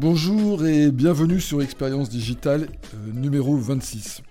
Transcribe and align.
Bonjour 0.00 0.64
et 0.64 0.90
bienvenue 0.90 1.42
sur 1.42 1.60
Expérience 1.60 2.08
Digitale 2.08 2.68
euh, 2.94 3.12
numéro 3.12 3.54
26. 3.54 4.22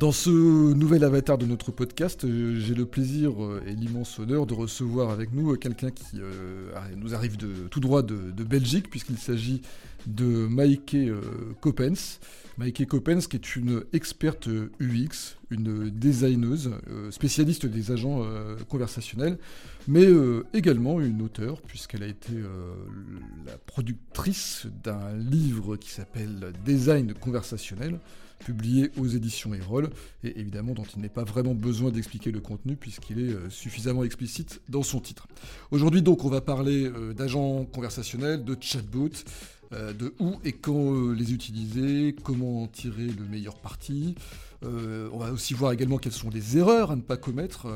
Dans 0.00 0.12
ce 0.12 0.30
nouvel 0.30 1.04
avatar 1.04 1.36
de 1.36 1.44
notre 1.44 1.72
podcast, 1.72 2.24
euh, 2.24 2.58
j'ai 2.58 2.74
le 2.74 2.86
plaisir 2.86 3.44
euh, 3.44 3.62
et 3.66 3.74
l'immense 3.74 4.18
honneur 4.18 4.46
de 4.46 4.54
recevoir 4.54 5.10
avec 5.10 5.34
nous 5.34 5.54
quelqu'un 5.56 5.90
qui 5.90 6.16
nous 6.96 7.14
arrive 7.14 7.36
de, 7.36 7.68
tout 7.70 7.80
droit 7.80 8.00
de, 8.00 8.42
Belgique, 8.42 8.88
puisqu'il 8.88 9.18
s'agit 9.18 9.60
de 10.06 10.24
Maike 10.24 10.96
Coppens. 11.60 12.18
Maike 12.56 12.86
Coppens, 12.86 13.26
qui 13.28 13.36
est 13.36 13.56
une 13.56 13.84
experte 13.92 14.48
UX, 14.80 15.36
une 15.50 15.90
designeuse, 15.90 16.70
spécialiste 17.10 17.66
des 17.66 17.92
agents 17.92 18.24
conversationnels, 18.70 19.36
mais 19.88 20.06
euh, 20.06 20.44
également 20.52 21.00
une 21.00 21.22
auteure, 21.22 21.60
puisqu'elle 21.62 22.02
a 22.02 22.06
été 22.06 22.32
euh, 22.32 22.74
la 23.46 23.56
productrice 23.58 24.66
d'un 24.84 25.16
livre 25.16 25.76
qui 25.76 25.90
s'appelle 25.90 26.52
Design 26.64 27.14
conversationnel, 27.14 27.98
publié 28.40 28.90
aux 28.98 29.06
éditions 29.06 29.54
Erol, 29.54 29.90
et 30.24 30.38
évidemment 30.40 30.72
dont 30.72 30.84
il 30.96 31.00
n'est 31.00 31.08
pas 31.08 31.24
vraiment 31.24 31.54
besoin 31.54 31.90
d'expliquer 31.90 32.32
le 32.32 32.40
contenu, 32.40 32.76
puisqu'il 32.76 33.20
est 33.20 33.32
euh, 33.32 33.50
suffisamment 33.50 34.04
explicite 34.04 34.60
dans 34.68 34.82
son 34.82 35.00
titre. 35.00 35.28
Aujourd'hui 35.70 36.02
donc 36.02 36.24
on 36.24 36.28
va 36.28 36.40
parler 36.40 36.90
d'agents 37.14 37.64
conversationnels, 37.64 38.44
de 38.44 38.56
chatbots, 38.60 39.24
de 39.72 40.12
où 40.18 40.34
et 40.44 40.52
quand 40.52 41.12
les 41.12 41.32
utiliser, 41.32 42.16
comment 42.24 42.64
en 42.64 42.66
tirer 42.66 43.06
le 43.06 43.24
meilleur 43.24 43.56
parti. 43.60 44.16
On 44.62 45.18
va 45.18 45.32
aussi 45.32 45.54
voir 45.54 45.72
également 45.72 45.98
quelles 45.98 46.12
sont 46.12 46.30
les 46.30 46.58
erreurs 46.58 46.90
à 46.90 46.96
ne 46.96 47.02
pas 47.02 47.16
commettre 47.16 47.66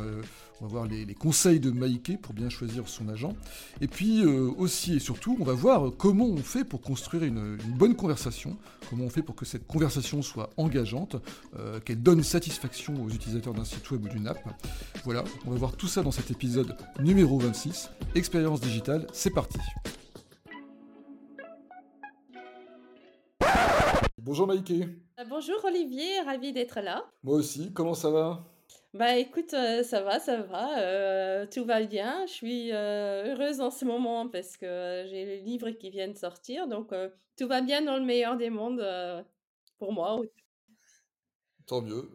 on 0.61 0.67
va 0.67 0.71
voir 0.71 0.87
les, 0.87 1.15
conseils 1.15 1.61
de 1.61 1.71
Maïké 1.71 2.17
pour 2.17 2.33
bien 2.33 2.49
choisir 2.49 2.89
son 2.89 3.09
agent. 3.09 3.35
Et 3.81 3.89
puis 3.89 4.25
euh, 4.25 4.51
aussi 4.57 4.95
et 4.95 4.99
surtout, 4.99 5.37
on 5.41 5.45
va 5.45 5.53
voir 5.53 5.93
comment 5.97 6.27
on 6.27 6.37
fait 6.37 6.65
pour 6.65 6.81
construire 6.81 7.25
une, 7.25 7.57
bonne 7.77 7.97
conversation, 7.97 8.57
comment 8.89 9.05
on 9.05 9.11
fait 9.11 9.23
pour 9.23 9.35
que 9.35 9.45
cette 9.45 9.67
conversation 9.67 10.23
soit 10.23 10.51
engageante, 10.57 11.17
euh, 11.59 11.81
qu'elle 11.81 12.03
donne 12.03 12.23
satisfaction 12.23 12.95
aux 13.03 13.11
utilisateurs 13.11 13.55
d'un 13.55 13.65
site 13.65 13.91
web 13.91 14.05
ou 14.05 14.09
d'une 14.09 14.27
app. 14.27 14.39
Voilà, 15.05 15.25
on 15.45 15.51
va 15.51 15.57
voir 15.57 15.77
tout 15.77 15.89
ça 15.89 16.03
dans 16.03 16.13
cet 16.13 16.31
épisode 16.31 16.77
numéro 17.01 17.39
26. 17.39 17.91
Expérience 18.15 18.61
digitale, 18.61 19.07
c'est 19.13 19.31
parti. 19.31 19.59
Bonjour 24.19 24.47
Maïké. 24.47 25.04
Bonjour 25.23 25.65
Olivier, 25.65 26.21
ravi 26.23 26.53
d'être 26.53 26.81
là. 26.81 27.09
Moi 27.23 27.37
aussi, 27.37 27.73
comment 27.73 27.95
ça 27.95 28.11
va? 28.11 28.45
Bah 28.95 29.17
écoute, 29.17 29.51
ça 29.51 30.03
va, 30.03 30.19
ça 30.19 30.43
va, 30.43 31.47
tout 31.47 31.65
va 31.65 31.81
bien. 31.85 32.27
Je 32.27 32.33
suis, 32.33 32.73
heureuse 32.73 33.61
en 33.61 33.71
ce 33.71 33.85
moment 33.85 34.29
parce 34.29 34.57
que 34.57 35.05
j'ai 35.09 35.25
les 35.25 35.41
livres 35.41 35.71
qui 35.71 35.91
viennent 35.91 36.17
sortir, 36.17 36.67
donc 36.67 36.93
tout 37.39 37.47
va 37.47 37.61
bien 37.61 37.83
dans 37.83 37.97
le 37.97 38.05
meilleur 38.05 38.37
des 38.37 38.51
mondes, 38.51 38.85
pour 39.79 39.93
moi. 39.93 40.21
Tant 41.67 41.81
mieux. 41.81 42.11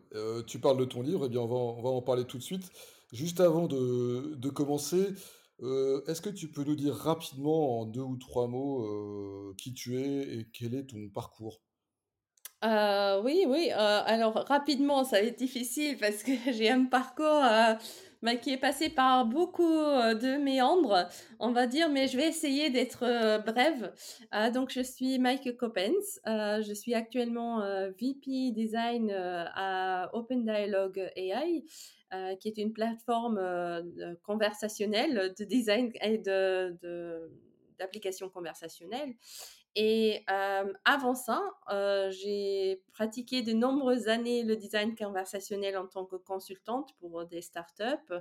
tu 0.45 0.59
parles 0.59 0.77
de 0.77 0.85
ton 0.85 1.01
livre, 1.01 1.27
eh 1.27 1.29
bien 1.29 1.39
on 1.39 1.47
va 1.47 1.55
en 1.55 1.77
on 1.77 1.81
va 1.81 1.89
en 1.89 2.01
parler 2.01 2.25
tout 2.25 2.37
de 2.37 2.43
suite. 2.43 2.69
Juste 3.13 3.39
avant 3.39 3.67
de 3.67 4.35
de 4.35 4.49
commencer, 4.49 5.13
est-ce 5.61 6.21
que 6.21 6.29
tu 6.29 6.51
peux 6.51 6.65
nous 6.65 6.75
dire 6.75 6.95
rapidement 6.95 7.79
en 7.79 7.85
deux 7.85 8.01
ou 8.01 8.17
trois 8.17 8.49
mots, 8.49 9.53
qui 9.57 9.73
tu 9.73 9.97
es 9.97 10.37
et 10.37 10.49
quel 10.51 10.75
est 10.75 10.87
ton 10.87 11.09
parcours? 11.09 11.61
Euh, 12.65 13.21
oui, 13.23 13.45
oui, 13.47 13.69
euh, 13.71 14.01
alors 14.05 14.33
rapidement, 14.33 15.05
ça 15.05 15.21
va 15.21 15.27
être 15.27 15.37
difficile 15.37 15.97
parce 15.97 16.23
que 16.23 16.31
j'ai 16.51 16.69
un 16.69 16.85
parcours, 16.85 17.25
euh, 17.25 17.73
bah, 18.21 18.35
qui 18.35 18.51
est 18.51 18.57
passé 18.57 18.89
par 18.89 19.25
beaucoup, 19.25 19.63
de 19.63 20.37
méandres, 20.37 21.07
on 21.39 21.53
va 21.53 21.67
dire, 21.67 21.89
mais 21.89 22.07
je 22.09 22.17
vais 22.17 22.27
essayer 22.27 22.69
d'être, 22.69 23.05
brève. 23.45 23.93
donc 24.53 24.71
je 24.71 24.81
suis 24.81 25.19
Mike 25.19 25.55
Coppens, 25.55 26.19
je 26.25 26.73
suis 26.73 26.93
actuellement, 26.93 27.61
VP 27.97 28.51
design, 28.51 29.09
à 29.09 30.09
Open 30.13 30.43
Dialogue 30.43 31.09
AI, 31.15 31.63
qui 32.41 32.49
est 32.49 32.57
une 32.57 32.73
plateforme, 32.73 33.39
conversationnelle 34.23 35.33
de 35.39 35.45
design 35.45 35.93
et 36.01 36.17
de 36.17 36.77
de 36.81 38.27
conversationnelles 38.27 39.15
et 39.75 40.25
avant 40.85 41.15
ça, 41.15 41.41
j'ai 42.09 42.81
pratiqué 42.91 43.41
de 43.41 43.53
nombreuses 43.53 44.07
années 44.07 44.43
le 44.43 44.55
design 44.55 44.95
conversationnel 44.95 45.77
en 45.77 45.87
tant 45.87 46.05
que 46.05 46.15
consultante 46.15 46.93
pour 46.99 47.25
des 47.25 47.41
startups, 47.41 48.13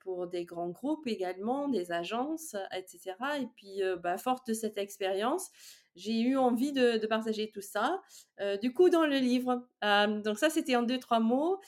pour 0.00 0.26
des 0.26 0.44
grands 0.44 0.70
groupes 0.70 1.06
également, 1.06 1.68
des 1.68 1.92
agences, 1.92 2.56
etc. 2.74 3.14
Et 3.40 3.46
puis, 3.54 3.80
bah, 4.02 4.16
forte 4.16 4.46
de 4.48 4.54
cette 4.54 4.78
expérience, 4.78 5.50
j'ai 5.94 6.20
eu 6.20 6.38
envie 6.38 6.72
de, 6.72 7.06
partager 7.06 7.50
tout 7.50 7.60
ça. 7.60 8.00
du 8.62 8.72
coup, 8.72 8.88
dans 8.88 9.06
le 9.06 9.18
livre, 9.18 9.68
donc 10.24 10.38
ça, 10.38 10.48
c'était 10.48 10.76
en 10.76 10.82
deux, 10.82 10.98
trois 10.98 11.20
mots. 11.20 11.60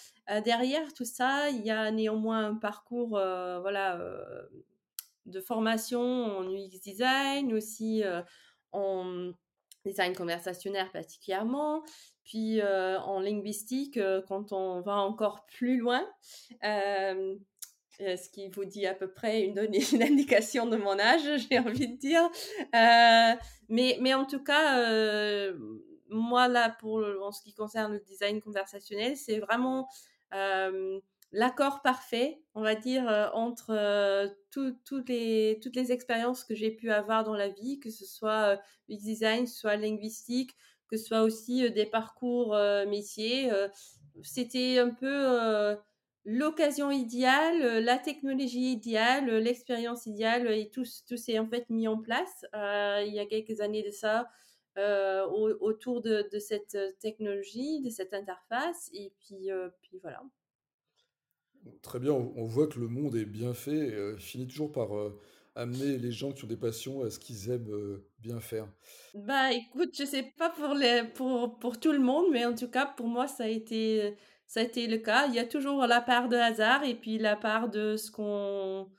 derrière 0.45 0.95
tout 0.95 1.05
ça, 1.05 1.51
il 1.51 1.65
y 1.65 1.71
a 1.71 1.91
néanmoins 1.91 2.47
un 2.47 2.55
parcours, 2.55 3.11
voilà, 3.11 4.01
de 5.27 5.41
formation 5.41 6.01
en 6.01 6.45
UX 6.51 6.81
design, 6.83 7.53
aussi 7.53 8.03
en 8.75 9.33
design 9.85 10.15
conversationnel 10.15 10.91
particulièrement, 10.93 11.83
puis 12.25 12.63
en 12.63 13.21
linguistique 13.21 13.99
quand 14.29 14.53
on 14.53 14.81
va 14.81 14.97
encore 14.97 15.47
plus 15.47 15.79
loin. 15.79 16.05
ce 16.63 18.29
qui 18.31 18.49
vous 18.49 18.65
dit 18.65 18.87
à 18.87 18.95
peu 18.95 19.11
près 19.11 19.43
une, 19.43 19.59
une 19.93 20.03
indication 20.03 20.67
de 20.67 20.77
mon 20.77 20.99
âge, 20.99 21.23
j'ai 21.51 21.59
envie 21.59 21.89
de 21.89 21.97
dire. 21.99 22.31
mais, 23.69 23.99
mais 24.01 24.15
en 24.15 24.25
tout 24.25 24.43
cas, 24.43 25.53
moi, 26.09 26.49
là, 26.49 26.71
pour, 26.81 27.05
en 27.23 27.33
ce 27.33 27.43
qui 27.43 27.53
concerne 27.53 27.93
le 27.93 28.01
design 28.01 28.41
conversationnel, 28.41 29.17
c'est 29.17 29.39
vraiment 29.39 29.87
l'accord 31.35 31.83
parfait, 31.83 32.41
on 32.55 32.63
va 32.63 32.77
dire, 32.77 33.09
euh, 33.09 33.29
entre 33.35 33.71
euh, 33.71 34.29
toutes 34.51 35.09
les 35.09 35.93
expériences 35.93 36.45
que 36.45 36.55
j'ai 36.55 36.71
pu 36.71 36.91
avoir 36.91 37.25
dans 37.25 37.35
la 37.35 37.49
vie, 37.49 37.81
que 37.81 37.91
ce 37.91 38.07
soit 38.07 38.55
euh, 38.55 38.57
design, 38.89 39.47
soit 39.47 39.77
linguistique, 39.77 40.53
que 40.89 40.97
ce 40.97 41.07
soit 41.07 41.23
aussi 41.23 41.71
des 41.73 41.87
parcours 41.87 42.57
métiers. 42.87 43.51
C'était 44.23 44.79
un 44.79 44.91
peu 44.91 45.77
l'occasion 46.25 46.91
idéale, 46.91 47.83
la 47.83 47.99
technologie 47.99 48.73
idéale, 48.73 49.39
l'expérience 49.39 50.07
idéale, 50.07 50.47
et 50.53 50.71
tout, 50.71 50.85
tout 51.09 51.17
s'est 51.17 51.39
en 51.39 51.49
fait 51.49 51.69
mis 51.71 51.89
en 51.89 52.01
place 52.01 52.45
il 52.53 53.13
y 53.13 53.19
a 53.19 53.27
quelques 53.27 53.61
années 53.61 53.83
de 53.83 53.91
ça. 53.91 54.29
autour 54.77 56.03
de, 56.03 56.29
de, 56.31 56.39
cette 56.39 56.79
technologie, 57.01 57.81
de 57.81 57.91
cette 57.91 58.13
interface, 58.13 58.91
et 58.93 59.13
puis, 59.19 59.49
puis 59.83 59.99
voilà. 60.01 60.23
Très 61.83 61.99
bien, 61.99 62.13
on 62.13 62.45
voit 62.45 62.67
que 62.67 62.79
le 62.79 62.89
monde 62.89 63.17
est 63.17 63.25
bien 63.25 63.55
fait 63.55 63.89
et 63.89 63.95
euh, 63.95 64.17
finit 64.19 64.47
toujours 64.47 64.73
par 64.73 64.97
euh, 64.97 65.19
amener 65.55 65.97
les 65.99 66.13
gens 66.13 66.33
qui 66.33 66.45
ont 66.45 66.49
des 66.49 66.57
passions 66.57 67.03
à 67.03 67.11
ce 67.11 67.19
qu'ils 67.19 67.51
aiment 67.51 67.71
euh, 67.71 68.07
bien 68.19 68.41
faire. 68.41 68.69
Bah 69.15 69.53
écoute, 69.53 69.91
je 69.97 70.05
sais 70.05 70.35
pas 70.37 70.51
pour, 70.51 70.75
les, 70.75 71.05
pour, 71.15 71.59
pour 71.59 71.81
tout 71.81 71.93
le 71.93 72.01
monde, 72.01 72.27
mais 72.33 72.45
en 72.45 72.55
tout 72.55 72.69
cas 72.69 72.87
pour 72.87 73.07
moi 73.07 73.29
ça 73.29 73.45
a 73.45 73.49
été, 73.49 74.15
ça 74.47 74.61
a 74.61 74.63
été 74.65 74.87
le 74.87 74.99
cas. 74.99 75.27
Il 75.27 75.35
y 75.35 75.39
a 75.39 75.47
toujours 75.47 75.87
la 75.87 76.01
part 76.01 76.29
de 76.29 76.37
hasard 76.37 76.85
et 76.85 76.95
puis 76.95 77.19
la 77.19 77.37
part 77.37 77.71
de 77.71 77.97
ce 77.97 78.11
qu'on 78.11 78.91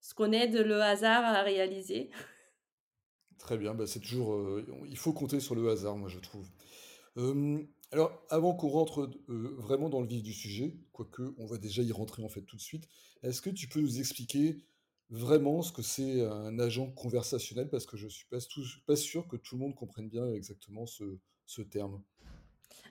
ce 0.00 0.14
qu'on 0.14 0.32
aide 0.32 0.56
le 0.56 0.80
hasard 0.80 1.24
à 1.24 1.42
réaliser. 1.42 2.10
Très 3.38 3.58
bien, 3.58 3.74
bah 3.74 3.86
c'est 3.86 4.00
toujours, 4.00 4.60
il 4.88 4.96
faut 4.96 5.12
compter 5.12 5.38
sur 5.38 5.54
le 5.54 5.68
hasard, 5.68 5.96
moi 5.96 6.08
je 6.08 6.18
trouve. 6.18 6.48
Alors, 7.90 8.22
avant 8.28 8.54
qu'on 8.54 8.68
rentre 8.68 9.10
euh, 9.28 9.54
vraiment 9.56 9.88
dans 9.88 10.00
le 10.00 10.06
vif 10.06 10.22
du 10.22 10.34
sujet, 10.34 10.74
quoique 10.92 11.34
on 11.38 11.46
va 11.46 11.56
déjà 11.56 11.82
y 11.82 11.90
rentrer 11.90 12.22
en 12.22 12.28
fait 12.28 12.42
tout 12.42 12.56
de 12.56 12.60
suite, 12.60 12.86
est-ce 13.22 13.40
que 13.40 13.50
tu 13.50 13.66
peux 13.66 13.80
nous 13.80 13.98
expliquer 13.98 14.58
vraiment 15.08 15.62
ce 15.62 15.72
que 15.72 15.80
c'est 15.80 16.22
un 16.22 16.58
agent 16.58 16.90
conversationnel? 16.90 17.70
Parce 17.70 17.86
que 17.86 17.96
je 17.96 18.04
ne 18.04 18.10
suis 18.10 18.26
pas, 18.86 18.96
sûr 18.96 19.26
que 19.26 19.36
tout 19.36 19.56
le 19.56 19.62
monde 19.62 19.74
comprenne 19.74 20.08
bien 20.08 20.30
exactement 20.32 20.84
ce, 20.86 21.62
terme. 21.62 22.02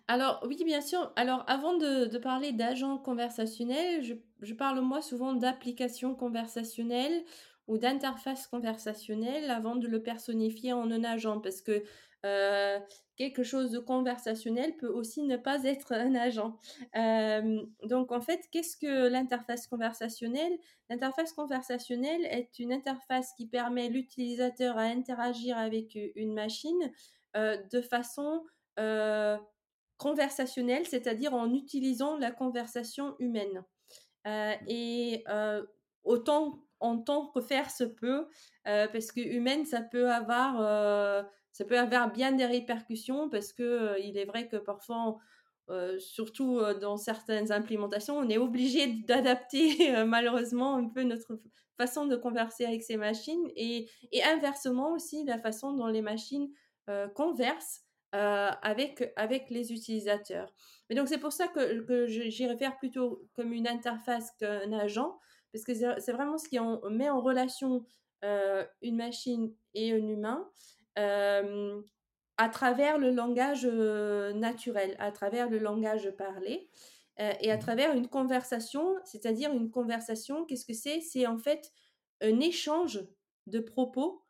Alors 0.07 0.43
oui, 0.47 0.59
bien 0.65 0.81
sûr. 0.81 1.11
Alors 1.15 1.43
avant 1.47 1.77
de, 1.77 2.17
parler 2.17 2.51
d'agent 2.51 2.97
conversationnel, 2.97 4.03
je, 4.41 4.53
parle 4.55 4.81
moi 4.81 5.03
souvent 5.03 5.33
d'application 5.33 6.15
conversationnelle 6.15 7.23
ou 7.67 7.77
d'interface 7.77 8.47
conversationnelle 8.47 9.49
avant 9.51 9.75
de 9.75 9.87
le 9.87 10.01
personnifier 10.01 10.73
en 10.73 10.89
un 10.91 11.03
agent 11.03 11.39
parce 11.41 11.61
que 11.61 11.83
euh, 12.25 12.79
quelque 13.15 13.43
chose 13.43 13.71
de 13.71 13.79
conversationnel 13.79 14.75
peut 14.77 14.89
aussi 14.89 15.23
ne 15.23 15.37
pas 15.37 15.63
être 15.63 15.91
un 15.93 16.15
agent. 16.15 16.59
Euh, 16.95 17.65
donc 17.83 18.11
en 18.11 18.21
fait, 18.21 18.41
qu'est-ce 18.51 18.77
que 18.77 19.07
l'interface 19.07 19.67
conversationnelle? 19.67 20.57
L'interface 20.89 21.33
conversationnelle 21.33 22.25
est 22.25 22.59
une 22.59 22.73
interface 22.73 23.33
qui 23.33 23.47
permet 23.47 23.89
l'utilisateur 23.89 24.77
à 24.77 24.83
interagir 24.83 25.57
avec 25.57 25.97
une 26.15 26.33
machine 26.33 26.91
euh, 27.35 27.57
de 27.71 27.81
façon 27.81 28.43
conversationnelle, 29.97 30.85
c'est-à-dire 30.85 31.33
en 31.33 31.51
utilisant 31.51 32.15
la 32.15 32.29
conversation 32.29 33.15
humaine. 33.17 33.63
et 34.67 35.23
autant 36.03 36.66
en 36.79 36.97
tant 36.99 37.27
que 37.27 37.41
faire 37.41 37.69
se 37.71 37.83
peut, 37.83 38.27
parce 38.63 39.11
que 39.11 39.21
humaine, 39.21 39.65
ça 39.65 39.81
peut 39.81 40.11
avoir 40.11 41.25
ça 41.51 41.65
peut 41.65 41.79
avoir 41.79 42.11
bien 42.11 42.33
des 42.33 42.45
répercussions 42.45 43.29
parce 43.29 43.53
que 43.53 43.99
il 44.01 44.17
est 44.17 44.25
vrai 44.25 44.47
que 44.47 44.57
parfois 44.57 45.17
surtout 45.99 46.61
dans 46.79 46.97
certaines 46.97 47.51
implémentations, 47.51 48.17
on 48.17 48.29
est 48.29 48.37
obligé 48.37 48.87
d'adapter 48.87 49.69
malheureusement 50.05 50.75
un 50.75 50.87
peu 50.87 51.03
notre 51.03 51.39
façon 51.77 52.05
de 52.05 52.15
converser 52.15 52.65
avec 52.65 52.83
ces 52.83 52.97
machines 52.97 53.49
et, 53.55 53.89
et 54.11 54.23
inversement 54.23 54.91
aussi 54.93 55.23
la 55.25 55.37
façon 55.37 55.73
dont 55.73 55.87
les 55.87 56.01
machines 56.01 56.49
conversent 57.15 57.83
avec, 58.11 59.11
avec 59.15 59.49
les 59.49 59.73
utilisateurs. 59.73 60.53
Mais 60.89 60.95
donc 60.95 61.07
c'est 61.07 61.17
pour 61.17 61.33
ça 61.33 61.47
que, 61.47 61.81
que 61.81 62.07
j'y 62.07 62.47
réfère 62.47 62.77
plutôt 62.77 63.27
comme 63.33 63.51
une 63.51 63.67
interface 63.67 64.31
qu'un 64.39 64.71
agent, 64.73 65.17
parce 65.51 65.63
que 65.63 65.73
c'est 65.73 66.11
vraiment 66.11 66.37
ce 66.37 66.47
qui 66.49 66.59
met 66.89 67.09
en 67.09 67.21
relation 67.21 67.85
une 68.23 68.97
machine 68.97 69.53
et 69.73 69.93
un 69.93 70.07
humain 70.07 70.49
à 70.95 72.49
travers 72.49 72.97
le 72.97 73.11
langage 73.11 73.65
naturel, 73.65 74.95
à 74.99 75.11
travers 75.11 75.49
le 75.49 75.57
langage 75.59 76.09
parlé 76.17 76.69
et 77.17 77.51
à 77.51 77.57
mmh. 77.57 77.59
travers 77.59 77.95
une 77.95 78.07
conversation, 78.07 78.95
c'est-à-dire 79.03 79.51
une 79.51 79.71
conversation, 79.71 80.45
qu'est-ce 80.45 80.65
que 80.65 80.73
c'est? 80.73 81.01
C'est 81.01 81.25
en 81.25 81.39
fait 81.39 81.71
un 82.21 82.39
échange 82.39 83.03
de 83.47 83.59
propos 83.59 84.23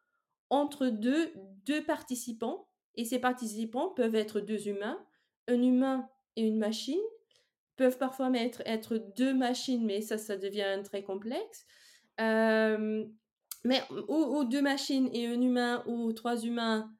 entre 0.50 0.88
deux, 0.88 1.34
deux 1.66 1.84
participants 1.84 2.70
et 2.96 3.04
ces 3.04 3.20
participants 3.20 3.90
peuvent 3.90 4.16
être 4.16 4.40
deux 4.40 4.70
humains, 4.70 5.06
un 5.50 5.62
humain 5.62 6.10
et 6.38 6.44
une 6.44 6.58
machine, 6.58 7.00
peuvent 7.78 7.98
parfois 7.98 8.32
être, 8.34 8.98
deux 9.16 9.34
machines, 9.34 9.86
mais 9.86 10.02
ça, 10.02 10.18
ça 10.18 10.36
devient 10.38 10.82
très 10.84 11.04
complexe. 11.04 11.66
mais 12.20 13.82
ou, 14.08 14.44
deux 14.44 14.62
machines 14.62 15.10
et 15.14 15.28
un 15.28 15.42
humain 15.42 15.84
ou 15.88 16.12
trois 16.14 16.44
humains 16.44 16.92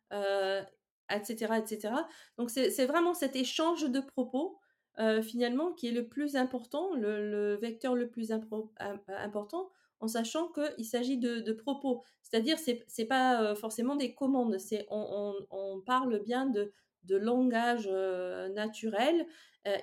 etc., 1.10 1.54
etc. 1.58 1.94
Donc 2.38 2.50
c'est 2.50 2.86
vraiment 2.86 3.14
cet 3.14 3.36
échange 3.36 3.90
de 3.90 4.00
propos 4.00 4.60
euh, 5.00 5.22
finalement 5.22 5.74
qui 5.74 5.88
est 5.88 5.92
le 5.92 6.08
plus 6.08 6.36
important, 6.36 6.94
le, 6.96 7.56
vecteur 7.62 7.96
le 7.96 8.10
plus 8.10 8.32
important, 8.32 9.70
en 10.00 10.08
sachant 10.08 10.50
qu'il 10.50 10.86
s'agit 10.86 11.18
de, 11.18 11.52
propos. 11.54 12.04
C'est-à-dire 12.24 12.58
c'est 12.60 13.06
pas 13.06 13.42
euh, 13.42 13.56
forcément 13.56 13.96
des 13.96 14.14
commandes, 14.16 14.58
c'est 14.58 14.86
on, 14.90 15.82
parle 15.86 16.20
bien 16.24 16.48
de, 16.48 16.72
de 17.08 17.18
langage 17.18 17.88
euh, 17.92 18.50
naturel 18.50 19.26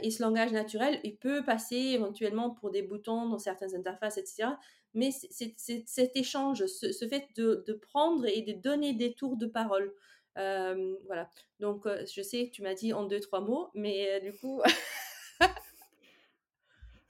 et 0.01 0.11
ce 0.11 0.23
langage 0.23 0.51
naturel, 0.51 0.99
il 1.05 1.15
peut 1.15 1.45
passer 1.45 1.77
éventuellement 1.77 2.49
pour 2.49 2.71
des 2.71 2.81
boutons 2.81 3.29
dans 3.29 3.39
certaines 3.39 3.77
interfaces, 3.77 4.17
etc. 4.17 4.49
Mais 4.95 5.11
c'est 5.11 5.55
cet 5.59 6.17
échange, 6.17 6.65
ce, 6.65 7.07
fait 7.07 7.29
de, 7.37 7.79
prendre 7.83 8.25
et 8.25 8.41
de 8.41 8.53
donner 8.59 8.95
des 8.95 9.13
tours 9.13 9.37
de 9.37 9.45
parole 9.45 9.93
voilà. 10.37 11.29
Donc, 11.61 11.87
je 11.87 12.23
sais 12.23 12.49
tu 12.51 12.63
m'as 12.63 12.73
dit 12.73 12.95
en 12.95 13.05
deux, 13.05 13.21
trois 13.21 13.43
mots, 13.43 13.69
mais 13.75 14.23
du 14.23 14.33
coup. 14.33 14.63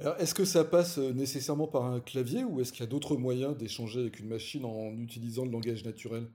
Est-ce 0.01 0.35
que 0.35 0.45
ça 0.45 0.65
passe 0.65 0.99
nécessairement 0.99 1.69
par 1.69 1.85
un 1.85 2.01
clavier 2.01 2.45
ou 2.45 2.61
est-ce 2.61 2.73
qu'il 2.73 2.81
y 2.81 2.89
a 2.89 2.91
d'autres 2.91 3.17
moyens 3.17 3.57
d'échanger 3.57 4.01
avec 4.01 4.19
une 4.19 4.29
machine 4.29 4.65
en 4.65 4.91
utilisant 4.99 5.45
le 5.45 5.53
langage 5.53 5.85
naturel? 5.85 6.29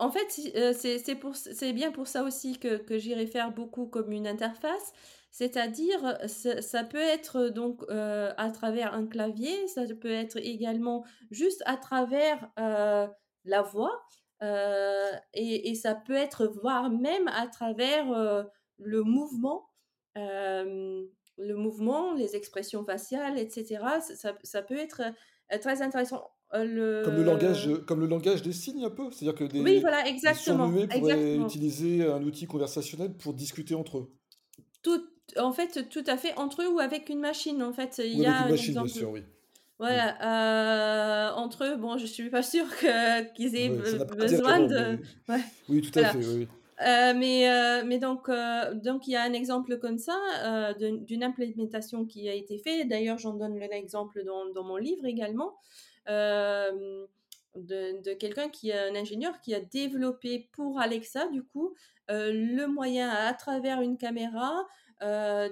En 0.00 0.10
fait, 0.10 0.28
c'est 0.74 1.72
bien 1.72 1.92
pour 1.92 2.06
ça 2.08 2.24
aussi 2.24 2.58
que, 2.58 2.78
que 2.78 2.98
j'y 2.98 3.14
réfère 3.14 3.52
beaucoup 3.52 3.86
comme 3.86 4.12
une 4.12 4.26
interface. 4.26 4.92
C'est-à-dire, 5.30 6.18
ça 6.26 6.82
peut 6.84 6.98
être 6.98 7.50
donc 7.50 7.84
à 7.88 8.50
travers 8.50 8.94
un 8.94 9.06
clavier, 9.06 9.68
ça 9.68 9.82
peut 10.00 10.10
être 10.10 10.38
également 10.38 11.04
juste 11.30 11.62
à 11.66 11.76
travers 11.76 12.50
la 12.56 13.62
voix. 13.62 14.02
Euh, 14.42 15.10
et, 15.34 15.74
ça 15.74 15.94
peut 15.94 16.14
être 16.14 16.46
voire 16.46 16.90
même 16.90 17.28
à 17.28 17.46
travers 17.46 18.10
euh, 18.12 18.42
le 18.78 19.02
mouvement, 19.02 19.68
euh, 20.16 21.04
le 21.36 21.54
mouvement, 21.54 22.14
les 22.14 22.36
expressions 22.36 22.84
faciales, 22.84 23.38
etc. 23.38 23.84
Ça, 24.42 24.62
peut 24.62 24.78
être 24.78 25.02
très 25.60 25.82
intéressant. 25.82 26.30
Le... 26.52 27.02
Comme, 27.04 27.16
le 27.16 27.22
langage, 27.22 27.70
comme 27.86 28.00
le 28.00 28.06
langage 28.06 28.42
des 28.42 28.52
signes 28.52 28.84
un 28.84 28.90
peu 28.90 29.04
C'est-à-dire 29.12 29.38
que 29.38 29.44
des, 29.44 29.60
oui, 29.60 29.78
voilà, 29.80 30.06
exactement, 30.08 30.68
pourraient 30.68 31.36
utiliser 31.36 32.04
un 32.04 32.22
outil 32.24 32.46
conversationnel 32.46 33.14
pour 33.14 33.34
discuter 33.34 33.76
entre 33.76 33.98
eux 33.98 34.10
tout, 34.82 35.00
En 35.38 35.52
fait, 35.52 35.88
tout 35.90 36.02
à 36.06 36.16
fait, 36.16 36.36
entre 36.36 36.62
eux 36.62 36.68
ou 36.68 36.80
avec 36.80 37.08
une 37.08 37.20
machine. 37.20 37.62
En 37.62 37.72
fait, 37.72 38.00
il 38.04 38.18
y 38.18 38.26
a 38.26 38.44
une 38.44 38.50
machine, 38.50 38.74
bien 38.74 38.86
sûr, 38.88 39.10
oui. 39.10 39.22
Voilà, 39.78 41.30
euh, 41.30 41.34
entre 41.36 41.64
eux, 41.64 41.76
bon, 41.76 41.96
je 41.96 42.04
suis 42.04 42.28
pas 42.28 42.42
sûre 42.42 42.66
qu'ils 43.34 43.56
aient 43.56 43.70
besoin 43.70 44.66
de. 44.66 44.98
Oui, 45.68 45.80
tout 45.80 45.98
à 45.98 46.04
fait. 46.04 46.18
Oui. 46.18 46.48
Euh, 46.82 47.12
mais, 47.14 47.50
euh, 47.50 47.82
mais 47.84 47.98
donc, 47.98 48.30
donc, 48.74 49.06
il 49.06 49.12
y 49.12 49.16
a 49.16 49.22
un 49.22 49.32
exemple 49.32 49.78
comme 49.78 49.98
ça 49.98 50.16
d'une 50.78 51.22
implémentation 51.22 52.06
qui 52.06 52.28
a 52.28 52.34
été 52.34 52.58
faite. 52.58 52.88
D'ailleurs, 52.88 53.18
j'en 53.18 53.34
donne 53.34 53.58
l'exemple 53.58 54.24
dans, 54.24 54.64
mon 54.64 54.76
livre 54.76 55.06
également. 55.06 55.54
de, 56.06 57.06
de 57.56 58.14
quelqu'un 58.14 58.48
qui 58.48 58.70
est 58.70 58.78
un 58.78 58.94
ingénieur 58.94 59.40
qui 59.40 59.54
a 59.54 59.60
développé 59.60 60.48
pour 60.52 60.80
Alexa, 60.80 61.28
du 61.28 61.42
coup, 61.42 61.74
le 62.08 62.66
moyen 62.66 63.08
à 63.08 63.34
travers 63.34 63.80
une 63.82 63.98
caméra 63.98 64.66
euh, 65.02 65.48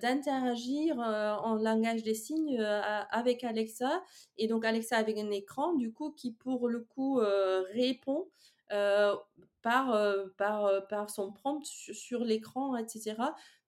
d'interagir 0.00 0.98
euh, 0.98 1.34
en 1.34 1.56
langage 1.56 2.02
des 2.02 2.14
signes 2.14 2.58
euh, 2.58 2.80
avec 3.10 3.44
Alexa 3.44 4.02
et 4.38 4.48
donc 4.48 4.64
Alexa 4.64 4.96
avec 4.96 5.18
un 5.18 5.30
écran 5.30 5.74
du 5.74 5.92
coup 5.92 6.12
qui 6.12 6.32
pour 6.32 6.66
le 6.66 6.80
coup 6.80 7.20
répond 7.74 8.26
par, 9.62 9.98
par, 10.36 10.86
par 10.88 11.10
son 11.10 11.32
prompt 11.32 11.64
sur, 11.64 12.24
l'écran, 12.24 12.76
etc. 12.76 13.16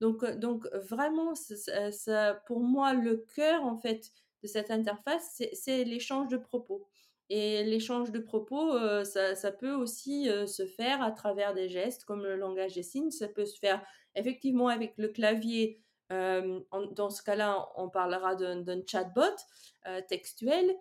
Donc, 0.00 0.24
donc 0.38 0.66
vraiment, 0.74 1.34
ça, 1.34 2.34
pour 2.46 2.60
moi, 2.60 2.94
le 2.94 3.24
cœur 3.34 3.64
en 3.64 3.76
fait 3.76 4.10
de 4.42 4.48
cette 4.48 4.70
interface, 4.70 5.42
c'est 5.52 5.84
l'échange 5.84 6.28
de 6.28 6.36
propos. 6.36 6.88
Et 7.28 7.64
l'échange 7.64 8.10
de 8.10 8.18
propos, 8.18 8.72
ça, 9.04 9.34
ça, 9.34 9.52
peut 9.52 9.72
aussi 9.72 10.28
se 10.46 10.66
faire 10.66 11.02
à 11.02 11.12
travers 11.12 11.54
des 11.54 11.68
gestes 11.68 12.04
comme 12.04 12.24
le 12.24 12.36
langage 12.36 12.74
des 12.74 12.82
signes. 12.82 13.10
Ça 13.10 13.28
peut 13.28 13.46
se 13.46 13.58
faire 13.58 13.82
effectivement 14.14 14.68
avec 14.68 14.94
le 14.98 15.08
clavier. 15.08 15.80
dans 16.10 17.10
ce 17.10 17.22
cas-là, 17.22 17.68
on 17.76 17.88
parlera 17.88 18.34
d'un 18.34 18.82
chatbot 18.86 19.36
textuel. 20.08 20.74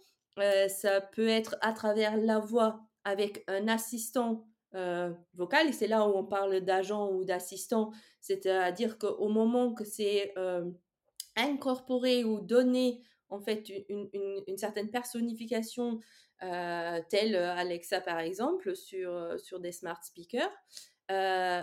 ça 0.67 1.01
peut 1.01 1.27
être 1.27 1.55
à 1.61 1.73
travers 1.73 2.17
la 2.17 2.39
voix 2.39 2.81
avec 3.03 3.43
un 3.47 3.67
assistant 3.67 4.45
vocal. 5.33 5.67
Et 5.67 5.73
c'est 5.73 5.87
là 5.87 6.07
où 6.07 6.11
on 6.17 6.23
parle 6.23 6.61
d'agent 6.61 7.11
ou 7.11 7.25
d'assistant. 7.25 7.91
C'est-à-dire 8.19 8.97
qu'au 8.97 9.29
moment 9.29 9.73
que 9.73 9.83
c'est 9.83 10.33
incorporé 11.35 12.23
ou 12.23 12.39
donné 12.41 13.01
en 13.29 13.39
fait 13.39 13.69
une, 13.89 14.09
une 14.47 14.57
certaine 14.57 14.89
personnification 14.89 15.99
euh, 16.43 16.99
tel 17.09 17.35
euh, 17.35 17.53
Alexa 17.53 18.01
par 18.01 18.17
exemple 18.17 18.75
sur, 18.75 19.11
euh, 19.11 19.37
sur 19.37 19.59
des 19.59 19.71
smart 19.71 20.01
speakers. 20.03 20.49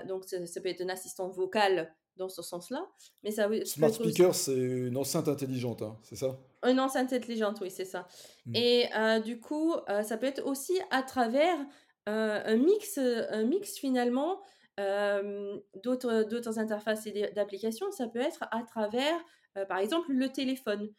donc 0.06 0.24
ça, 0.24 0.60
peut 0.60 0.68
être 0.68 0.82
un 0.82 0.88
assistant 0.88 1.28
vocal 1.28 1.92
dans 2.16 2.28
ce 2.28 2.42
sens-là. 2.42 2.86
Mais 3.24 3.32
ça, 3.32 3.48
Smart 3.64 3.92
speaker, 3.92 4.34
c'est 4.34 4.54
une 4.54 4.96
enceinte 4.96 5.26
intelligente, 5.26 5.82
hein, 5.82 5.98
c'est 6.04 6.14
ça? 6.14 6.38
Une 6.64 6.78
enceinte 6.78 7.12
intelligente, 7.12 7.58
oui, 7.60 7.70
c'est 7.72 7.84
ça. 7.84 8.06
Hmm. 8.46 8.54
Et 8.54 8.88
du 9.24 9.40
coup, 9.40 9.74
ça 10.04 10.16
peut 10.16 10.26
être 10.26 10.44
aussi 10.46 10.78
à 10.90 11.02
travers 11.02 11.58
un, 12.10 12.56
mix, 12.56 12.98
un 12.98 13.44
mix 13.44 13.78
finalement 13.78 14.40
d'autres, 15.82 16.24
d'autres 16.24 16.58
interfaces 16.58 17.06
et 17.06 17.30
d'applications. 17.34 17.90
Ça 17.90 18.06
peut 18.06 18.20
être 18.20 18.44
à 18.50 18.62
travers, 18.62 19.18
par 19.68 19.78
exemple, 19.78 20.12
le 20.12 20.28
téléphone. 20.28 20.90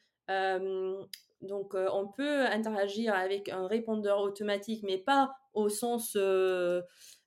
Donc, 1.42 1.74
euh, 1.74 1.88
on 1.94 2.08
peut 2.08 2.46
interagir 2.46 3.14
avec 3.14 3.50
un 3.50 3.68
répondeur 3.68 4.20
automatique, 4.20 4.84
mais 4.84 4.98
pas 4.98 5.34
au 5.54 5.70
sens 5.70 6.18
euh, 6.18 6.82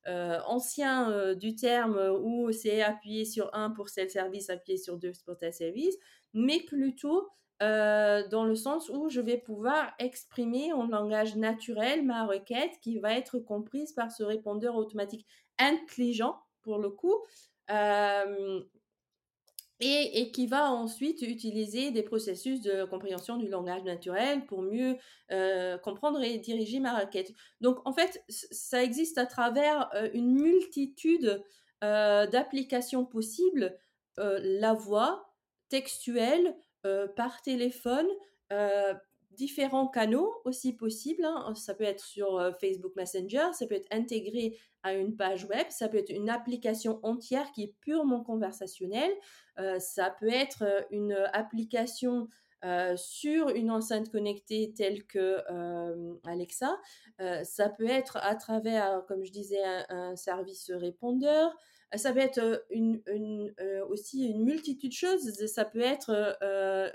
euh, 0.07 0.39
ancien 0.45 1.33
du 1.33 1.55
terme 1.55 1.97
où 2.21 2.51
c'est 2.51 2.81
appuyer 2.81 3.25
sur 3.25 3.49
un 3.53 3.71
pour 3.71 3.89
tel 3.91 4.09
service, 4.09 4.49
appuyer 4.49 4.77
sur 4.77 4.97
deux 4.97 5.13
pour 5.25 5.37
tel 5.37 5.53
service, 5.53 5.97
mais 6.33 6.59
plutôt 6.59 7.27
dans 7.59 8.43
le 8.45 8.55
sens 8.55 8.89
où 8.89 9.09
je 9.09 9.21
vais 9.21 9.37
pouvoir 9.37 9.93
exprimer 9.99 10.73
en 10.73 10.87
langage 10.87 11.37
naturel 11.37 12.03
ma 12.03 12.25
requête 12.25 12.73
qui 12.81 12.99
va 12.99 13.13
être 13.13 13.39
comprise 13.39 13.93
par 13.93 14.11
ce 14.11 14.23
répondeur 14.23 14.75
automatique 14.75 15.25
intelligent 15.57 16.37
pour 16.61 16.77
le 16.77 16.89
coup 16.89 17.15
et, 19.83 20.31
qui 20.31 20.47
va 20.47 20.71
ensuite 20.71 21.21
utiliser 21.21 21.91
des 21.91 22.03
processus 22.03 22.61
de 22.61 22.85
compréhension 22.85 23.37
du 23.37 23.47
langage 23.47 23.83
naturel 23.83 24.45
pour 24.45 24.61
mieux 24.61 24.97
euh, 25.31 25.77
comprendre 25.77 26.21
et 26.21 26.37
diriger 26.37 26.79
ma 26.79 26.97
requête. 26.99 27.31
Donc 27.61 27.79
en 27.85 27.93
fait, 27.93 28.23
ça 28.29 28.83
existe 28.83 29.17
à 29.17 29.25
travers 29.25 29.89
euh, 29.95 30.09
une 30.13 30.33
multitude 30.33 31.43
euh, 31.83 32.27
d'applications 32.27 33.05
possibles, 33.05 33.77
la 34.17 34.73
voix 34.73 35.33
textuelle, 35.69 36.55
par 37.15 37.41
téléphone, 37.41 38.07
différents 39.31 39.87
canaux 39.87 40.31
aussi 40.45 40.73
possibles. 40.73 41.25
Hein. 41.25 41.53
Ça 41.55 41.73
peut 41.73 41.83
être 41.83 42.03
sur 42.03 42.39
Facebook 42.59 42.93
Messenger, 42.95 43.47
ça 43.53 43.65
peut 43.65 43.75
être 43.75 43.91
intégré 43.91 44.57
à 44.83 44.93
une 44.93 45.15
page 45.15 45.45
web, 45.45 45.65
ça 45.69 45.89
peut 45.89 45.97
être 45.97 46.09
une 46.09 46.29
application 46.29 46.99
entière 47.03 47.51
qui 47.51 47.63
est 47.63 47.73
purement 47.81 48.23
conversationnelle, 48.23 49.11
ça 49.79 50.09
peut 50.19 50.31
être 50.31 50.85
une 50.91 51.13
application 51.33 52.27
sur 52.95 53.49
une 53.49 53.71
enceinte 53.71 54.09
connectée 54.09 54.73
telle 54.75 55.05
que 55.05 55.41
Alexa. 56.27 56.77
ça 57.43 57.69
peut 57.69 57.87
être 57.87 58.17
à 58.17 58.35
travers, 58.35 59.03
comme 59.07 59.23
je 59.23 59.31
disais, 59.31 59.63
un 59.89 60.15
service 60.15 60.69
répondeur. 60.71 61.55
Ça 61.95 62.13
peut 62.13 62.19
être 62.19 62.65
une, 62.69 63.01
aussi 63.89 64.27
une 64.27 64.43
multitude 64.43 64.89
de 64.89 64.95
choses. 64.95 65.45
Ça 65.47 65.65
peut 65.65 65.81
être 65.81 66.11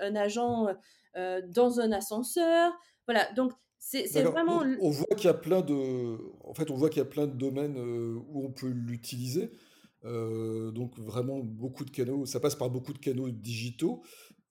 un 0.01 0.17
agent 0.17 0.67
dans 1.15 1.81
un 1.81 1.93
ascenseur. 1.93 2.73
Voilà, 3.07 3.31
donc 3.33 3.53
c'est 3.79 4.07
vraiment. 4.23 4.63
On, 4.81 4.91
voit 4.91 5.17
qu'il 5.17 5.27
y 5.27 5.29
a 5.29 5.35
plein 5.35 5.61
de. 5.61 6.19
En 6.45 6.55
fait, 6.55 6.71
on 6.71 6.75
voit 6.77 6.91
qu'il 6.91 6.99
y 6.99 7.07
a 7.07 7.09
plein 7.09 7.27
de 7.27 7.37
domaines 7.37 7.79
où 7.79 8.45
on 8.45 8.51
peut 8.51 8.69
l'utiliser. 8.69 9.51
donc 10.05 10.99
vraiment 10.99 11.39
beaucoup 11.39 11.85
de 11.85 11.91
canaux. 11.91 12.27
Ça 12.27 12.41
passe 12.41 12.57
par 12.57 12.71
beaucoup 12.71 12.93
de 12.93 12.99
canaux 12.99 13.31
digitaux. 13.31 14.03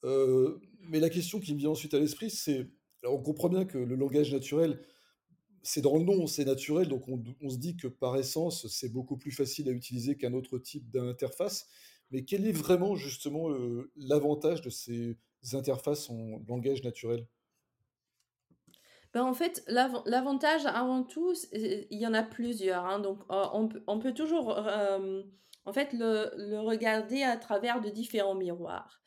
mais 0.04 1.00
la 1.00 1.10
question 1.10 1.40
qui 1.40 1.54
me 1.54 1.60
vient 1.60 1.72
ensuite 1.72 1.94
à 1.94 2.00
l'esprit, 2.00 2.30
c'est. 2.30 2.68
on 3.06 3.22
comprend 3.22 3.50
bien 3.50 3.66
que 3.66 3.78
le 3.78 3.96
langage 3.96 4.34
naturel, 4.34 4.80
c'est 5.68 5.82
dans 5.82 5.98
le 5.98 6.06
nom, 6.06 6.28
c'est 6.28 6.46
naturel, 6.46 6.88
donc 6.88 7.04
on, 7.10 7.50
se 7.50 7.58
dit 7.58 7.76
que 7.76 7.90
par 7.90 8.16
essence, 8.16 8.68
c'est 8.68 8.88
beaucoup 8.88 9.18
plus 9.18 9.32
facile 9.32 9.68
à 9.68 9.74
utiliser 9.74 10.16
qu'un 10.16 10.32
autre 10.32 10.58
type 10.58 10.90
d'interface. 10.90 11.68
Mais 12.10 12.24
quel 12.24 12.48
est 12.48 12.54
vraiment 12.54 12.96
justement 12.96 13.50
l'avantage 13.98 14.62
de 14.62 14.70
ces 14.70 15.18
interfaces 15.52 16.10
en 16.10 16.42
langage 16.48 16.84
naturel? 16.84 17.28
Ben 19.14 19.24
en 19.24 19.34
fait, 19.34 19.62
l'avantage 19.68 20.66
avant 20.66 21.04
tout, 21.04 21.34
il 21.52 22.00
y 22.00 22.08
en 22.08 22.14
a 22.14 22.24
plusieurs. 22.24 22.86
Hein. 22.86 23.00
donc, 23.00 23.20
on, 23.30 24.00
peut 24.00 24.14
toujours 24.14 24.58
en 25.66 25.74
fait 25.74 25.92
le, 25.92 26.60
regarder 26.60 27.24
à 27.24 27.36
travers 27.36 27.82
de 27.82 27.90
différents 27.90 28.36
miroirs. 28.36 29.02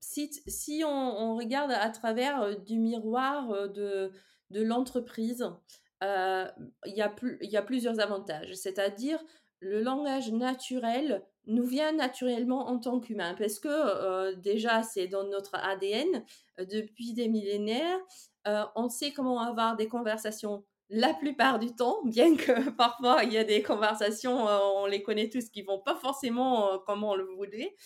si, 0.00 0.32
si 0.48 0.82
on, 0.84 1.36
regarde 1.36 1.70
à 1.70 1.90
travers 1.90 2.58
du 2.60 2.80
miroir 2.80 3.68
de, 3.68 4.10
de 4.50 4.62
l'entreprise, 4.62 5.44
euh, 6.02 6.46
il 6.86 6.94
y, 6.94 7.02
a 7.02 7.14
y 7.42 7.56
a 7.56 7.62
plusieurs 7.62 8.00
avantages. 8.00 8.54
C'est-à-dire, 8.54 9.18
le 9.60 9.82
langage 9.82 10.30
naturel 10.32 11.24
nous 11.46 11.64
vient 11.64 11.92
naturellement 11.92 12.68
en 12.68 12.78
tant 12.78 13.00
qu'humain, 13.00 13.34
parce 13.38 13.58
que 13.58 13.68
euh, 13.68 14.34
déjà, 14.36 14.82
c'est 14.82 15.08
dans 15.08 15.24
notre 15.24 15.56
ADN 15.56 16.24
euh, 16.60 16.64
depuis 16.64 17.14
des 17.14 17.28
millénaires. 17.28 17.98
on 18.76 18.88
sait 18.88 19.12
comment 19.12 19.40
avoir 19.40 19.76
des 19.76 19.88
conversations 19.88 20.64
la 20.90 21.12
plupart 21.12 21.58
du 21.58 21.74
temps, 21.74 21.98
bien 22.04 22.34
que 22.34 22.70
parfois 22.76 23.22
il 23.24 23.32
y 23.32 23.36
a 23.36 23.44
des 23.44 23.62
conversations, 23.62 24.46
on 24.46 24.86
les 24.86 25.02
connaît 25.02 25.28
tous, 25.28 25.50
qui 25.50 25.60
vont 25.60 25.80
pas 25.80 25.96
forcément 25.96 26.78
comme 26.86 27.04
on 27.04 27.14
le 27.14 27.24
voulait. 27.24 27.76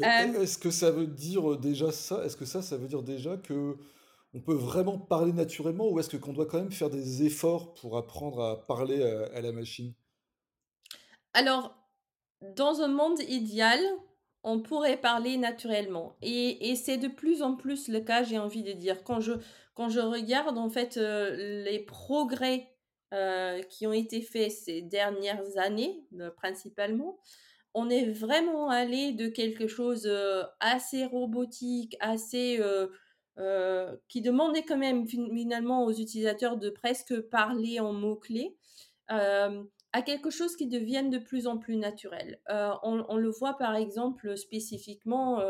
est-ce 0.00 0.58
que 0.58 0.70
ça 0.70 0.92
veut 0.92 1.08
dire 1.08 1.56
déjà 1.56 1.90
ça 1.90 2.24
Est-ce 2.24 2.36
que 2.36 2.44
ça, 2.44 2.62
ça 2.62 2.76
veut 2.76 2.86
dire 2.86 3.02
déjà 3.02 3.36
que 3.36 3.76
on 4.34 4.40
peut 4.40 4.54
vraiment 4.54 4.98
parler 4.98 5.32
naturellement 5.32 5.88
ou 5.88 6.00
est-ce 6.00 6.08
que 6.08 6.16
qu'on 6.16 6.32
doit 6.32 6.46
quand 6.46 6.58
même 6.58 6.72
faire 6.72 6.90
des 6.90 7.24
efforts 7.24 7.74
pour 7.74 7.96
apprendre 7.96 8.42
à 8.42 8.66
parler 8.66 9.00
à, 9.02 9.40
la 9.40 9.52
machine? 9.52 9.94
Alors, 11.32 11.76
dans 12.42 12.80
un 12.80 12.88
monde 12.88 13.20
idéal, 13.28 13.80
on 14.42 14.60
pourrait 14.60 14.96
parler 14.96 15.36
naturellement. 15.36 16.16
Et, 16.20 16.74
c'est 16.74 16.98
de 16.98 17.08
plus 17.08 17.42
en 17.42 17.54
plus 17.54 17.88
le 17.88 18.00
cas, 18.00 18.24
j'ai 18.24 18.38
envie 18.38 18.64
de 18.64 18.72
dire. 18.72 19.04
Quand 19.04 19.20
je, 19.20 19.34
quand 19.74 19.88
je 19.88 20.00
regarde 20.00 20.58
en 20.58 20.68
fait 20.68 20.96
euh, 20.96 21.64
les 21.64 21.78
progrès 21.78 22.68
euh, 23.12 23.62
qui 23.62 23.86
ont 23.86 23.92
été 23.92 24.20
faits 24.20 24.50
ces 24.50 24.82
dernières 24.82 25.56
années, 25.58 26.04
euh, 26.18 26.30
principalement, 26.30 27.20
on 27.72 27.88
est 27.88 28.10
vraiment 28.10 28.68
allé 28.68 29.12
de 29.12 29.28
quelque 29.28 29.68
chose 29.68 30.08
assez 30.60 31.04
robotique, 31.06 31.96
assez 31.98 32.60
euh, 33.38 33.96
qui 34.08 34.20
demandait 34.20 34.62
quand 34.62 34.76
même 34.76 35.08
finalement 35.08 35.84
aux 35.84 35.92
utilisateurs 35.92 36.56
de 36.56 36.70
presque 36.70 37.20
parler 37.20 37.80
en 37.80 37.92
mots-clés, 37.92 38.56
euh, 39.10 39.64
à 39.92 40.02
quelque 40.02 40.30
chose 40.30 40.54
qui 40.54 40.68
devienne 40.68 41.10
de 41.10 41.18
plus 41.18 41.48
en 41.48 41.58
plus 41.58 41.76
naturel. 41.76 42.40
Euh, 42.48 42.70
on, 42.84 43.16
le 43.16 43.30
voit 43.30 43.58
par 43.58 43.74
exemple 43.74 44.36
spécifiquement 44.36 45.40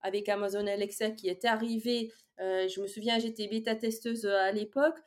avec 0.00 0.28
Amazon 0.28 0.66
Alexa 0.66 1.10
qui 1.10 1.28
est 1.28 1.44
arrivé, 1.44 2.12
je 2.38 2.80
me 2.80 2.88
souviens, 2.88 3.20
j'étais 3.20 3.46
bêta-testeuse 3.46 4.26
à 4.26 4.50
l'époque, 4.50 4.98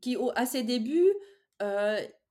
qui 0.00 0.16
à 0.36 0.46
ses 0.46 0.62
débuts, 0.62 1.14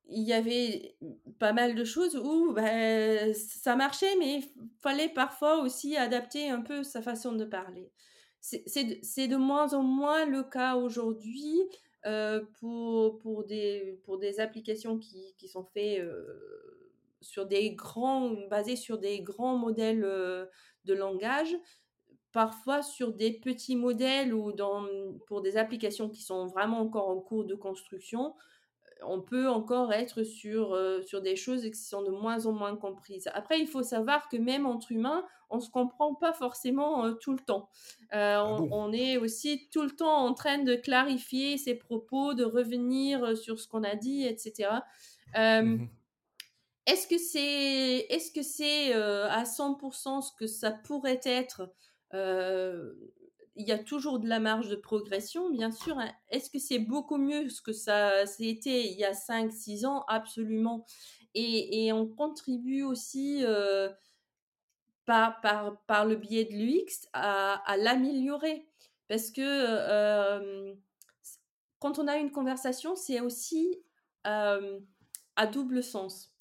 il 0.08 0.24
y 0.24 0.34
avait 0.34 0.96
pas 1.40 1.54
mal 1.54 1.76
de 1.76 1.84
choses 1.84 2.16
où 2.16 2.54
ben, 2.54 3.34
ça 3.34 3.76
marchait, 3.76 4.16
mais 4.20 4.40
il 4.40 4.44
fallait 4.80 5.10
parfois 5.10 5.62
aussi 5.62 5.96
adapter 5.98 6.50
un 6.50 6.62
peu 6.62 6.84
sa 6.84 7.02
façon 7.02 7.34
de 7.34 7.46
parler. 7.46 7.92
C'est 8.42 9.28
de 9.28 9.38
moins 9.38 9.74
en 9.74 9.84
moins 9.84 10.26
le 10.26 10.44
cas 10.44 10.76
aujourd'hui 10.76 11.62
euh, 12.06 12.44
pour, 12.60 13.20
pour, 13.20 13.46
des, 13.46 14.02
pour 14.04 14.18
des 14.20 14.42
applications 14.42 14.98
qui, 14.98 15.34
qui 15.38 15.48
sont 15.48 15.64
faites 15.64 16.02
euh, 16.02 16.92
sur 17.22 17.46
des 17.46 17.72
grands, 17.72 18.32
basées 18.50 18.76
sur 18.76 18.98
des 18.98 19.22
grands 19.22 19.58
modèles 19.58 20.04
euh, 20.04 20.46
de 20.84 20.94
langage 20.94 21.56
parfois 22.34 22.82
sur 22.82 23.14
des 23.14 23.32
petits 23.32 23.78
modèles 23.78 24.34
ou 24.34 24.52
dans, 24.52 24.86
pour 25.28 25.42
des 25.42 25.56
applications 25.56 26.10
qui 26.10 26.24
sont 26.24 26.48
vraiment 26.48 26.80
encore 26.80 27.10
en 27.10 27.22
cours 27.22 27.46
de 27.46 27.56
construction, 27.56 28.34
on 29.08 29.22
peut 29.22 29.50
encore 29.50 29.94
être 29.94 30.24
sur, 30.24 30.74
euh, 30.74 31.02
sur 31.02 31.22
des 31.22 31.36
choses 31.36 31.64
qui 31.64 31.80
sont 31.80 32.02
de 32.02 32.10
moins 32.10 32.46
en 32.46 32.52
moins 32.52 32.76
comprises. 32.76 33.30
Après, 33.34 33.60
il 33.60 33.68
faut 33.68 33.84
savoir 33.84 34.30
que 34.30 34.38
même 34.38 34.66
entre 34.66 34.92
humains, 34.92 35.26
on 35.50 35.58
ne 35.58 35.62
se 35.62 35.70
comprend 35.70 36.16
pas 36.16 36.34
forcément 36.34 37.06
euh, 37.06 37.14
tout 37.14 37.34
le 37.34 37.40
temps. 37.40 37.70
Euh, 38.14 38.38
ah 38.38 38.58
on, 38.72 38.92
est 38.92 39.18
aussi 39.18 39.70
tout 39.72 39.84
le 39.84 39.92
temps 39.92 40.26
en 40.26 40.34
train 40.34 40.60
de 40.60 40.76
clarifier 40.76 41.58
ses 41.58 41.76
propos, 41.76 42.34
de 42.34 42.44
revenir 42.44 43.38
sur 43.38 43.60
ce 43.60 43.68
qu'on 43.68 43.84
a 43.84 43.96
dit, 43.96 44.26
etc. 44.26 44.70
Mmh 45.36 45.88
est-ce 46.86 47.08
que 47.08 47.18
c'est 47.18 48.08
est 48.10 48.18
-ce 48.18 48.44
c'est 48.44 48.92
à 48.92 49.46
100% 49.46 50.22
ce 50.22 50.32
que 50.38 50.48
ça 50.48 50.70
pourrait 50.70 51.22
être 51.24 51.72
il 53.56 53.68
y 53.68 53.72
a 53.72 53.78
toujours 53.78 54.20
de 54.20 54.28
la 54.28 54.40
marge 54.40 54.70
de 54.70 54.76
progression, 54.76 55.50
bien 55.50 55.72
sûr. 55.72 55.98
Hein. 55.98 56.12
Est-ce 56.30 56.50
que 56.50 56.60
c'est 56.60 56.80
beaucoup 56.80 57.18
mieux 57.18 57.50
ce 57.50 57.62
que 57.62 57.72
ça 57.72 58.26
c'était 58.26 58.86
il 58.86 58.98
y 58.98 59.06
a 59.06 59.12
5-6 59.12 59.86
ans? 59.86 60.04
Absolument. 60.08 60.86
Et, 61.36 61.92
on 61.94 62.08
contribue 62.08 62.84
aussi 62.84 63.44
euh, 63.44 63.90
par, 65.06 66.06
le 66.06 66.16
biais 66.16 66.46
de 66.46 66.54
l'UX 66.54 67.08
à, 67.14 67.76
l'améliorer. 67.78 68.68
Parce 69.08 69.30
que 69.32 69.42
euh, 69.42 70.74
quand 71.80 72.00
on 72.00 72.08
a 72.08 72.18
une 72.18 72.32
conversation, 72.32 72.96
c'est 72.96 73.20
aussi 73.20 73.84
euh, 74.26 74.80
à 75.36 75.48
double 75.48 75.84
sens. 75.84 76.32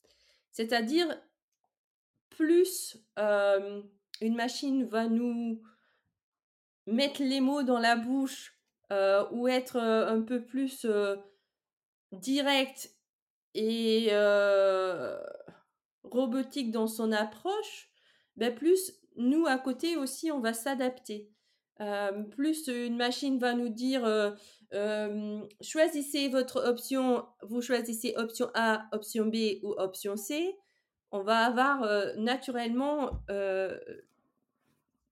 C'est-à-dire, 0.51 1.09
plus 2.31 2.99
une 3.17 4.35
machine 4.35 4.85
va 4.85 5.09
nous 5.09 5.63
mettre 6.87 7.23
les 7.23 7.41
mots 7.41 7.63
dans 7.63 7.79
la 7.79 7.97
bouche 7.97 8.57
euh, 8.93 9.25
ou 9.31 9.49
être 9.49 9.77
euh, 9.77 10.07
un 10.09 10.21
peu 10.21 10.45
plus 10.45 10.85
euh, 10.85 11.17
direct 12.13 12.95
et 13.55 14.11
robotique 16.05 16.71
dans 16.71 16.87
son 16.87 17.13
approche, 17.13 17.91
ben 18.37 18.55
plus 18.55 18.93
nous 19.17 19.47
à 19.47 19.59
côté 19.59 19.97
aussi 19.97 20.31
on 20.31 20.41
va 20.41 20.53
s'adapter. 20.53 21.31
plus 22.31 22.69
une 22.69 22.97
machine 22.97 23.39
va 23.39 23.55
nous 23.55 23.69
dire 23.69 24.05
choisissez 25.61 26.29
votre 26.29 26.67
option, 26.67 27.27
vous 27.43 27.61
choisissez 27.61 28.15
option 28.17 28.51
A, 28.55 28.87
option 28.93 29.27
B 29.27 29.59
ou 29.63 29.75
option 29.77 30.17
C, 30.17 30.55
on 31.11 31.23
va 31.23 31.39
avoir 31.47 31.87
naturellement 32.17 33.23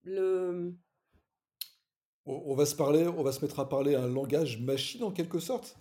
le 0.04 0.74
on, 2.46 2.54
va 2.54 2.66
se 2.66 2.74
parler, 2.74 3.06
on 3.06 3.22
va 3.22 3.32
se 3.32 3.40
mettre 3.44 3.60
à 3.60 3.68
parler 3.68 3.94
un 3.94 4.06
langage 4.06 4.60
machine 4.60 5.02
en 5.02 5.10
quelque 5.10 5.38
sorte? 5.38 5.76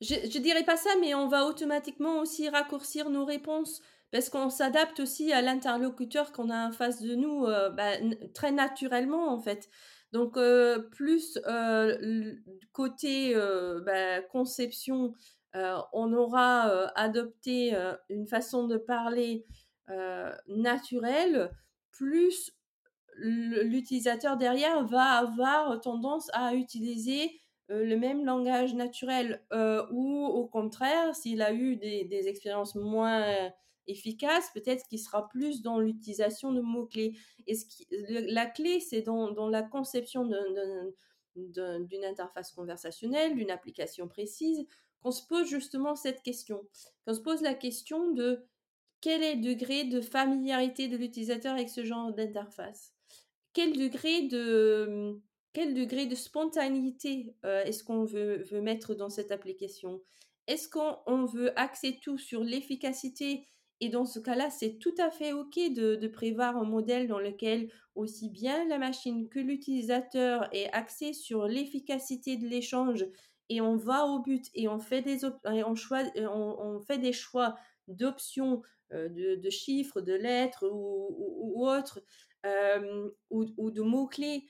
Je, 0.00 0.14
ne 0.14 0.42
dirais 0.42 0.64
pas 0.64 0.76
ça, 0.76 0.90
mais 1.00 1.14
on 1.14 1.28
va 1.28 1.46
automatiquement 1.46 2.20
aussi 2.20 2.48
raccourcir 2.48 3.08
nos 3.08 3.24
réponses 3.24 3.80
parce 4.10 4.28
qu'on 4.28 4.50
s'adapte 4.50 5.00
aussi 5.00 5.32
à 5.32 5.42
l'interlocuteur 5.42 6.32
qu'on 6.32 6.50
a 6.50 6.68
en 6.68 6.72
face 6.72 7.02
de 7.02 7.14
nous 7.14 7.44
euh, 7.46 7.70
bah, 7.70 7.92
très 8.34 8.52
naturellement 8.52 9.32
en 9.32 9.40
fait. 9.40 9.68
Donc 10.12 10.36
euh, 10.36 10.78
plus 10.78 11.38
euh, 11.46 12.34
côté 12.72 13.34
bah, 13.84 14.22
conception, 14.22 15.14
on 15.92 16.12
aura 16.12 16.90
adopté 16.94 17.74
une 18.10 18.26
façon 18.26 18.66
de 18.66 18.76
parler 18.76 19.46
naturelle, 20.46 21.50
plus 21.92 22.52
l'utilisateur 23.18 24.36
derrière 24.36 24.84
va 24.86 25.04
avoir 25.04 25.80
tendance 25.80 26.30
à 26.32 26.54
utiliser 26.54 27.40
le 27.68 27.96
même 27.96 28.24
langage 28.24 28.74
naturel 28.74 29.42
ou 29.90 30.24
au 30.24 30.46
contraire, 30.46 31.14
s'il 31.14 31.42
a 31.42 31.52
eu 31.52 31.76
des, 31.76 32.28
expériences 32.28 32.74
moins 32.74 33.50
efficaces, 33.86 34.50
peut-être 34.52 34.86
qu'il 34.88 34.98
sera 34.98 35.28
plus 35.28 35.62
dans 35.62 35.78
l'utilisation 35.78 36.52
de 36.52 36.60
mots-clés. 36.60 37.16
La 37.88 38.46
clé, 38.46 38.80
c'est 38.80 39.02
dans, 39.02 39.30
dans, 39.30 39.48
la 39.48 39.62
conception 39.62 40.28
d'une 41.34 42.04
interface 42.04 42.52
conversationnelle, 42.52 43.34
d'une 43.34 43.50
application 43.50 44.08
précise, 44.08 44.66
qu'on 45.00 45.10
se 45.10 45.26
pose 45.26 45.48
justement 45.48 45.94
cette 45.94 46.22
question, 46.22 46.62
qu'on 47.06 47.14
se 47.14 47.20
pose 47.20 47.42
la 47.42 47.54
question 47.54 48.10
de 48.12 48.44
quel 49.00 49.22
est 49.22 49.36
le 49.36 49.42
degré 49.42 49.84
de 49.84 50.00
familiarité 50.00 50.88
de 50.88 50.96
l'utilisateur 50.96 51.54
avec 51.54 51.68
ce 51.68 51.84
genre 51.84 52.12
d'interface 52.12 52.95
Quel 53.56 53.72
degré 53.72 54.28
de, 54.28 55.18
quel 55.54 55.72
degré 55.72 56.04
de 56.04 56.14
spontanéité 56.14 57.34
euh, 57.46 57.64
est-ce 57.64 57.82
qu'on 57.82 58.04
veut, 58.04 58.44
mettre 58.60 58.94
dans 58.94 59.08
cette 59.08 59.32
application? 59.32 60.02
Est-ce 60.46 60.68
qu'on 60.68 61.24
veut 61.24 61.58
axer 61.58 61.98
tout 62.02 62.18
sur 62.18 62.44
l'efficacité? 62.44 63.46
Et 63.80 63.88
dans 63.88 64.04
ce 64.04 64.18
cas-là, 64.18 64.50
c'est 64.50 64.78
tout 64.78 64.94
à 64.98 65.10
fait 65.10 65.32
OK 65.32 65.54
de, 65.54 66.06
prévoir 66.06 66.58
un 66.58 66.66
modèle 66.66 67.08
dans 67.08 67.18
lequel 67.18 67.70
aussi 67.94 68.28
bien 68.28 68.68
la 68.68 68.76
machine 68.76 69.26
que 69.30 69.40
l'utilisateur 69.40 70.50
est 70.52 70.70
axé 70.74 71.14
sur 71.14 71.46
l'efficacité 71.46 72.36
de 72.36 72.46
l'échange 72.46 73.06
et 73.48 73.62
on 73.62 73.76
va 73.76 74.04
au 74.04 74.18
but 74.18 74.50
et 74.52 74.68
on 74.68 74.80
fait 74.80 75.00
des, 75.00 75.20
on, 75.44 75.74
choix, 75.74 76.02
on, 76.18 76.78
fait 76.80 76.98
des 76.98 77.14
choix 77.14 77.54
d'options 77.88 78.60
euh, 78.92 79.08
de, 79.08 79.50
chiffres, 79.50 80.02
de 80.02 80.12
lettres 80.12 80.68
ou, 80.70 81.66
autres, 81.66 82.02
euh, 82.46 83.10
ou, 83.30 83.70
de 83.70 83.82
mots-clés 83.82 84.44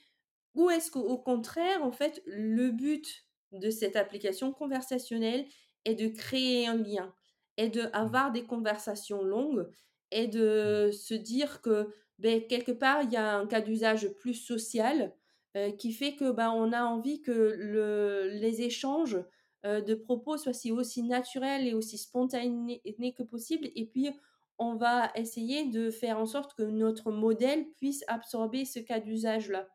Ou 0.55 0.69
est-ce 0.69 0.91
qu'au 0.91 1.17
contraire, 1.17 1.83
en 1.83 1.91
fait, 1.91 2.21
le 2.25 2.71
but 2.71 3.25
de 3.51 3.69
cette 3.69 3.95
application 3.95 4.51
conversationnelle 4.53 5.45
est 5.85 5.95
de 5.95 6.07
créer 6.07 6.67
un 6.67 6.77
lien, 6.77 7.13
est 7.57 7.69
d'avoir 7.69 8.29
mmh. 8.29 8.33
des 8.33 8.43
conversations 8.43 9.23
longues, 9.23 9.67
et 10.11 10.27
de 10.27 10.87
mmh. 10.87 10.91
se 10.93 11.13
dire 11.13 11.61
que 11.61 11.93
ben, 12.19 12.45
quelque 12.47 12.71
part, 12.71 13.03
il 13.03 13.11
y 13.11 13.17
a 13.17 13.37
un 13.37 13.45
cas 13.45 13.61
d'usage 13.61 14.09
plus 14.13 14.33
social 14.33 15.13
euh, 15.55 15.71
qui 15.71 15.93
fait 15.93 16.15
que 16.15 16.31
ben, 16.31 16.51
on 16.51 16.73
a 16.73 16.83
envie 16.83 17.21
que 17.21 17.31
le, 17.31 18.29
les 18.33 18.61
échanges 18.61 19.17
euh, 19.65 19.81
de 19.81 19.95
propos 19.95 20.37
soit 20.37 20.53
aussi 20.71 21.03
naturel 21.03 21.67
et 21.67 21.73
aussi 21.73 21.97
spontané 21.97 22.81
que 23.15 23.23
possible. 23.23 23.69
Et 23.75 23.85
puis, 23.85 24.09
on 24.59 24.75
va 24.75 25.11
essayer 25.15 25.69
de 25.69 25.91
faire 25.91 26.17
en 26.17 26.25
sorte 26.25 26.55
que 26.55 26.63
notre 26.63 27.11
modèle 27.11 27.65
puisse 27.75 28.03
absorber 28.07 28.65
ce 28.65 28.79
cas 28.79 28.99
d'usage-là. 28.99 29.67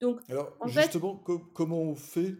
Donc, 0.00 0.20
Alors, 0.28 0.56
justement, 0.66 1.16
comment 1.16 1.82
on 1.82 1.94
fait 1.94 2.36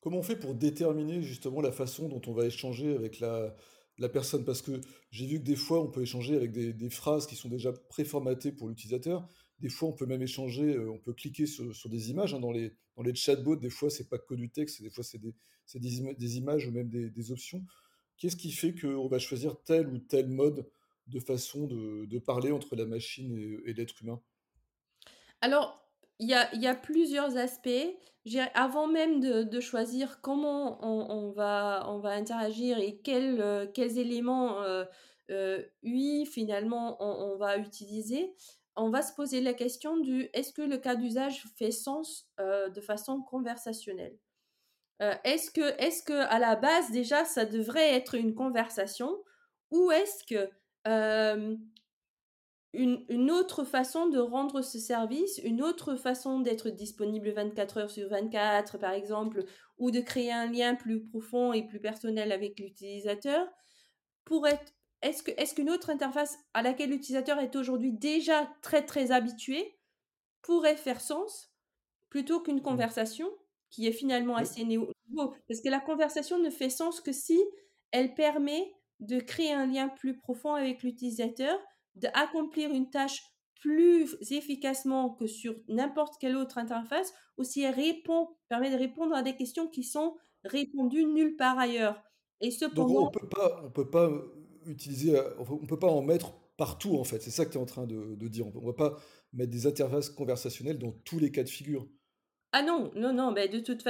Comment 0.00 0.18
on 0.18 0.22
fait 0.22 0.36
pour 0.36 0.54
déterminer 0.54 1.22
justement 1.22 1.60
la 1.60 1.72
façon 1.72 2.08
dont 2.08 2.22
on 2.26 2.32
va 2.32 2.46
échanger 2.46 2.94
avec 2.94 3.20
la, 3.20 3.54
la 3.98 4.08
personne? 4.08 4.44
Parce 4.46 4.62
que 4.62 4.80
j'ai 5.10 5.26
vu 5.26 5.38
que 5.38 5.44
des 5.44 5.56
fois, 5.56 5.82
on 5.82 5.90
peut 5.90 6.02
échanger 6.02 6.36
avec 6.36 6.52
des, 6.52 6.72
des 6.72 6.90
phrases 6.90 7.26
qui 7.26 7.36
sont 7.36 7.50
déjà 7.50 7.72
préformatées 7.72 8.50
pour 8.50 8.68
l'utilisateur. 8.68 9.28
Des 9.58 9.68
fois, 9.68 9.90
on 9.90 9.92
peut 9.92 10.06
même 10.06 10.22
échanger, 10.22 10.74
euh, 10.74 10.90
on 10.90 10.98
peut 10.98 11.12
cliquer 11.12 11.44
sur, 11.44 11.74
sur 11.76 11.90
des 11.90 12.10
images. 12.10 12.32
Hein, 12.32 12.40
dans, 12.40 12.50
les, 12.50 12.72
dans 12.96 13.02
les 13.02 13.14
chatbots, 13.14 13.56
des 13.56 13.68
fois, 13.68 13.90
c'est 13.90 14.08
pas 14.08 14.18
que 14.18 14.34
du 14.34 14.48
texte, 14.50 14.80
des 14.80 14.88
fois, 14.88 15.04
c'est 15.04 15.18
des, 15.18 15.34
des, 15.74 16.14
des, 16.14 16.36
images 16.38 16.66
ou 16.66 16.72
même 16.72 16.88
des, 16.88 17.10
des 17.10 17.30
options. 17.30 17.62
Qu'est-ce 18.16 18.36
qui 18.36 18.52
fait 18.52 18.74
qu'on 18.74 19.06
va 19.06 19.18
choisir 19.18 19.62
tel 19.62 19.88
ou 19.88 19.98
tel 19.98 20.28
mode 20.28 20.66
de 21.10 21.20
façon 21.20 21.66
de, 21.66 22.18
parler 22.18 22.52
entre 22.52 22.76
la 22.76 22.86
machine 22.86 23.60
et, 23.64 23.72
l'être 23.72 24.00
humain? 24.02 24.20
Alors, 25.40 25.80
il 26.18 26.28
y 26.28 26.34
a, 26.34 26.74
plusieurs 26.74 27.36
aspects. 27.36 27.96
Avant 28.54 28.86
même 28.86 29.20
de, 29.20 29.60
choisir 29.60 30.20
comment 30.20 30.84
on, 30.84 31.30
va, 31.32 31.84
interagir 32.04 32.78
et 32.78 32.98
quels, 32.98 33.40
euh, 33.40 33.66
éléments 33.76 34.62
euh, 34.62 34.84
euh, 35.30 35.62
UI 35.84 36.26
finalement 36.26 36.96
on, 37.00 37.36
va 37.36 37.56
utiliser, 37.56 38.34
on 38.74 38.90
va 38.90 39.00
se 39.00 39.14
poser 39.14 39.40
la 39.40 39.54
question 39.54 39.96
du 39.96 40.28
est-ce 40.32 40.52
que 40.52 40.62
le 40.62 40.76
cas 40.76 40.96
d'usage 40.96 41.44
fait 41.56 41.70
sens 41.70 42.28
euh, 42.40 42.68
de 42.68 42.80
façon 42.80 43.22
conversationnelle? 43.22 44.18
Est-ce 45.24 45.50
que, 45.50 45.62
est 45.82 46.04
que 46.04 46.12
à 46.12 46.38
la 46.38 46.56
base 46.56 46.90
déjà 46.90 47.24
ça 47.24 47.46
devrait 47.46 47.94
être 47.94 48.16
une 48.16 48.34
conversation 48.34 49.16
ou 49.70 49.90
est-ce 49.92 50.24
que 50.24 50.50
euh, 50.86 51.56
une, 52.72 53.04
une, 53.08 53.30
autre 53.30 53.64
façon 53.64 54.08
de 54.08 54.18
rendre 54.18 54.62
ce 54.62 54.78
service, 54.78 55.38
une 55.42 55.62
autre 55.62 55.96
façon 55.96 56.40
d'être 56.40 56.70
disponible 56.70 57.30
24 57.30 57.78
heures 57.78 57.90
sur 57.90 58.08
24 58.08 58.78
par 58.78 58.92
exemple, 58.92 59.44
ou 59.78 59.90
de 59.90 60.00
créer 60.00 60.32
un 60.32 60.46
lien 60.46 60.74
plus 60.74 61.02
profond 61.02 61.52
et 61.52 61.66
plus 61.66 61.80
personnel 61.80 62.32
avec 62.32 62.58
l'utilisateur, 62.58 63.48
pour 64.24 64.46
être 64.46 64.72
est-ce 65.02 65.54
qu'une 65.54 65.70
autre 65.70 65.90
interface 65.90 66.36
à 66.52 66.62
laquelle 66.62 66.90
l'utilisateur 66.90 67.38
est 67.38 67.56
aujourd'hui 67.56 67.92
déjà 67.92 68.50
très 68.62 68.84
très 68.84 69.12
habitué 69.12 69.78
pourrait 70.42 70.76
faire 70.76 71.00
sens 71.00 71.50
plutôt 72.10 72.40
qu'une 72.40 72.58
mmh. 72.58 72.62
conversation 72.62 73.30
qui 73.70 73.86
est 73.86 73.92
finalement 73.92 74.36
assez 74.36 74.64
nouveau 74.64 74.92
parce 75.48 75.60
que 75.62 75.68
la 75.68 75.80
conversation 75.80 76.38
ne 76.38 76.50
fait 76.50 76.70
sens 76.70 77.00
que 77.00 77.12
si 77.12 77.40
elle 77.92 78.14
permet 78.14 78.72
de 79.00 79.18
créer 79.18 79.52
un 79.52 79.66
lien 79.66 79.88
plus 79.88 80.16
profond 80.16 80.54
avec 80.54 80.82
l'utilisateur, 80.82 81.58
d'accomplir 81.94 82.70
une 82.70 82.90
tâche 82.90 83.22
plus 83.60 84.16
efficacement 84.30 85.10
que 85.10 85.26
sur 85.26 85.54
n'importe 85.68 86.14
quelle 86.20 86.36
autre 86.36 86.58
interface, 86.58 87.12
ou 87.36 87.44
si 87.44 87.62
elle 87.62 87.74
répond, 87.74 88.28
permet 88.48 88.70
de 88.70 88.76
répondre 88.76 89.14
à 89.14 89.22
des 89.22 89.36
questions 89.36 89.68
qui 89.68 89.84
sont 89.84 90.16
répondues 90.44 91.04
nulle 91.04 91.36
part 91.36 91.58
ailleurs. 91.58 92.02
Et 92.40 92.50
cependant, 92.50 93.02
Donc 93.02 93.16
on 93.16 93.18
peut 93.18 93.28
pas, 93.28 93.62
on 93.64 93.70
peut 93.70 93.90
pas 93.90 94.10
utiliser, 94.66 95.18
euh, 95.18 95.34
on 95.38 95.66
peut 95.66 95.78
pas 95.78 95.90
en 95.90 96.02
mettre 96.02 96.32
partout 96.56 96.96
en 96.96 97.04
fait. 97.04 97.20
C'est 97.20 97.30
ça 97.30 97.44
que 97.44 97.50
tu 97.50 97.58
es 97.58 97.60
en 97.60 97.66
train 97.66 97.86
de, 97.86 98.14
de 98.14 98.28
dire. 98.28 98.46
On 98.46 98.60
ne 98.60 98.66
va 98.66 98.72
pas 98.72 98.96
mettre 99.32 99.50
des 99.50 99.66
interfaces 99.66 100.08
conversationnelles 100.10 100.78
dans 100.78 100.92
tous 100.92 101.18
les 101.18 101.30
cas 101.30 101.42
de 101.42 101.48
figure. 101.48 101.86
Ah 102.52 102.62
non, 102.62 102.90
non, 102.96 103.12
non, 103.12 103.30
mais 103.30 103.46
de 103.46 103.60
toute, 103.60 103.82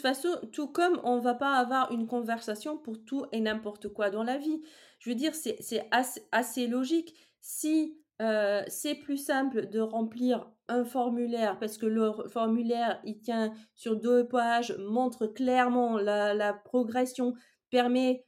façon, 0.00 0.28
tout 0.52 0.68
comme 0.68 1.00
on 1.02 1.18
va 1.18 1.34
pas 1.34 1.54
avoir 1.54 1.90
une 1.90 2.06
conversation 2.06 2.78
pour 2.78 3.04
tout 3.04 3.26
et 3.32 3.40
n'importe 3.40 3.88
quoi 3.88 4.10
dans 4.10 4.22
la 4.22 4.38
vie. 4.38 4.60
Je 5.00 5.10
veux 5.10 5.16
dire, 5.16 5.34
c'est 5.34 5.88
assez, 6.30 6.66
logique. 6.68 7.16
Si 7.40 7.98
euh, 8.22 8.62
c'est 8.68 8.94
plus 8.94 9.16
simple 9.16 9.68
de 9.68 9.80
remplir 9.80 10.48
un 10.68 10.84
formulaire 10.84 11.58
parce 11.58 11.78
que 11.78 11.86
le 11.86 12.12
formulaire, 12.28 13.00
il 13.04 13.20
tient 13.20 13.52
sur 13.74 13.96
deux 13.96 14.28
pages, 14.28 14.76
montre 14.78 15.26
clairement 15.26 15.98
la, 15.98 16.52
progression, 16.52 17.34
permet 17.70 18.24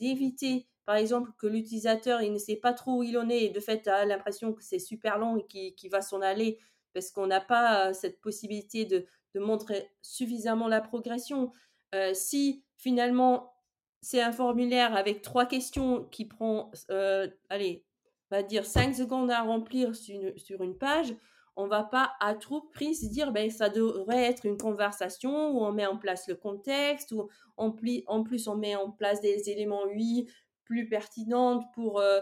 d'éviter 0.00 0.68
par 0.86 0.96
exemple 0.96 1.30
que 1.38 1.46
l'utilisateur 1.46 2.22
il 2.22 2.32
ne 2.32 2.38
sait 2.38 2.56
pas 2.56 2.72
trop 2.72 2.98
où 2.98 3.02
il 3.04 3.16
en 3.18 3.28
est 3.28 3.44
et 3.44 3.50
de 3.50 3.60
fait 3.60 3.86
a 3.86 4.04
l'impression 4.04 4.52
que 4.52 4.62
c'est 4.62 4.80
super 4.80 5.18
long 5.18 5.36
et 5.36 5.74
qu'il 5.74 5.90
va 5.90 6.00
s'en 6.00 6.20
aller 6.20 6.58
parce 6.96 7.10
qu'on 7.10 7.26
n'a 7.26 7.42
pas 7.42 7.92
cette 7.92 8.22
possibilité 8.22 8.86
de, 8.86 9.06
montrer 9.34 9.90
suffisamment 10.00 10.66
la 10.66 10.80
progression. 10.80 11.52
Euh, 11.94 12.14
si 12.14 12.64
finalement 12.78 13.52
c'est 14.00 14.22
un 14.22 14.32
formulaire 14.32 14.96
avec 14.96 15.20
trois 15.20 15.44
questions 15.44 16.04
qui 16.04 16.24
prend, 16.24 16.70
euh, 16.90 17.28
allez, 17.50 17.84
on 18.30 18.36
va 18.36 18.42
dire 18.42 18.64
5 18.64 18.94
secondes 18.94 19.30
à 19.30 19.42
remplir 19.42 19.94
sur 19.94 20.62
une, 20.62 20.78
page, 20.78 21.14
on 21.54 21.66
va 21.66 21.84
pas 21.84 22.14
à 22.18 22.34
tout 22.34 22.62
prix 22.72 22.94
se 22.94 23.04
dire 23.04 23.30
ben 23.30 23.50
ça 23.50 23.68
devrait 23.68 24.24
être 24.24 24.46
une 24.46 24.56
conversation 24.56 25.50
où 25.50 25.62
on 25.62 25.72
met 25.72 25.84
en 25.84 25.98
place 25.98 26.26
le 26.28 26.34
contexte 26.34 27.12
où 27.12 27.28
en, 27.58 27.72
plus 27.72 28.48
on 28.48 28.56
met 28.56 28.74
en 28.74 28.90
place 28.90 29.20
des 29.20 29.50
éléments 29.50 29.86
UI 29.86 30.30
plus 30.64 30.88
pertinents 30.88 31.60
pour 31.74 32.00
euh, 32.00 32.20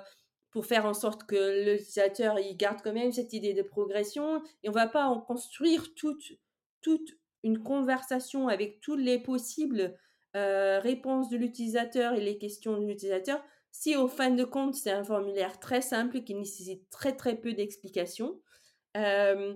pour 0.54 0.64
faire 0.64 0.86
en 0.86 0.94
sorte 0.94 1.24
que 1.24 1.64
l'utilisateur 1.64 2.38
il 2.38 2.56
garde 2.56 2.80
quand 2.82 2.94
même 2.94 3.12
cette 3.12 3.34
idée 3.34 3.52
de 3.52 3.62
progression 3.62 4.42
et 4.62 4.70
on 4.70 4.72
va 4.72 4.86
pas 4.86 5.04
en 5.06 5.20
construire 5.20 5.94
toute 5.94 6.32
toute 6.80 7.10
une 7.42 7.62
conversation 7.62 8.48
avec 8.48 8.80
toutes 8.80 9.00
les 9.00 9.18
possibles 9.18 9.98
euh, 10.34 10.78
réponses 10.78 11.28
de 11.28 11.36
l'utilisateur 11.36 12.14
et 12.14 12.20
les 12.20 12.38
questions 12.38 12.78
de 12.78 12.86
l'utilisateur. 12.86 13.44
Si 13.70 13.96
au 13.96 14.08
fin 14.08 14.30
de 14.30 14.44
compte 14.44 14.74
c'est 14.74 14.92
un 14.92 15.04
formulaire 15.04 15.60
très 15.60 15.82
simple 15.82 16.22
qui 16.22 16.34
nécessite 16.34 16.88
très 16.88 17.14
très 17.14 17.36
peu 17.36 17.52
d'explications 17.52 18.40
euh, 18.96 19.54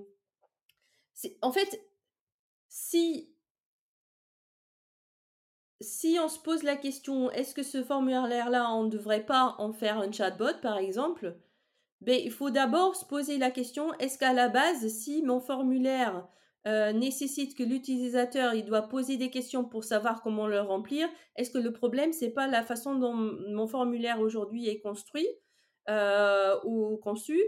en 1.43 1.53
fait, 1.53 1.81
si 2.69 3.33
si 5.81 6.19
on 6.21 6.29
se 6.29 6.39
pose 6.39 6.63
la 6.63 6.77
question, 6.77 7.31
est-ce 7.31 7.55
que 7.55 7.63
ce 7.63 7.83
formulaire-là, 7.83 8.73
on 8.73 8.85
ne 8.85 8.91
devrait 8.91 9.25
pas 9.25 9.55
en 9.59 9.73
faire 9.73 9.99
un 9.99 10.11
chatbot, 10.11 10.59
par 10.63 10.79
exemple? 10.79 11.37
Ben, 12.01 12.21
Il 12.23 12.33
faut 12.33 12.51
d'abord 12.51 12.97
se 12.97 13.05
poser 13.05 13.39
la 13.39 13.51
question, 13.51 13.95
est-ce 13.95 14.19
qu'à 14.19 14.33
la 14.33 14.49
base, 14.49 14.87
si 14.89 15.23
mon 15.23 15.41
formulaire 15.41 16.29
euh, 16.67 16.93
nécessite 16.93 17.57
que 17.57 17.63
l'utilisateur 17.63 18.55
il 18.55 18.65
doit 18.65 18.83
poser 18.89 19.17
des 19.17 19.31
questions 19.31 19.65
pour 19.65 19.85
savoir 19.85 20.23
comment 20.23 20.47
le 20.47 20.61
remplir, 20.61 21.09
est-ce 21.37 21.51
que 21.51 21.59
le 21.59 21.73
problème, 21.73 22.13
c'est 22.13 22.31
pas 22.31 22.47
la 22.47 22.63
façon 22.63 22.97
dont 22.97 23.15
mon 23.15 23.67
formulaire 23.67 24.21
aujourd'hui 24.21 24.69
est 24.69 24.81
construit 24.81 25.29
euh, 25.89 26.57
ou 26.65 26.99
conçu 26.99 27.41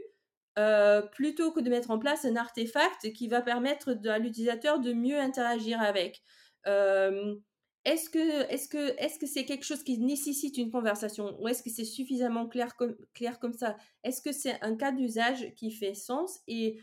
plutôt 1.12 1.52
que 1.52 1.60
de 1.60 1.70
mettre 1.70 1.90
en 1.90 1.98
place 1.98 2.26
un 2.26 2.36
artefact 2.36 3.14
qui 3.14 3.28
va 3.28 3.40
permettre 3.40 3.96
à 4.06 4.18
l'utilisateur 4.18 4.78
de 4.78 4.92
mieux 4.92 5.18
interagir 5.18 5.80
avec? 5.80 6.22
Est-ce 7.84 8.10
que 8.10 8.52
est-ce 8.52 8.68
que 8.68 8.94
est-ce 8.98 9.18
que 9.18 9.26
c'est 9.26 9.44
quelque 9.44 9.64
chose 9.64 9.82
qui 9.82 9.98
nécessite 9.98 10.58
une 10.58 10.70
conversation 10.70 11.40
ou 11.40 11.48
est-ce 11.48 11.62
que 11.62 11.70
c'est 11.70 11.84
suffisamment 11.84 12.46
clair 12.46 12.76
comme 12.76 12.96
clair 13.14 13.38
comme 13.38 13.54
ça? 13.54 13.76
Est-ce 14.04 14.20
que 14.20 14.32
c'est 14.32 14.60
un 14.62 14.76
cas 14.76 14.92
d'usage 14.92 15.54
qui 15.56 15.70
fait 15.70 15.94
sens 15.94 16.40
et 16.46 16.80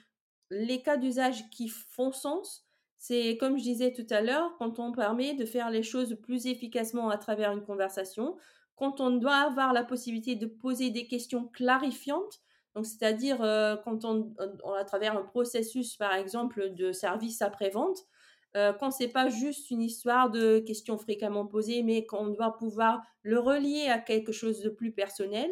les 0.49 0.81
cas 0.81 0.97
d'usage 0.97 1.49
qui 1.49 1.67
font 1.67 2.11
sens, 2.11 2.65
c'est 2.97 3.37
comme 3.37 3.57
je 3.57 3.63
disais 3.63 3.93
tout 3.93 4.07
à 4.09 4.21
l'heure, 4.21 4.55
quand 4.57 4.79
on 4.79 4.91
permet 4.91 5.33
de 5.33 5.45
faire 5.45 5.69
les 5.69 5.83
choses 5.83 6.17
plus 6.21 6.47
efficacement 6.47 7.09
à 7.09 7.17
travers 7.17 7.51
une 7.51 7.63
conversation, 7.63 8.35
quand 8.75 9.01
on 9.01 9.11
doit 9.11 9.35
avoir 9.35 9.73
la 9.73 9.83
possibilité 9.83 10.35
de 10.35 10.47
poser 10.47 10.89
des 10.89 11.07
questions 11.07 11.47
clarifiantes, 11.47 12.41
donc 12.75 12.85
c'est-à-dire 12.85 13.41
euh, 13.41 13.75
quand 13.83 14.05
on, 14.05 14.33
à 14.77 14.83
travers 14.83 15.17
un 15.17 15.23
processus 15.23 15.95
par 15.95 16.13
exemple 16.13 16.73
de 16.73 16.91
service 16.91 17.41
après-vente, 17.41 17.99
euh, 18.55 18.73
quand 18.73 18.91
c'est 18.91 19.09
pas 19.09 19.29
juste 19.29 19.69
une 19.71 19.81
histoire 19.81 20.29
de 20.29 20.59
questions 20.59 20.97
fréquemment 20.97 21.45
posées, 21.45 21.83
mais 21.83 22.05
qu'on 22.05 22.27
doit 22.27 22.55
pouvoir 22.57 23.01
le 23.21 23.39
relier 23.39 23.87
à 23.89 23.99
quelque 23.99 24.31
chose 24.31 24.61
de 24.61 24.69
plus 24.69 24.91
personnel, 24.91 25.51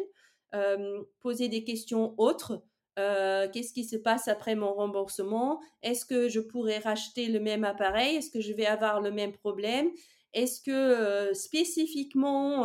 euh, 0.54 1.02
poser 1.20 1.48
des 1.48 1.64
questions 1.64 2.14
autres, 2.18 2.62
euh, 2.98 3.48
qu'est-ce 3.52 3.72
qui 3.72 3.84
se 3.84 3.96
passe 3.96 4.28
après 4.28 4.54
mon 4.54 4.72
remboursement? 4.72 5.60
Est-ce 5.82 6.06
que 6.06 6.28
je 6.28 6.40
pourrais 6.40 6.78
racheter 6.78 7.26
le 7.26 7.40
même 7.40 7.64
appareil? 7.64 8.16
Est-ce 8.16 8.30
que 8.30 8.40
je 8.40 8.52
vais 8.52 8.64
avoir 8.64 9.00
le 9.00 9.10
même 9.10 9.32
problème? 9.32 9.90
Est-ce 10.32 10.62
que 10.62 10.70
euh, 10.70 11.34
spécifiquement 11.34 12.64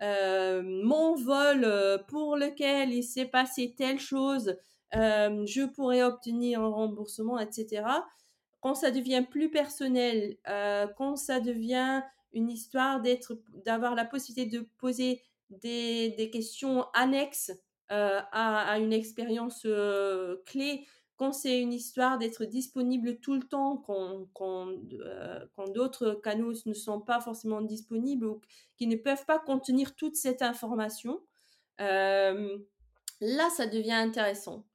mon 0.00 1.14
vol 1.16 1.66
pour 2.06 2.36
lequel 2.36 2.92
il 2.92 3.02
s'est 3.02 3.26
passé 3.26 3.74
telle 3.76 3.98
chose, 3.98 4.56
je 4.92 5.66
pourrais 5.66 6.02
obtenir 6.02 6.60
un 6.60 6.68
remboursement, 6.68 7.40
etc. 7.40 7.82
Quand 8.60 8.74
ça 8.74 8.90
devient 8.90 9.24
plus 9.28 9.50
personnel, 9.50 10.36
quand 10.96 11.16
ça 11.16 11.40
devient 11.40 12.02
une 12.32 12.50
histoire 12.50 13.00
d'être, 13.00 13.38
d'avoir 13.64 13.94
la 13.94 14.04
possibilité 14.04 14.56
de 14.56 14.68
poser 14.78 15.22
des, 15.50 16.30
questions 16.32 16.86
annexes 16.94 17.52
euh, 17.90 18.20
à, 18.32 18.78
une 18.78 18.92
expérience 18.92 19.62
euh, 19.64 20.36
clé 20.46 20.86
quand 21.16 21.32
c'est 21.32 21.60
une 21.60 21.72
histoire 21.72 22.16
d'être 22.18 22.44
disponible 22.44 23.18
tout 23.18 23.34
le 23.34 23.42
temps, 23.42 23.82
euh, 23.88 24.24
quand 25.54 25.72
d'autres 25.74 26.12
canaux 26.22 26.52
ne 26.64 26.72
sont 26.72 27.00
pas 27.00 27.20
forcément 27.20 27.60
disponibles 27.60 28.24
ou 28.24 28.40
qui 28.76 28.86
ne 28.86 28.94
peuvent 28.94 29.24
pas 29.26 29.40
contenir 29.40 29.96
toute 29.96 30.14
cette 30.14 30.42
information, 30.42 31.20
là, 31.80 33.50
ça 33.56 33.66
devient 33.66 33.94
intéressant. 33.94 34.67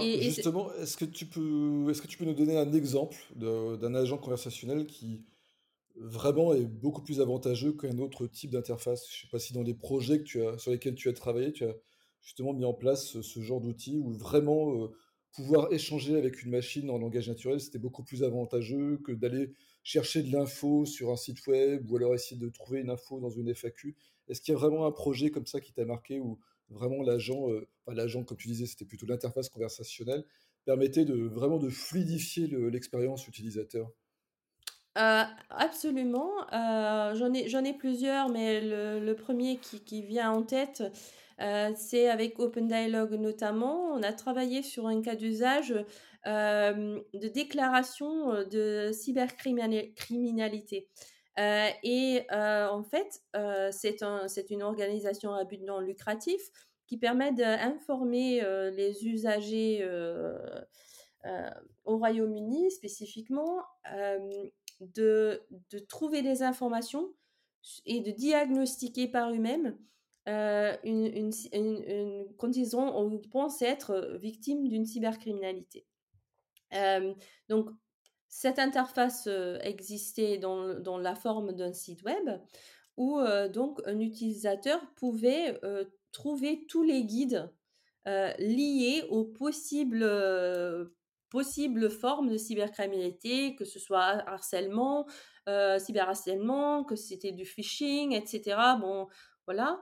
Et, 0.00 0.22
justement, 0.22 0.72
est-ce 0.74 0.96
que, 0.96 1.04
tu 1.04 1.26
peux, 1.26 1.86
est-ce 1.90 2.02
que 2.02 2.06
tu 2.06 2.18
peux 2.18 2.24
nous 2.24 2.34
donner 2.34 2.56
un 2.56 2.72
exemple 2.72 3.16
d'un 3.36 3.94
agent 3.94 4.18
conversationnel 4.18 4.86
qui 4.86 5.24
vraiment 5.96 6.54
est 6.54 6.66
beaucoup 6.66 7.02
plus 7.02 7.20
avantageux 7.20 7.72
qu'un 7.72 7.98
autre 7.98 8.26
type 8.26 8.50
d'interface? 8.50 9.06
Je 9.10 9.16
ne 9.16 9.20
sais 9.22 9.30
pas 9.30 9.38
si 9.38 9.52
dans 9.52 9.62
des 9.62 9.74
projets 9.74 10.18
que 10.18 10.24
tu 10.24 10.44
as, 10.44 10.58
sur 10.58 10.70
lesquels 10.70 10.94
tu 10.94 11.08
as 11.08 11.12
travaillé, 11.12 11.52
tu 11.52 11.64
as 11.64 11.74
justement 12.22 12.52
mis 12.52 12.64
en 12.64 12.74
place 12.74 13.20
ce, 13.20 13.40
genre 13.40 13.60
d'outil 13.60 13.98
où 13.98 14.12
vraiment 14.12 14.84
euh, 14.84 14.88
pouvoir 15.32 15.72
échanger 15.72 16.16
avec 16.16 16.42
une 16.42 16.50
machine 16.50 16.90
en 16.90 16.98
langage 16.98 17.28
naturel, 17.28 17.60
c'était 17.60 17.78
beaucoup 17.78 18.04
plus 18.04 18.22
avantageux 18.22 18.98
que 18.98 19.12
d'aller 19.12 19.52
chercher 19.82 20.22
de 20.22 20.30
l'info 20.30 20.86
sur 20.86 21.10
un 21.10 21.16
site 21.16 21.46
web 21.46 21.90
ou 21.90 21.96
alors 21.96 22.14
essayer 22.14 22.40
de 22.40 22.48
trouver 22.48 22.80
une 22.80 22.90
info 22.90 23.18
dans 23.20 23.30
une 23.30 23.48
FAQ. 23.54 23.96
Est-ce 24.28 24.40
qu'il 24.40 24.52
y 24.52 24.56
a 24.56 24.60
vraiment 24.60 24.86
un 24.86 24.92
projet 24.92 25.30
comme 25.30 25.46
ça 25.46 25.60
qui 25.60 25.72
t'a 25.72 25.84
marqué 25.84 26.20
où 26.20 26.38
vraiment 26.72 27.02
l'agent, 27.02 27.50
euh, 27.50 27.68
enfin 27.84 27.96
l'agent 27.96 28.24
comme 28.24 28.36
tu 28.36 28.48
disais, 28.48 28.66
c'était 28.66 28.84
plutôt 28.84 29.06
l'interface 29.06 29.48
conversationnelle, 29.48 30.24
permettait 30.64 31.04
de 31.04 31.14
vraiment 31.14 31.58
de 31.58 31.68
fluidifier 31.68 32.46
l'expérience 32.46 33.26
utilisateur 33.26 33.90
euh, 34.98 35.22
absolument. 35.48 36.30
j'en 36.50 37.32
ai, 37.32 37.48
j'en 37.48 37.64
ai 37.64 37.72
plusieurs, 37.72 38.28
mais 38.28 38.60
le, 38.60 39.14
premier 39.14 39.56
qui, 39.56 40.02
vient 40.02 40.30
en 40.30 40.42
tête, 40.42 40.82
euh, 41.40 41.70
c'est 41.76 42.08
avec 42.08 42.38
Open 42.38 42.68
Dialogue 42.68 43.14
notamment. 43.14 43.92
On 43.92 44.02
a 44.02 44.12
travaillé 44.12 44.62
sur 44.62 44.86
un 44.86 45.02
cas 45.02 45.16
d'usage 45.16 45.74
euh, 46.26 47.00
de 47.14 47.28
déclaration 47.28 48.32
euh, 48.32 48.44
de 48.44 48.92
cybercriminalité. 48.92 50.88
Et 51.38 52.26
en 52.30 52.82
fait, 52.82 53.22
c'est 53.72 54.02
un, 54.02 54.26
une 54.50 54.62
organisation 54.62 55.32
à 55.32 55.44
but 55.44 55.62
non 55.62 55.80
lucratif 55.80 56.40
qui 56.86 56.98
permet 56.98 57.32
d'informer 57.32 58.42
les 58.70 59.06
usagers 59.06 59.88
au 61.84 61.96
Royaume-Uni 61.96 62.70
spécifiquement 62.70 63.62
de, 64.80 65.42
trouver 65.88 66.22
des 66.22 66.42
informations 66.42 67.12
et 67.86 68.00
de 68.00 68.10
diagnostiquer 68.10 69.08
par 69.08 69.32
eux-mêmes 69.32 69.78
euh, 70.28 70.76
une, 70.84 71.06
une, 71.06 71.32
une, 71.52 72.26
quand 72.36 72.56
ils, 72.56 72.76
on 72.76 73.18
pense 73.30 73.60
être 73.60 73.90
euh, 73.90 74.18
victime 74.18 74.68
d'une 74.68 74.86
cybercriminalité. 74.86 75.84
Euh, 76.74 77.12
donc, 77.48 77.70
cette 78.34 78.58
interface 78.58 79.28
existait 79.60 80.38
dans, 80.38 80.80
dans, 80.80 80.96
la 80.96 81.14
forme 81.14 81.52
d'un 81.52 81.74
site 81.74 82.02
web 82.02 82.40
où 82.96 83.20
donc 83.52 83.82
un 83.84 84.00
utilisateur 84.00 84.80
pouvait 84.96 85.60
trouver 86.12 86.64
tous 86.66 86.82
les 86.82 87.04
guides 87.04 87.52
liés 88.06 89.04
aux 89.10 89.24
possibles 89.24 90.08
possibles 91.28 91.90
formes 91.90 92.28
de 92.30 92.38
cybercriminalité, 92.38 93.54
que 93.54 93.66
ce 93.66 93.78
soit 93.78 94.22
harcèlement, 94.26 95.06
cyberharcèlement, 95.46 96.84
que 96.84 96.96
c'était 96.96 97.32
du 97.32 97.44
phishing, 97.44 98.12
etc. 98.12 98.56
Bon, 98.80 99.08
voilà. 99.46 99.80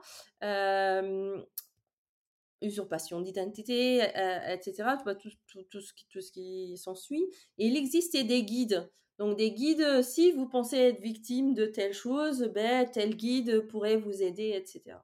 Usurpation 2.61 3.21
d'identité, 3.21 4.01
etc. 4.49 4.89
Tout, 5.19 5.29
tout, 5.47 5.63
tout, 5.69 5.81
ce 5.81 5.93
qui, 5.93 6.05
tout 6.07 6.21
ce 6.21 6.31
qui 6.31 6.77
s'ensuit. 6.77 7.23
Et 7.57 7.67
il 7.67 7.77
existait 7.77 8.23
des 8.23 8.43
guides. 8.43 8.89
Donc 9.19 9.37
des 9.37 9.51
guides, 9.51 10.01
si 10.01 10.31
vous 10.31 10.47
pensez 10.47 10.77
être 10.77 11.01
victime 11.01 11.53
de 11.53 11.65
telle 11.65 11.93
chose, 11.93 12.49
ben, 12.53 12.89
tel 12.89 13.15
guide 13.15 13.67
pourrait 13.67 13.97
vous 13.97 14.23
aider, 14.23 14.53
etc. 14.55 14.97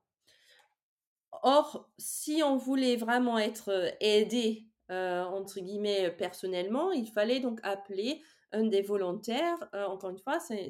Or, 1.44 1.88
si 1.98 2.42
on 2.44 2.58
voulait 2.58 2.96
vraiment 2.96 3.38
être 3.38 3.94
aidé, 4.00 4.66
entre 4.90 5.60
guillemets, 5.60 6.10
personnellement, 6.12 6.92
il 6.92 7.08
fallait 7.08 7.40
donc 7.40 7.60
appeler 7.64 8.22
un 8.52 8.64
des 8.64 8.82
volontaires, 8.82 9.70
encore 9.74 10.10
une 10.10 10.20
fois, 10.20 10.40
c'est 10.40 10.70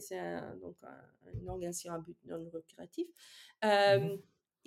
donc 0.61 0.75
une 1.33 1.49
organisation 1.49 1.93
à 1.93 1.99
but 1.99 2.17
non 2.25 2.49
lucratif, 2.53 3.07
mmh 3.63 4.17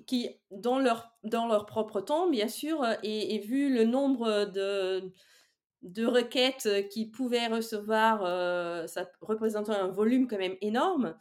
qui, 0.07 0.31
dans 0.51 0.79
leur, 0.79 1.17
dans 1.25 1.47
leur 1.47 1.67
propre 1.67 2.01
temps, 2.01 2.29
bien 2.29 2.49
sûr, 2.49 2.85
et, 3.03 3.39
vu 3.39 3.73
le 3.73 3.85
nombre 3.85 4.47
de, 4.47 5.13
de 5.83 6.07
requêtes 6.07 6.89
qu'ils 6.91 7.11
pouvaient 7.11 7.47
recevoir, 7.47 8.21
ça 8.89 9.11
représentait 9.21 9.73
un 9.73 9.89
volume 9.89 10.29
quand 10.29 10.39
même 10.39 10.57
énorme, 10.61 11.15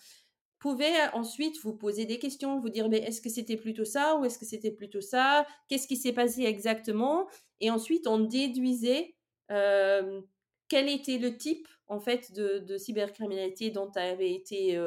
pouvaient 0.60 1.08
ensuite 1.14 1.58
vous 1.64 1.74
poser 1.74 2.06
des 2.06 2.20
questions, 2.20 2.60
vous 2.60 2.70
dire 2.70 2.90
mais 2.90 3.00
est-ce 3.00 3.22
que 3.22 3.30
c'était 3.30 3.56
plutôt 3.56 3.86
ça 3.86 4.18
ou 4.18 4.26
est-ce 4.26 4.38
que 4.38 4.46
c'était 4.46 4.72
plutôt 4.72 5.02
ça? 5.02 5.46
Qu'est-ce 5.70 5.88
qui 5.88 5.96
s'est 5.96 6.14
passé 6.14 6.44
exactement? 6.44 7.28
Et 7.62 7.72
ensuite, 7.72 8.08
on 8.08 8.20
déduisait 8.20 9.16
quel 9.48 10.90
était 10.90 11.18
le 11.18 11.38
type 11.38 11.68
en 11.88 12.00
fait 12.00 12.32
de, 12.34 12.78
cybercriminalité 12.78 13.72
dont 13.72 13.92
avait 13.96 14.34
été 14.34 14.80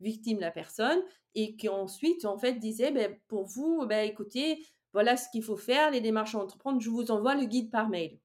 victime 0.00 0.40
la 0.40 0.50
personne 0.50 1.00
et 1.38 1.56
qui 1.56 1.68
ensuite 1.68 2.24
en 2.24 2.36
fait 2.36 2.54
disait 2.54 2.90
ben, 2.90 3.16
pour 3.28 3.44
vous 3.44 3.86
ben, 3.86 4.08
écoutez 4.08 4.64
voilà 4.92 5.16
ce 5.16 5.28
qu'il 5.30 5.42
faut 5.42 5.56
faire 5.56 5.90
les 5.90 6.00
démarches 6.00 6.34
à 6.34 6.38
entreprendre 6.38 6.80
je 6.80 6.90
vous 6.90 7.10
envoie 7.10 7.34
le 7.34 7.44
guide 7.44 7.70
par 7.70 7.88
mail. 7.88 8.18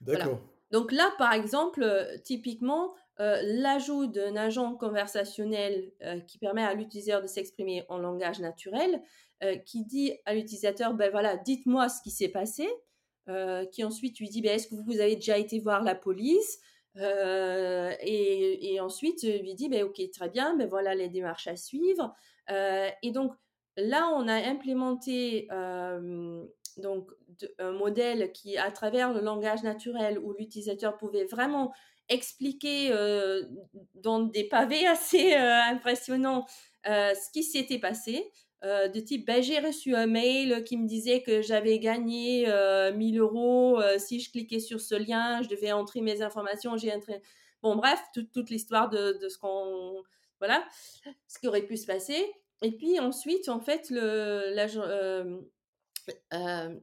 D'accord. 0.00 0.40
Donc 0.72 0.92
là 0.92 1.10
par 1.18 1.32
exemple 1.32 1.86
typiquement 2.24 2.94
l'ajout 3.18 4.06
d'un 4.06 4.36
agent 4.36 4.74
conversationnel 4.74 5.92
qui 6.26 6.38
permet 6.38 6.62
à 6.62 6.74
l'utilisateur 6.74 7.22
de 7.22 7.26
s'exprimer 7.26 7.84
en 7.88 7.98
langage 7.98 8.40
naturel 8.40 9.02
qui 9.64 9.84
dit 9.84 10.12
à 10.24 10.34
l'utilisateur 10.34 10.94
ben 10.94 11.10
voilà 11.10 11.36
dites-moi 11.36 11.88
ce 11.88 12.02
qui 12.02 12.10
s'est 12.10 12.28
passé 12.28 12.68
qui 13.72 13.84
ensuite 13.84 14.18
lui 14.18 14.28
dit 14.28 14.42
ben, 14.42 14.56
est-ce 14.56 14.68
que 14.68 14.74
vous 14.74 15.00
avez 15.00 15.14
déjà 15.16 15.38
été 15.38 15.60
voir 15.60 15.82
la 15.82 15.94
police 15.94 16.60
euh, 16.98 17.92
et, 18.00 18.80
ensuite, 18.80 19.22
lui 19.22 19.54
dit, 19.54 19.68
ben, 19.68 19.84
ok, 19.84 20.00
très 20.12 20.28
bien, 20.28 20.56
ben, 20.56 20.68
voilà 20.68 20.94
les 20.94 21.08
démarches 21.08 21.46
à 21.46 21.56
suivre. 21.56 22.14
Euh, 22.50 22.88
et 23.02 23.10
donc, 23.10 23.32
là, 23.76 24.08
on 24.14 24.28
a 24.28 24.34
implémenté 24.34 25.48
euh, 25.52 26.44
donc, 26.78 27.10
un 27.58 27.72
modèle 27.72 28.32
qui, 28.32 28.56
à 28.56 28.70
travers 28.70 29.12
le 29.12 29.20
langage 29.20 29.62
naturel, 29.62 30.18
où 30.18 30.32
l'utilisateur 30.32 30.96
pouvait 30.96 31.24
vraiment 31.24 31.72
expliquer 32.08 32.90
dans 33.94 34.20
des 34.20 34.44
pavés 34.44 34.86
assez 34.86 35.34
impressionnants 35.34 36.46
ce 36.84 37.32
qui 37.32 37.42
s'était 37.42 37.80
passé. 37.80 38.30
De 38.62 39.00
type 39.00 39.26
ben, 39.26 39.42
j'ai 39.42 39.58
reçu 39.60 39.94
un 39.94 40.06
mail 40.06 40.64
qui 40.64 40.76
me 40.76 40.86
disait 40.86 41.22
que 41.22 41.42
j'avais 41.42 41.78
gagné 41.78 42.46
1000 42.94 43.18
euros 43.18 43.80
si 43.98 44.20
je 44.20 44.30
cliquais 44.30 44.60
sur 44.60 44.80
ce 44.80 44.94
lien, 44.94 45.42
je 45.42 45.48
devais 45.48 45.72
entrer 45.72 46.00
mes 46.00 46.22
informations, 46.22 46.76
j'ai 46.76 46.92
entré. 46.92 47.20
Bon, 47.62 47.76
bref, 47.76 48.00
toute 48.32 48.50
l'histoire 48.50 48.90
de, 48.90 49.18
de, 49.20 49.28
ce 49.28 49.38
qu'on. 49.38 50.02
Voilà, 50.40 50.66
ce 51.28 51.38
qui 51.38 51.48
aurait 51.48 51.66
pu 51.66 51.76
se 51.76 51.86
passer. 51.86 52.32
Et 52.62 52.72
puis 52.72 52.98
ensuite, 52.98 53.48
en 53.48 53.60
fait, 53.60 53.88
le, 53.90 54.54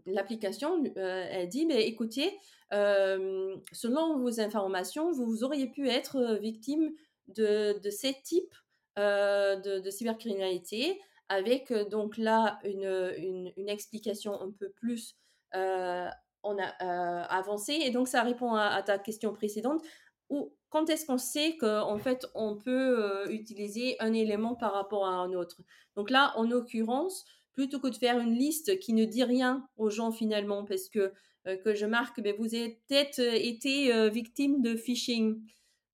l'application, 0.05 0.83
elle 0.95 1.47
dit, 1.49 1.65
mais 1.65 1.87
écoutez, 1.87 2.37
selon 2.71 4.19
vos 4.19 4.39
informations, 4.39 5.11
vous, 5.11 5.43
auriez 5.43 5.67
pu 5.67 5.89
être 5.89 6.37
victime 6.41 6.91
de, 7.27 7.79
de 7.79 7.89
ces 7.89 8.13
types 8.23 8.55
de, 8.97 9.89
cybercriminalité, 9.89 10.99
avec 11.29 11.73
donc 11.89 12.17
là 12.17 12.59
une, 12.63 13.51
une, 13.57 13.69
explication 13.69 14.39
un 14.39 14.51
peu 14.51 14.69
plus 14.69 15.15
on 15.53 16.57
a 16.59 17.23
avancée. 17.29 17.79
Et 17.83 17.91
donc 17.91 18.07
ça 18.07 18.23
répond 18.23 18.53
à, 18.53 18.81
ta 18.83 18.97
question 18.99 19.33
précédente. 19.33 19.81
Où, 20.29 20.53
quand 20.69 20.89
est-ce 20.89 21.05
qu'on 21.05 21.17
sait 21.17 21.55
qu'en 21.57 21.97
fait 21.99 22.25
on 22.35 22.57
peut 22.57 23.31
utiliser 23.31 23.95
un 23.99 24.13
élément 24.13 24.55
par 24.55 24.73
rapport 24.73 25.05
à 25.05 25.11
un 25.11 25.33
autre? 25.33 25.61
Donc 25.95 26.09
là, 26.09 26.33
en 26.35 26.43
l'occurrence, 26.43 27.25
plutôt 27.53 27.79
que 27.79 27.87
de 27.87 27.95
faire 27.95 28.19
une 28.19 28.33
liste 28.33 28.79
qui 28.79 28.93
ne 28.93 29.05
dit 29.05 29.23
rien 29.23 29.67
aux 29.77 29.89
gens 29.89 30.11
finalement, 30.11 30.65
parce 30.65 30.89
que, 30.89 31.13
que 31.45 31.73
je 31.75 31.85
marque, 31.85 32.21
ben, 32.21 32.35
vous 32.37 32.55
avez 32.55 32.81
peut-être 32.87 33.19
été 33.19 34.09
victime 34.09 34.61
de 34.61 34.75
phishing. 34.75 35.41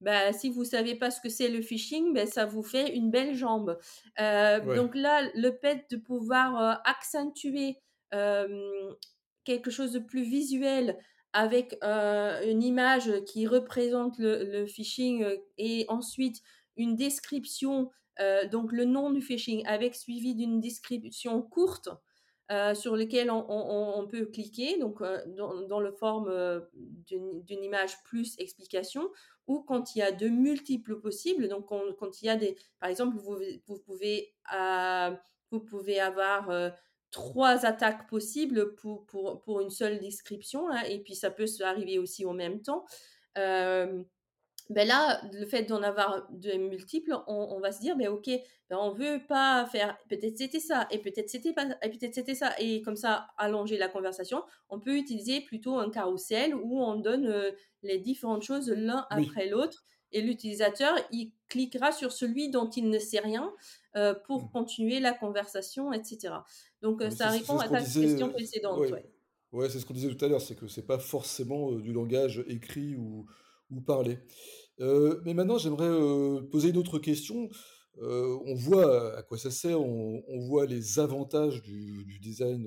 Ben, 0.01 0.31
si 0.31 0.49
vous 0.49 0.63
savez 0.63 0.95
pas 0.95 1.12
ce 1.12 1.19
que 1.19 1.29
c'est 1.29 1.49
le 1.49 1.62
phishing, 1.62 2.13
ben, 2.13 2.25
ça 2.25 2.45
vous 2.45 2.63
fait 2.63 2.95
une 2.95 3.12
belle 3.12 3.35
jambe. 3.35 3.77
Donc 4.17 4.95
là, 4.95 5.29
le 5.35 5.51
fait 5.51 5.85
de 5.89 5.97
pouvoir 5.97 6.81
accentuer 6.85 7.77
quelque 9.43 9.71
chose 9.71 9.91
de 9.91 9.99
plus 9.99 10.23
visuel 10.23 10.97
avec 11.33 11.77
une 11.83 12.63
image 12.63 13.12
qui 13.25 13.45
représente 13.45 14.17
le, 14.19 14.43
le 14.43 14.65
phishing 14.65 15.25
et 15.57 15.85
ensuite 15.89 16.41
une 16.75 16.95
description 16.95 17.89
euh, 18.19 18.47
donc 18.47 18.71
le 18.71 18.85
nom 18.85 19.12
du 19.12 19.21
phishing 19.21 19.65
avec 19.65 19.95
suivi 19.95 20.35
d'une 20.35 20.59
description 20.59 21.41
courte 21.41 21.89
euh, 22.51 22.73
sur 22.73 22.95
lequel 22.95 23.29
on, 23.31 24.07
peut 24.09 24.25
cliquer, 24.25 24.79
donc 24.79 25.01
euh, 25.01 25.19
dans, 25.27 25.79
le 25.79 25.91
forme 25.91 26.31
d'une 27.05 27.63
image 27.63 28.01
plus 28.03 28.35
explication, 28.39 29.09
ou 29.47 29.62
quand 29.62 29.95
il 29.95 29.99
y 29.99 30.01
a 30.01 30.12
de 30.12 30.27
multiples 30.27 30.99
possibles, 30.99 31.47
donc 31.47 31.67
quand 31.67 32.21
il 32.21 32.25
y 32.25 32.29
a 32.29 32.35
des, 32.35 32.55
par 32.79 32.89
exemple, 32.89 33.17
vous, 33.17 33.38
vous 33.67 33.79
pouvez, 33.79 34.33
vous 35.51 35.59
pouvez 35.59 35.99
avoir 35.99 36.51
trois 37.12 37.65
attaques 37.65 38.07
possibles 38.07 38.75
pour, 38.75 39.05
pour, 39.05 39.41
pour 39.41 39.62
une 39.62 39.71
seule 39.71 39.99
description, 39.99 40.69
hein, 40.69 40.81
et 40.88 40.99
puis 40.99 41.15
ça 41.15 41.29
peut 41.31 41.47
se 41.47 41.63
arriver 41.63 41.99
aussi 41.99 42.25
en 42.25 42.33
même 42.33 42.62
temps 42.62 42.85
ben 44.69 44.88
là, 44.88 45.19
le 45.34 45.45
fait 45.47 45.63
d'en 45.63 45.82
avoir 45.82 46.27
de 46.32 46.53
multiples, 46.53 47.15
on, 47.27 47.60
va 47.60 47.71
se 47.71 47.79
dire, 47.79 47.97
ben 47.97 48.08
ok, 48.10 48.29
ben 48.69 48.77
on 48.77 48.91
veut 48.91 49.19
pas 49.27 49.65
faire, 49.65 49.97
peut-être 50.10 50.38
c'était 50.38 50.60
ça, 50.60 50.88
et 50.91 50.99
peut-être 50.99 51.27
c'était 51.29 51.53
pas, 51.53 51.65
et 51.82 51.89
peut-être 51.89 52.13
c'était 52.13 52.36
ça, 52.36 52.53
et 52.60 52.82
comme 52.84 52.95
ça, 52.95 53.27
allonger 53.38 53.77
la 53.77 53.88
conversation, 53.88 54.43
on 54.69 54.79
peut 54.79 54.95
utiliser 54.95 55.41
plutôt 55.41 55.79
un 55.79 55.89
carrousel 55.89 56.53
où 56.53 56.79
on 56.84 56.95
donne 56.95 57.25
euh, 57.25 57.51
les 57.82 57.97
différentes 57.97 58.43
choses 58.43 58.69
l'un 58.69 59.08
après 59.10 59.47
l'autre, 59.47 59.84
et 60.12 60.21
l'utilisateur, 60.21 60.95
il 61.12 61.32
cliquera 61.47 61.91
sur 61.91 62.12
celui 62.12 62.49
dont 62.49 62.69
il 62.69 62.89
ne 62.89 62.99
sait 62.99 63.19
rien 63.19 63.51
euh, 63.95 64.13
pour 64.13 64.43
mmh. 64.43 64.49
continuer 64.51 64.99
la 64.99 65.13
conversation, 65.13 65.93
etc. 65.93 66.34
Donc, 66.82 67.01
euh, 67.01 67.10
ça 67.10 67.29
répond 67.29 67.58
à 67.58 67.67
ta 67.69 67.82
question 67.82 68.29
précédente. 68.29 68.79
Ouais, 69.51 69.67
c'est 69.67 69.79
ce 69.79 69.86
qu'on 69.86 69.95
disait 69.95 70.13
tout 70.13 70.23
à 70.23 70.27
l'heure, 70.27 70.41
c'est 70.41 70.55
que 70.55 70.67
c'est 70.67 70.86
pas 70.86 70.99
forcément 70.99 71.71
du 71.71 71.91
langage 71.91 72.43
écrit 72.47 72.95
ou, 72.95 73.25
parler. 73.86 74.17
Euh, 74.79 75.21
mais 75.25 75.34
maintenant, 75.34 75.58
j'aimerais 75.58 75.89
euh, 75.89 76.41
poser 76.41 76.69
une 76.69 76.77
autre 76.77 76.99
question. 76.99 77.49
Euh, 78.01 78.39
on 78.45 78.55
voit 78.55 79.17
à 79.17 79.23
quoi 79.23 79.38
ça 79.38 79.51
sert, 79.51 79.82
on, 79.82 80.39
voit 80.47 80.65
les 80.65 80.99
avantages 80.99 81.62
du, 81.62 82.17
design 82.21 82.65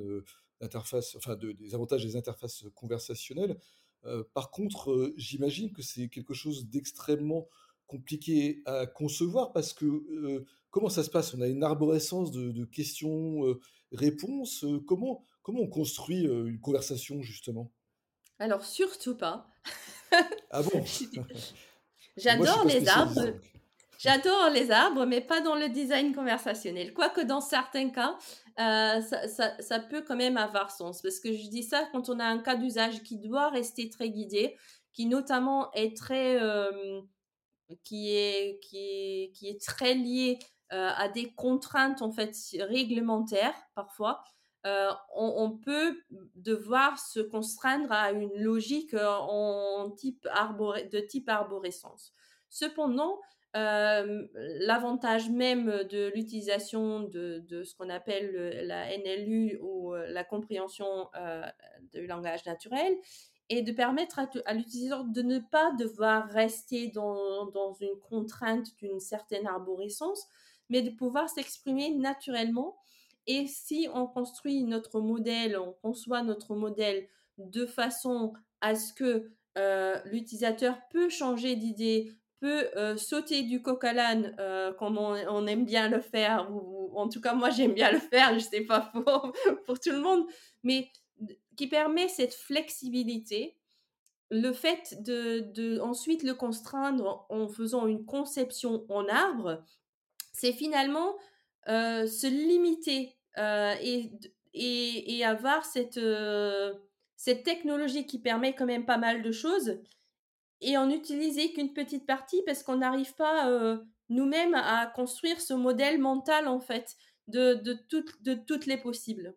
d'interface, 0.61 1.17
enfin 1.17 1.37
des 1.37 1.75
avantages 1.75 2.05
des 2.05 2.17
interfaces 2.17 2.67
conversationnelles. 2.75 3.59
par 4.35 4.51
contre, 4.51 5.15
j'imagine 5.17 5.73
que 5.73 5.81
c'est 5.81 6.09
quelque 6.09 6.35
chose 6.35 6.69
d'extrêmement 6.69 7.49
compliqué 7.87 8.61
à 8.67 8.87
concevoir 8.87 9.53
parce 9.53 9.73
que 9.73 10.45
comment 10.71 10.91
ça 10.91 11.03
se 11.03 11.09
passe? 11.09 11.33
On 11.33 11.41
a 11.41 11.49
une 11.49 11.65
arborescence 11.65 12.31
de, 12.31 12.67
questions-réponses. 12.67 14.67
comment, 14.87 15.25
comment 15.43 15.61
on 15.61 15.69
construit 15.69 16.25
une 16.25 16.61
conversation 16.61 17.23
justement? 17.23 17.73
Alors 18.39 18.67
surtout 18.67 19.17
pas. 19.17 19.49
ah 20.51 20.63
bon? 20.63 20.85
J'adore 22.17 22.65
les 22.67 22.89
arbres. 22.89 23.35
J'adore 23.99 24.51
les 24.51 24.71
arbres, 24.71 25.07
mais 25.07 25.21
pas 25.21 25.41
dans 25.41 25.55
le 25.55 25.69
design 25.69 26.13
conversationnel. 26.13 26.93
Quoique 26.93 27.21
dans 27.21 27.41
certains 27.41 27.91
cas, 27.91 28.19
euh, 28.59 29.01
ça, 29.01 29.79
peut 29.79 30.03
quand 30.03 30.17
même 30.17 30.37
avoir 30.37 30.71
sens. 30.73 31.01
Parce 31.03 31.21
que 31.21 31.33
je 31.33 31.49
dis 31.49 31.63
ça 31.63 31.89
quand 31.93 32.09
on 32.09 32.19
a 32.19 32.25
un 32.25 32.39
cas 32.39 32.57
d'usage 32.57 33.03
qui 33.03 33.19
doit 33.19 33.49
rester 33.51 33.89
très 33.89 34.11
guidé, 34.11 34.57
qui 34.93 35.07
notamment 35.07 35.73
est 35.73 35.97
très, 35.97 36.43
euh, 36.43 37.01
qui 37.85 38.11
est, 38.15 38.59
qui 38.61 39.31
qui 39.35 39.49
est 39.49 39.65
très 39.65 39.95
lié 39.95 40.39
euh, 40.73 40.91
à 40.97 41.09
des 41.09 41.33
contraintes 41.35 42.03
en 42.03 42.11
fait 42.11 42.35
réglementaires 42.59 43.55
parfois. 43.75 44.25
On, 44.65 45.59
peut 45.63 45.97
devoir 46.37 46.99
se 46.99 47.21
contraindre 47.21 47.93
à 47.93 48.13
une 48.13 48.33
logique 48.37 48.95
type 49.97 50.27
de 50.27 51.01
type 51.01 51.29
arborescence. 51.29 52.13
Cependant, 52.49 53.21
l'avantage 53.55 55.31
même 55.31 55.85
de 55.91 56.13
l'utilisation 56.15 57.01
de, 57.01 57.63
ce 57.65 57.75
qu'on 57.75 57.91
appelle 57.91 58.67
la 58.67 58.97
NLU 58.97 59.59
ou 59.61 59.95
la 59.95 60.25
compréhension 60.25 61.09
du 61.93 62.07
langage 62.07 62.45
naturel 62.47 62.97
est 63.49 63.63
de 63.63 63.73
permettre 63.73 64.21
à, 64.47 64.55
l'utilisateur 64.55 65.05
de 65.05 65.23
ne 65.23 65.39
pas 65.39 65.73
devoir 65.73 66.29
rester 66.29 66.89
dans 66.89 67.73
une 67.81 67.99
contrainte 68.09 68.75
d'une 68.77 69.01
certaine 69.01 69.47
arborescence, 69.47 70.27
mais 70.71 70.83
de 70.83 70.91
pouvoir 70.91 71.29
s'exprimer 71.29 71.91
naturellement 71.91 72.77
et 73.27 73.47
si 73.47 73.89
on 73.95 74.07
construit 74.07 74.65
notre 74.65 75.01
modèle, 75.01 75.57
on 75.59 75.73
conçoit 75.73 76.23
notre 76.23 76.55
modèle 76.55 77.07
de 77.39 77.67
façon 77.67 78.33
à 78.61 78.75
ce 78.75 78.93
que 78.93 79.31
euh, 79.59 80.01
l'utilisateur 80.07 80.79
peut 80.91 81.09
changer 81.09 81.57
d'idée, 81.57 82.13
peut 82.41 82.69
euh, 82.77 82.97
sauter 82.97 83.43
du 83.43 83.63
coq 83.63 83.85
à 83.85 83.93
l'âne 83.93 84.35
euh, 84.41 84.73
comme 84.73 84.99
on, 84.99 85.47
aime 85.47 85.65
bien 85.65 85.89
le 85.89 86.01
faire, 86.01 86.49
ou, 86.51 86.99
en 86.99 87.09
tout 87.09 87.21
cas 87.21 87.35
moi 87.35 87.51
j'aime 87.51 87.75
bien 87.75 87.93
le 87.93 88.01
faire, 88.01 88.35
je 88.39 88.45
sais 88.45 88.63
pas 88.63 88.91
pour, 88.93 89.33
pour 89.65 89.79
tout 89.79 89.91
le 89.91 90.01
monde, 90.01 90.27
mais 90.63 90.91
qui 91.57 91.69
permet 91.69 92.09
cette 92.09 92.35
flexibilité, 92.35 93.57
le 94.31 94.53
fait 94.53 95.03
de, 95.03 95.41
de 95.53 95.79
ensuite 95.81 96.23
le 96.23 96.35
contraindre 96.35 97.27
en 97.29 97.47
faisant 97.49 97.87
une 97.87 98.07
conception 98.07 98.87
en 98.89 99.07
arbre, 99.07 99.63
c'est 100.33 100.53
finalement 100.53 101.15
euh, 101.69 102.07
se 102.09 102.27
limiter 102.27 103.17
euh, 103.39 103.75
et, 103.81 104.11
et, 104.53 105.25
avoir 105.25 105.65
cette, 105.65 105.97
euh, 105.97 106.75
cette 107.17 107.45
technologie 107.45 108.05
qui 108.05 108.19
permet 108.19 108.55
quand 108.55 108.67
même 108.67 108.85
pas 108.85 108.99
mal 108.99 109.23
de 109.23 109.31
choses 109.31 109.79
et 110.61 110.77
en 110.77 110.91
utiliser 110.91 111.53
qu'une 111.53 111.73
petite 111.73 112.05
partie 112.05 112.43
parce 112.45 112.65
qu'on 112.65 112.79
n'arrive 112.79 113.15
pas 113.15 113.79
nous-mêmes 114.09 114.55
à 114.55 114.87
construire 114.87 115.41
ce 115.41 115.55
modèle 115.55 116.01
mental 116.01 116.49
en 116.49 116.61
fait 116.61 116.97
de, 117.29 117.55
de, 117.55 117.79
de 118.21 118.35
toutes 118.35 118.67
les 118.67 118.77
possibles. 118.77 119.37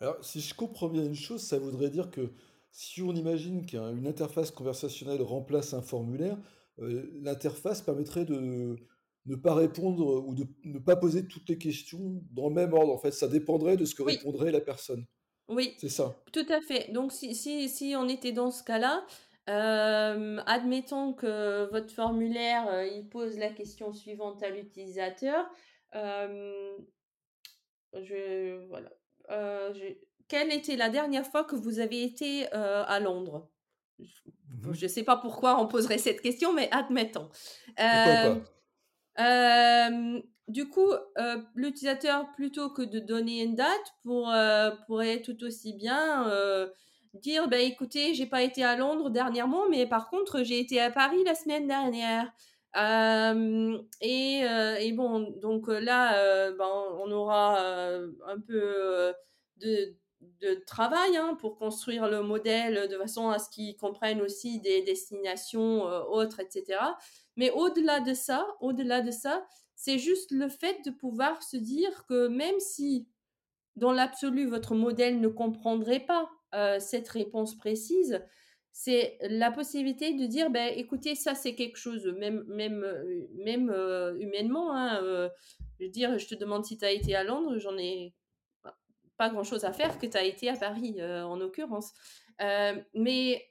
Alors 0.00 0.24
si 0.24 0.40
je 0.40 0.54
comprends 0.54 0.88
bien 0.88 1.04
une 1.04 1.14
chose, 1.14 1.42
ça 1.42 1.58
voudrait 1.58 1.90
dire 1.90 2.10
que 2.10 2.32
si 2.70 3.02
on 3.02 3.12
imagine 3.12 3.66
qu'une 3.66 4.06
interface 4.06 4.50
conversationnelle 4.50 5.22
remplace 5.22 5.74
un 5.74 5.82
formulaire, 5.82 6.38
l'interface 6.78 7.82
permettrait 7.82 8.24
de, 8.24 8.76
ne 9.26 9.36
pas 9.36 9.54
répondre 9.54 10.24
ou 10.26 10.34
de 10.34 10.46
ne 10.64 10.78
pas 10.78 10.96
poser 10.96 11.26
toutes 11.26 11.48
les 11.48 11.58
questions 11.58 12.22
dans 12.32 12.48
le 12.48 12.54
même 12.54 12.72
ordre. 12.72 12.92
En 12.92 12.98
fait, 12.98 13.12
ça 13.12 13.28
dépendrait 13.28 13.76
de 13.76 13.84
ce 13.84 13.94
que 13.94 14.02
répondrait 14.02 14.50
la 14.50 14.60
personne. 14.60 15.06
Oui, 15.48 15.74
c'est 15.78 15.88
ça. 15.88 16.16
Tout 16.32 16.46
à 16.48 16.60
fait. 16.60 16.92
Donc, 16.92 17.12
si, 17.12 17.34
si, 17.34 17.68
si 17.68 17.94
on 17.96 18.08
était 18.08 18.32
dans 18.32 18.50
ce 18.50 18.62
cas-là, 18.62 19.04
euh, 19.48 20.38
admettons 20.46 21.12
que 21.12 21.68
votre 21.70 21.92
formulaire, 21.92 22.68
euh, 22.68 22.86
il 22.86 23.08
pose 23.08 23.36
la 23.36 23.50
question 23.50 23.92
suivante 23.92 24.42
à 24.42 24.50
l'utilisateur. 24.50 25.44
Euh, 25.96 26.76
je, 27.92 28.64
voilà. 28.68 28.90
quelle 30.28 30.52
était 30.52 30.76
la 30.76 30.88
dernière 30.88 31.26
fois 31.26 31.42
que 31.42 31.56
vous 31.56 31.80
avez 31.80 32.04
été 32.04 32.46
à 32.52 33.00
Londres? 33.00 33.50
Je 33.98 34.06
ne 34.68 34.70
mmh 34.70 34.88
sais 34.88 35.02
pas 35.02 35.16
pourquoi 35.16 35.60
on 35.60 35.66
poserait 35.66 35.98
cette 35.98 36.20
question, 36.20 36.52
mais 36.52 36.68
admettons. 36.70 37.28
Pourquoi 37.66 37.74
pas? 37.76 38.40
Du 40.50 40.68
coup, 40.68 40.92
euh, 40.92 41.36
l'utilisateur, 41.54 42.32
plutôt 42.32 42.70
que 42.70 42.82
de 42.82 42.98
donner 42.98 43.42
une 43.42 43.54
date, 43.54 43.94
euh, 44.06 44.72
pourrait 44.86 45.22
tout 45.22 45.44
aussi 45.44 45.72
bien 45.74 46.28
euh, 46.28 46.68
dire 47.14 47.48
bah, 47.48 47.58
écoutez, 47.58 48.14
j'ai 48.14 48.26
pas 48.26 48.42
été 48.42 48.64
à 48.64 48.76
Londres 48.76 49.10
dernièrement, 49.10 49.68
mais 49.68 49.86
par 49.86 50.10
contre, 50.10 50.42
j'ai 50.42 50.58
été 50.58 50.80
à 50.80 50.90
Paris 50.90 51.22
la 51.24 51.34
semaine 51.36 51.68
dernière. 51.68 52.32
Et, 54.00 54.92
bon, 54.92 55.20
donc 55.40 55.68
là, 55.68 56.50
ben, 56.52 56.70
on 56.98 57.10
aura 57.12 57.60
un 58.26 58.40
peu 58.44 59.14
de, 59.58 59.94
de 60.40 60.54
travail 60.66 61.16
hein, 61.16 61.36
pour 61.40 61.58
construire 61.58 62.08
le 62.08 62.22
modèle 62.22 62.88
de 62.88 62.98
façon 62.98 63.30
à 63.30 63.38
ce 63.38 63.50
qu'ils 63.50 63.76
comprennent 63.76 64.20
aussi 64.20 64.60
des 64.60 64.82
destinations 64.82 65.84
autres, 66.10 66.40
etc. 66.40 66.78
Mais 67.40 67.50
au-delà 67.52 68.00
de 68.00 68.12
ça, 68.12 68.46
au-delà 68.60 69.00
de 69.00 69.10
ça, 69.10 69.46
c'est 69.74 69.98
juste 69.98 70.30
le 70.30 70.50
fait 70.50 70.84
de 70.84 70.90
pouvoir 70.90 71.42
se 71.42 71.56
dire 71.56 72.04
que 72.06 72.28
même 72.28 72.60
si 72.60 73.08
dans 73.76 73.92
l'absolu 73.92 74.44
votre 74.44 74.74
modèle 74.74 75.22
ne 75.22 75.28
comprendrait 75.28 76.04
pas 76.04 76.28
euh, 76.54 76.78
cette 76.80 77.08
réponse 77.08 77.56
précise, 77.56 78.22
c'est 78.72 79.16
la 79.22 79.50
possibilité 79.50 80.12
de 80.12 80.26
dire 80.26 80.50
ben 80.50 80.70
écoutez 80.76 81.14
ça 81.14 81.34
c'est 81.34 81.54
quelque 81.54 81.78
chose 81.78 82.06
même 82.18 82.44
même 82.46 82.84
euh, 82.84 83.26
même 83.42 83.70
euh, 83.70 84.18
humainement 84.18 84.76
hein, 84.76 85.00
je 85.80 85.86
dire 85.86 86.18
je 86.18 86.28
te 86.28 86.34
demande 86.34 86.66
si 86.66 86.76
tu 86.76 86.84
as 86.84 86.92
été 86.92 87.16
à 87.16 87.24
Londres 87.24 87.56
j'en 87.56 87.78
ai 87.78 88.12
pas 89.16 89.30
grand 89.30 89.44
chose 89.44 89.64
à 89.64 89.72
faire 89.72 89.98
que 89.98 90.06
tu 90.06 90.16
as 90.18 90.24
été 90.24 90.50
à 90.50 90.56
Paris 90.56 91.02
en 91.02 91.36
l'occurrence. 91.36 91.94
Mais 92.94 93.50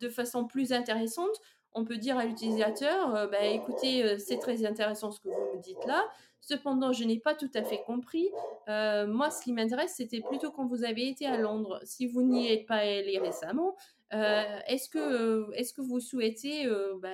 de 0.00 0.08
façon 0.08 0.46
plus 0.46 0.72
intéressante 0.72 1.38
on 1.76 1.84
peut 1.84 1.98
dire 1.98 2.16
à 2.16 2.24
l'utilisateur, 2.24 3.14
euh, 3.14 3.26
bah, 3.26 3.44
écoutez, 3.44 4.02
euh, 4.02 4.18
c'est 4.18 4.38
très 4.38 4.64
intéressant 4.64 5.12
ce 5.12 5.20
que 5.20 5.28
vous 5.28 5.56
me 5.56 5.60
dites 5.60 5.84
là. 5.86 6.02
Cependant, 6.40 6.92
je 6.92 7.04
n'ai 7.04 7.18
pas 7.18 7.34
tout 7.34 7.50
à 7.54 7.62
fait 7.62 7.82
compris. 7.84 8.30
Euh, 8.68 9.06
moi, 9.06 9.30
ce 9.30 9.42
qui 9.42 9.52
m'intéresse, 9.52 9.94
c'était 9.96 10.20
plutôt 10.20 10.50
quand 10.50 10.66
vous 10.66 10.84
avez 10.84 11.08
été 11.08 11.26
à 11.26 11.36
Londres. 11.36 11.80
Si 11.84 12.06
vous 12.06 12.22
n'y 12.22 12.50
êtes 12.50 12.66
pas 12.66 12.76
allé 12.76 13.18
récemment, 13.18 13.76
est-ce 14.10 14.88
que, 14.88 15.52
est 15.54 15.74
que 15.74 15.80
vous 15.80 15.98
souhaitez 15.98 16.68
bah, 17.02 17.08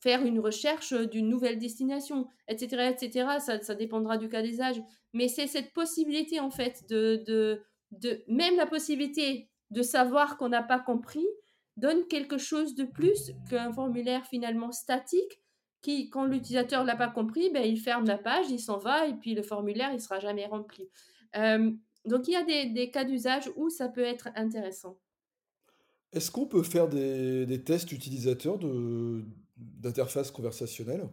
faire 0.00 0.24
une 0.24 0.40
recherche 0.40 0.94
d'une 0.94 1.28
nouvelle 1.28 1.58
destination, 1.58 2.26
etc., 2.48 2.94
etc. 2.98 3.28
Ça, 3.38 3.60
ça 3.60 3.74
dépendra 3.74 4.16
du 4.16 4.30
cas 4.30 4.40
des 4.40 4.62
âges. 4.62 4.80
Mais 5.12 5.28
c'est 5.28 5.46
cette 5.46 5.74
possibilité, 5.74 6.40
en 6.40 6.50
fait, 6.50 6.88
de, 6.88 7.22
de, 7.26 7.62
de 7.90 8.24
même 8.28 8.56
la 8.56 8.66
possibilité 8.66 9.50
de 9.70 9.82
savoir 9.82 10.38
qu'on 10.38 10.48
n'a 10.48 10.62
pas 10.62 10.80
compris, 10.80 11.26
donne 11.80 12.06
quelque 12.06 12.38
chose 12.38 12.74
de 12.74 12.84
plus 12.84 13.32
qu'un 13.48 13.72
formulaire 13.72 14.26
finalement 14.26 14.72
statique 14.72 15.40
qui, 15.82 16.10
quand 16.10 16.24
l'utilisateur 16.24 16.84
l'a 16.84 16.96
pas 16.96 17.08
compris, 17.08 17.50
ben, 17.50 17.64
il 17.64 17.78
ferme 17.78 18.06
la 18.06 18.18
page, 18.18 18.46
il 18.50 18.60
s'en 18.60 18.78
va 18.78 19.06
et 19.06 19.14
puis 19.14 19.34
le 19.34 19.42
formulaire, 19.42 19.92
il 19.92 20.00
sera 20.00 20.18
jamais 20.18 20.46
rempli. 20.46 20.88
Euh, 21.36 21.70
donc, 22.06 22.28
il 22.28 22.32
y 22.32 22.36
a 22.36 22.44
des, 22.44 22.90
cas 22.90 23.04
d'usage 23.04 23.50
où 23.56 23.70
ça 23.70 23.88
peut 23.88 24.04
être 24.04 24.28
intéressant. 24.34 24.98
Est-ce 26.12 26.30
qu'on 26.30 26.46
peut 26.46 26.62
faire 26.62 26.88
des, 26.88 27.62
tests 27.64 27.92
utilisateurs 27.92 28.58
d'interface 29.56 30.30
conversationnelle? 30.30 31.08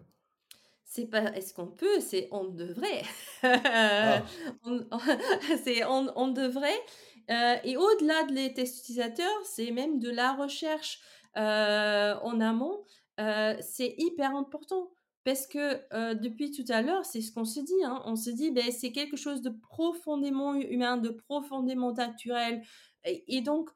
C'est 0.84 1.06
pas 1.06 1.36
est-ce 1.36 1.54
qu'on 1.54 1.68
peut, 1.68 2.00
c'est 2.00 2.30
on 2.32 2.46
devrait. 2.46 3.04
Ah. 3.44 4.24
c'est 5.64 5.84
on, 5.84 6.08
on, 6.16 6.30
devrait. 6.30 6.80
Euh, 7.30 7.56
et 7.64 7.78
au-delà 7.78 8.24
de 8.24 8.34
les 8.34 8.54
tests 8.54 8.80
utilisateurs, 8.80 9.42
c'est 9.44 9.72
même 9.72 10.00
de 10.00 10.10
la 10.10 10.34
recherche 10.34 11.00
euh, 11.38 12.16
en 12.22 12.40
amont. 12.40 12.84
Euh, 13.20 13.56
c'est 13.60 13.96
hyper 13.98 14.36
important 14.36 14.92
parce 15.24 15.46
que 15.46 16.14
depuis 16.14 16.52
tout 16.52 16.64
à 16.70 16.82
l'heure, 16.82 17.06
c'est 17.06 17.20
ce 17.20 17.34
qu'on 17.34 17.44
se 17.44 17.60
dit. 17.60 17.84
Hein. 17.84 18.02
on 18.06 18.16
se 18.16 18.30
dit, 18.30 18.50
ben, 18.52 18.72
c'est 18.72 18.94
quelque 18.94 19.18
chose 19.18 19.42
de 19.42 19.50
profondément 19.50 20.56
humain, 20.56 20.96
de 20.96 21.10
profondément 21.10 21.92
naturel. 21.92 22.64
Et, 23.04 23.42
donc, 23.42 23.70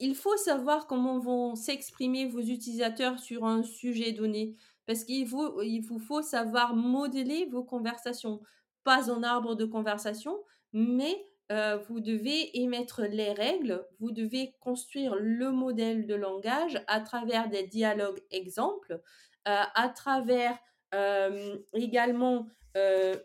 il 0.00 0.14
faut 0.14 0.36
savoir 0.36 0.86
comment 0.86 1.18
vont 1.18 1.54
s'exprimer 1.54 2.26
vos 2.26 2.40
utilisateurs 2.40 3.18
sur 3.20 3.46
un 3.46 3.62
sujet 3.62 4.12
donné. 4.12 4.54
Parce 4.84 5.04
qu'il 5.04 5.26
vous, 5.26 5.62
il 5.62 5.80
vous 5.80 5.98
faut 5.98 6.20
savoir 6.20 6.76
modeler 6.76 7.46
vos 7.46 7.64
conversations. 7.64 8.42
Pas 8.84 9.10
en 9.10 9.22
arbre 9.22 9.54
de 9.54 9.64
conversation, 9.64 10.36
mais 10.74 11.26
euh, 11.50 11.78
vous 11.88 12.00
devez 12.00 12.60
émettre 12.60 13.02
les 13.02 13.32
règles, 13.32 13.86
vous 14.00 14.10
devez 14.10 14.54
construire 14.60 15.16
le 15.18 15.50
modèle 15.50 16.06
de 16.06 16.14
langage 16.14 16.82
à 16.88 17.00
travers 17.00 17.48
des 17.48 17.66
dialogues 17.66 18.20
exemples, 18.30 19.00
euh, 19.48 19.62
à 19.74 19.88
travers 19.88 20.58
euh, 20.94 21.56
également 21.72 22.48
de, 22.74 23.24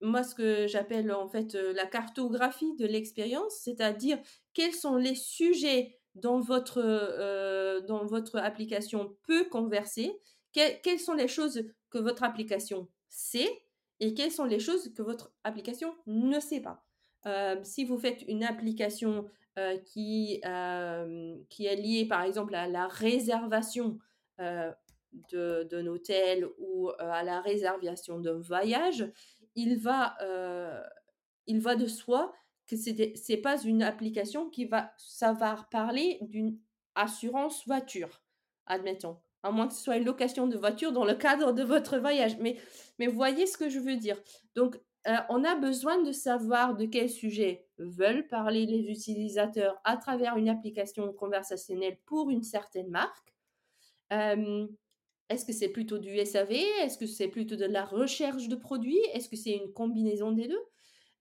moi 0.00 0.24
ce 0.24 0.34
que 0.34 0.66
j'appelle 0.66 1.12
en 1.12 1.28
fait 1.28 1.54
la 1.54 1.86
cartographie 1.86 2.74
de 2.76 2.86
l'expérience, 2.86 3.60
c'est-à-dire 3.62 4.18
quels 4.54 4.72
sont 4.72 4.96
les 4.96 5.14
sujets 5.14 6.00
dont 6.14 6.40
votre, 6.40 6.80
dans 7.86 8.04
votre 8.06 8.38
application 8.38 9.14
peut 9.28 9.44
converser, 9.44 10.18
quelles 10.52 10.98
sont 10.98 11.14
les 11.14 11.28
choses 11.28 11.62
que 11.90 11.98
votre 11.98 12.24
application 12.24 12.88
sait 13.08 13.62
et 14.02 14.14
quelles 14.14 14.32
sont 14.32 14.44
les 14.44 14.58
choses 14.58 14.92
que 14.92 15.00
votre 15.00 15.32
application 15.44 15.94
ne 16.06 16.40
sait 16.40 16.60
pas? 16.60 16.84
Euh, 17.26 17.60
si 17.62 17.84
vous 17.84 17.96
faites 17.98 18.22
une 18.26 18.42
application 18.42 19.28
euh, 19.60 19.78
qui, 19.78 20.40
euh, 20.44 21.36
qui 21.48 21.66
est 21.66 21.76
liée 21.76 22.04
par 22.08 22.22
exemple 22.22 22.56
à 22.56 22.66
la 22.66 22.88
réservation 22.88 23.98
d'un 24.38 25.86
hôtel 25.86 26.48
ou 26.58 26.90
à 26.98 27.22
la 27.22 27.40
réservation 27.40 28.18
d'un 28.18 28.40
voyage, 28.40 29.08
il 29.54 29.78
va, 29.78 30.16
il 31.46 31.60
va 31.60 31.76
de 31.76 31.86
soi 31.86 32.32
que 32.66 32.76
ce 32.76 32.90
n'est 32.90 33.36
pas 33.40 33.62
une 33.62 33.84
application 33.84 34.50
qui 34.50 34.64
va 34.64 34.92
savoir 34.96 35.68
parler 35.68 36.18
d'une 36.22 36.58
assurance 36.96 37.64
voiture, 37.68 38.20
admettons 38.66 39.20
à 39.42 39.50
moins 39.50 39.68
que 39.68 39.74
ce 39.74 39.82
soit 39.82 39.96
une 39.96 40.04
location 40.04 40.46
de 40.46 40.56
voiture 40.56 40.92
dans 40.92 41.04
le 41.04 41.14
cadre 41.14 41.52
de 41.52 41.62
votre 41.62 41.98
voyage. 41.98 42.36
Mais, 42.38 42.56
mais 42.98 43.06
voyez 43.06 43.46
ce 43.46 43.56
que 43.56 43.68
je 43.68 43.78
veux 43.78 43.96
dire. 43.96 44.20
Donc, 44.54 44.78
euh, 45.08 45.16
on 45.30 45.42
a 45.42 45.56
besoin 45.56 46.00
de 46.02 46.12
savoir 46.12 46.76
de 46.76 46.86
quel 46.86 47.10
sujet 47.10 47.66
veulent 47.78 48.28
parler 48.28 48.66
les 48.66 48.88
utilisateurs 48.88 49.80
à 49.84 49.96
travers 49.96 50.36
une 50.36 50.48
application 50.48 51.12
conversationnelle 51.12 51.98
pour 52.06 52.30
une 52.30 52.44
certaine 52.44 52.88
marque. 52.88 53.34
Euh, 54.12 54.66
est-ce 55.28 55.44
que 55.44 55.52
c'est 55.52 55.70
plutôt 55.70 55.98
du 55.98 56.16
SAV 56.24 56.52
Est-ce 56.52 56.98
que 56.98 57.06
c'est 57.06 57.28
plutôt 57.28 57.56
de 57.56 57.64
la 57.64 57.84
recherche 57.84 58.48
de 58.48 58.54
produits? 58.54 59.00
Est-ce 59.12 59.28
que 59.28 59.36
c'est 59.36 59.56
une 59.56 59.72
combinaison 59.72 60.30
des 60.30 60.46
deux? 60.46 60.62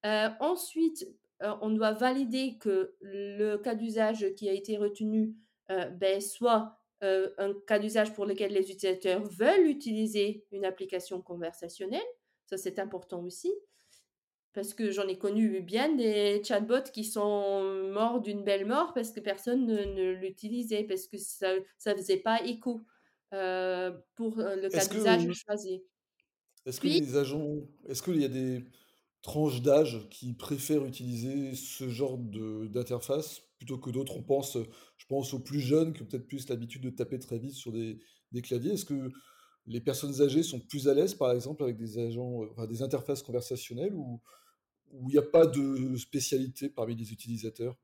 Euh, 0.06 0.30
Ensuite, 0.40 1.08
on 1.40 1.72
doit 1.72 1.94
valider 1.94 2.60
que 2.60 2.94
le 3.00 3.56
cas 3.58 3.74
d'usage 3.74 4.28
qui 4.36 4.48
a 4.48 4.54
été 4.54 4.78
retenu 4.78 5.34
ben, 5.70 6.22
soit 6.22 6.81
euh, 7.04 7.30
un 7.38 7.54
cas 7.66 7.80
d'usage 7.80 8.14
pour 8.14 8.26
lequel 8.26 8.54
les 8.54 8.72
utilisateurs 8.72 9.24
veulent 9.24 9.68
utiliser 9.68 10.46
une 10.52 10.66
application 10.66 11.22
conversationnelle. 11.22 12.00
Ça, 12.46 12.58
c'est 12.58 12.80
important 12.80 13.24
aussi. 13.24 13.52
Parce 14.54 14.74
que 14.74 14.92
j'en 14.92 15.08
ai 15.08 15.18
connu 15.18 15.62
bien 15.62 15.96
des 15.96 16.44
chatbots 16.44 16.92
qui 16.94 17.06
sont 17.06 17.90
morts 17.92 18.22
d'une 18.22 18.44
belle 18.44 18.66
mort 18.66 18.94
parce 18.94 19.12
que 19.12 19.22
personne 19.22 19.66
ne, 19.66 20.12
l'utilisait, 20.12 20.84
parce 20.84 21.08
que 21.08 21.18
ça 21.18 21.56
ne 21.56 21.96
faisait 21.96 22.18
pas 22.18 22.44
écho 22.44 22.82
euh, 23.34 23.92
pour 24.16 24.40
euh, 24.40 24.58
le 24.58 24.70
cas 24.70 24.86
d'usage 24.86 25.32
choisi. 25.32 25.82
Est-ce 26.66 26.82
que 26.82 26.88
les 26.88 27.16
agents, 27.16 27.62
est-ce 27.88 28.04
qu'il 28.04 28.22
y 28.22 28.26
a 28.26 28.28
des 28.28 28.66
tranches 29.22 29.62
d'âge 29.62 30.08
qui 30.10 30.34
préfèrent 30.34 30.86
utiliser 30.86 31.56
ce 31.56 31.90
genre 31.90 32.18
d'interface? 32.18 33.42
Plutôt 33.62 33.78
que 33.78 33.92
d'autres. 33.92 34.18
On 34.18 34.24
pense, 34.24 34.58
je 34.98 35.06
pense 35.06 35.36
aux 35.36 35.40
plus 35.40 35.60
jeunes 35.60 35.94
qui 35.94 36.02
ont 36.02 36.06
peut-être 36.06 36.26
plus 36.26 36.50
l'habitude 36.50 36.82
de 36.82 36.90
taper 36.90 37.20
très 37.20 37.38
vite 37.38 37.54
sur 37.54 37.72
des, 37.72 38.00
claviers. 38.42 38.72
Est-ce 38.72 38.86
que 38.86 39.12
les 39.68 39.80
personnes 39.80 40.20
âgées 40.20 40.42
sont 40.42 40.60
plus 40.60 40.88
à 40.88 40.96
l'aise, 40.96 41.14
par 41.14 41.32
exemple, 41.32 41.62
avec 41.62 41.78
des 41.78 42.00
agents, 42.00 42.42
des 42.68 42.82
interfaces 42.82 43.22
conversationnelles 43.22 43.94
ou 43.94 44.20
il 44.94 45.14
n'y 45.14 45.20
a 45.20 45.22
pas 45.22 45.46
de 45.46 45.96
spécialité 45.96 46.70
parmi 46.70 46.96
les 46.96 47.14
utilisateurs? 47.14 47.78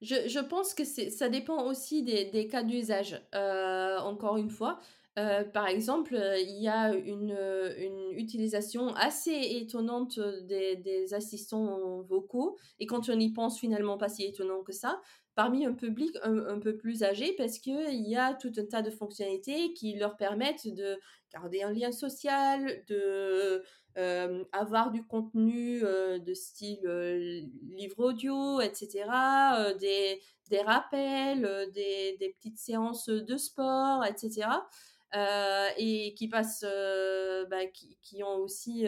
Je, 0.00 0.38
pense 0.48 0.74
que 0.74 0.84
ça 0.84 1.28
dépend 1.28 1.66
aussi 1.66 2.04
des, 2.04 2.46
cas 2.46 2.62
d'usage. 2.62 3.20
Euh, 3.34 3.98
encore 3.98 4.36
une 4.36 4.48
fois, 4.48 4.78
euh, 5.20 5.44
par 5.44 5.66
exemple, 5.66 6.18
il 6.38 6.62
y 6.62 6.68
a 6.68 6.94
une, 6.94 7.36
une 7.78 8.12
utilisation 8.12 8.94
assez 8.94 9.32
étonnante 9.32 10.18
des, 10.42 11.12
assistants 11.12 12.02
vocaux, 12.02 12.56
et 12.78 12.86
quand 12.86 13.08
on 13.08 13.18
y 13.18 13.32
pense 13.32 13.58
finalement 13.58 13.98
pas 13.98 14.08
si 14.08 14.24
étonnant 14.24 14.62
que 14.62 14.72
ça, 14.72 15.00
parmi 15.34 15.66
un 15.66 15.74
public 15.74 16.16
un, 16.22 16.58
peu 16.58 16.76
plus 16.76 17.02
âgé, 17.02 17.34
parce 17.36 17.58
qu'il 17.58 18.08
y 18.08 18.16
a 18.16 18.34
tout 18.34 18.52
un 18.56 18.64
tas 18.64 18.82
de 18.82 18.90
fonctionnalités 18.90 19.72
qui 19.74 19.94
leur 19.96 20.16
permettent 20.16 20.72
de 20.72 20.98
garder 21.32 21.62
un 21.62 21.72
lien 21.72 21.92
social, 21.92 22.84
de 22.88 23.62
euh, 23.98 24.44
avoir 24.52 24.90
du 24.90 25.04
contenu 25.04 25.82
euh, 25.82 26.18
de 26.18 26.34
style 26.34 27.48
livre 27.70 28.04
audio, 28.04 28.60
etc., 28.60 29.04
des, 29.78 30.60
rappels, 30.62 31.70
des 31.74 32.34
petites 32.36 32.58
séances 32.58 33.08
de 33.08 33.36
sport, 33.36 34.04
etc. 34.04 34.48
et 35.12 36.14
qui 36.14 36.28
passent, 36.28 36.64
bah, 37.50 37.66
qui, 37.66 37.96
qui, 38.00 38.22
ont 38.22 38.36
aussi 38.36 38.86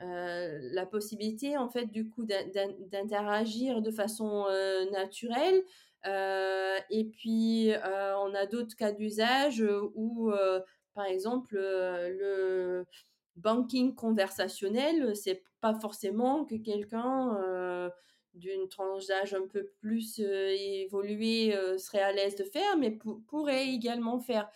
la 0.00 0.86
possibilité 0.86 1.56
en 1.56 1.68
fait 1.68 1.86
du 1.86 2.08
coup 2.08 2.24
d'interagir 2.24 3.82
de 3.82 3.90
façon 3.90 4.46
naturelle. 4.92 5.62
et 6.04 7.04
puis 7.12 7.72
on 7.84 8.34
a 8.34 8.46
d'autres 8.46 8.76
cas 8.76 8.92
d'usage 8.92 9.64
où 9.94 10.30
par 10.94 11.06
exemple 11.06 11.56
le 11.56 12.84
banking 13.36 13.94
conversationnel, 13.94 15.16
c'est 15.16 15.42
pas 15.60 15.74
forcément 15.74 16.44
que 16.44 16.56
quelqu'un 16.56 17.90
d'une 18.38 18.68
tranche 18.68 19.06
d'âge 19.06 19.34
un 19.34 19.46
peu 19.46 19.70
plus 19.80 20.18
évoluée 20.20 21.54
serait 21.78 22.02
à 22.02 22.12
l'aise 22.12 22.36
de 22.36 22.44
faire, 22.44 22.76
mais 22.78 22.98
pourrait 23.26 23.68
également 23.68 24.18
faire. 24.20 24.48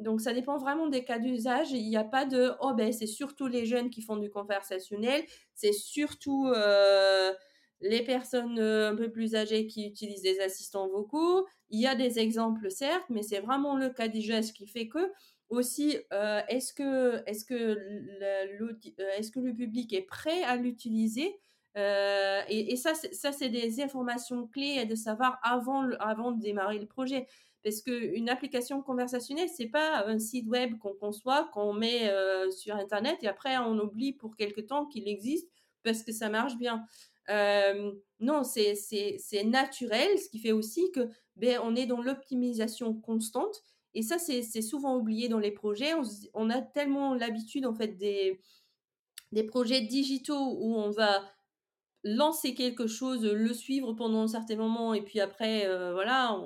donc 0.00 0.20
ça 0.20 0.32
dépend 0.32 0.58
vraiment 0.58 0.86
des 0.86 1.04
cas 1.04 1.18
d'usage. 1.18 1.72
Il 1.72 1.88
n'y 1.88 1.96
a 1.96 2.04
pas 2.04 2.24
de 2.26 2.52
oh 2.60 2.74
ben 2.74 2.92
c'est 2.92 3.06
surtout 3.06 3.46
les 3.46 3.66
jeunes 3.66 3.90
qui 3.90 4.02
font 4.02 4.16
du 4.16 4.30
conversationnel, 4.30 5.24
c'est 5.54 5.72
surtout 5.72 6.52
les 7.80 8.02
personnes 8.02 8.58
un 8.58 8.94
peu 8.96 9.10
plus 9.10 9.34
âgées 9.34 9.66
qui 9.66 9.86
utilisent 9.86 10.22
des 10.22 10.40
assistants 10.40 10.88
vocaux. 10.88 11.46
Il 11.70 11.80
y 11.80 11.86
a 11.86 11.94
des 11.94 12.18
exemples 12.18 12.70
certes, 12.70 13.04
mais 13.10 13.22
c'est 13.22 13.40
vraiment 13.40 13.76
le 13.76 13.90
cas 13.90 14.08
d'usage 14.08 14.52
qui 14.52 14.66
fait 14.66 14.88
que 14.88 15.12
aussi, 15.50 15.96
est-ce 16.48 16.72
que, 16.72 17.22
est 17.26 17.46
que, 17.46 17.78
est 19.18 19.30
que 19.30 19.40
le 19.40 19.54
public 19.54 19.92
est 19.92 20.02
prêt 20.06 20.42
à 20.44 20.56
l'utiliser? 20.56 21.38
Et, 21.76 22.76
ça, 22.76 22.94
ça 22.94 23.32
c'est 23.32 23.48
des 23.48 23.80
informations 23.80 24.46
clés 24.46 24.84
de 24.86 24.94
savoir 24.94 25.38
avant, 25.42 25.88
avant 25.98 26.32
de 26.32 26.40
démarrer 26.40 26.78
le 26.78 26.86
projet. 26.86 27.26
Parce 27.62 27.80
qu'une 27.80 28.28
application 28.28 28.82
conversationnelle, 28.82 29.48
c'est 29.48 29.68
pas 29.68 30.04
un 30.06 30.18
site 30.18 30.46
web 30.46 30.76
qu'on 30.78 30.94
conçoit, 30.94 31.48
qu'on 31.52 31.72
met 31.72 32.12
sur 32.50 32.76
Internet 32.76 33.18
et 33.22 33.26
après 33.26 33.56
on 33.58 33.78
oublie 33.78 34.12
pour 34.12 34.36
quelque 34.36 34.60
temps 34.60 34.86
qu'il 34.86 35.08
existe 35.08 35.48
parce 35.82 36.02
que 36.02 36.12
ça 36.12 36.28
marche 36.28 36.56
bien. 36.56 36.84
non, 38.20 38.44
c'est 38.44 39.44
naturel, 39.44 40.18
ce 40.18 40.28
qui 40.28 40.38
fait 40.38 40.52
aussi 40.52 40.90
que 40.92 41.08
ben, 41.36 41.58
on 41.64 41.74
est 41.74 41.86
dans 41.86 42.02
l'optimisation 42.02 42.94
constante 42.94 43.64
et 43.94 44.02
ça, 44.02 44.18
c'est 44.18 44.62
souvent 44.62 44.96
oublié 44.96 45.28
dans 45.28 45.38
les 45.38 45.52
projets. 45.52 45.92
On, 46.34 46.50
a 46.50 46.60
tellement 46.60 47.14
l'habitude, 47.14 47.64
en 47.64 47.74
fait, 47.74 47.96
des, 47.96 48.40
des 49.30 49.44
projets 49.44 49.82
digitaux 49.82 50.56
où 50.58 50.74
on 50.76 50.90
va 50.90 51.22
lancer 52.04 52.54
quelque 52.54 52.86
chose, 52.86 53.24
le 53.24 53.52
suivre 53.54 53.94
pendant 53.94 54.22
un 54.22 54.28
certain 54.28 54.56
moment, 54.56 54.94
et 54.94 55.02
puis 55.02 55.20
après, 55.20 55.66
euh, 55.66 55.92
voilà, 55.92 56.38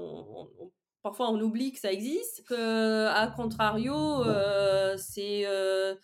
parfois 1.03 1.31
on 1.31 1.41
oublie 1.41 1.73
que 1.73 1.81
ça 1.81 1.93
existe. 1.93 2.45
Que, 2.47 3.07
à 3.07 3.27
contrario, 3.27 4.25
euh, 4.25 4.97
c'est 4.97 5.47
euh, 5.47 5.95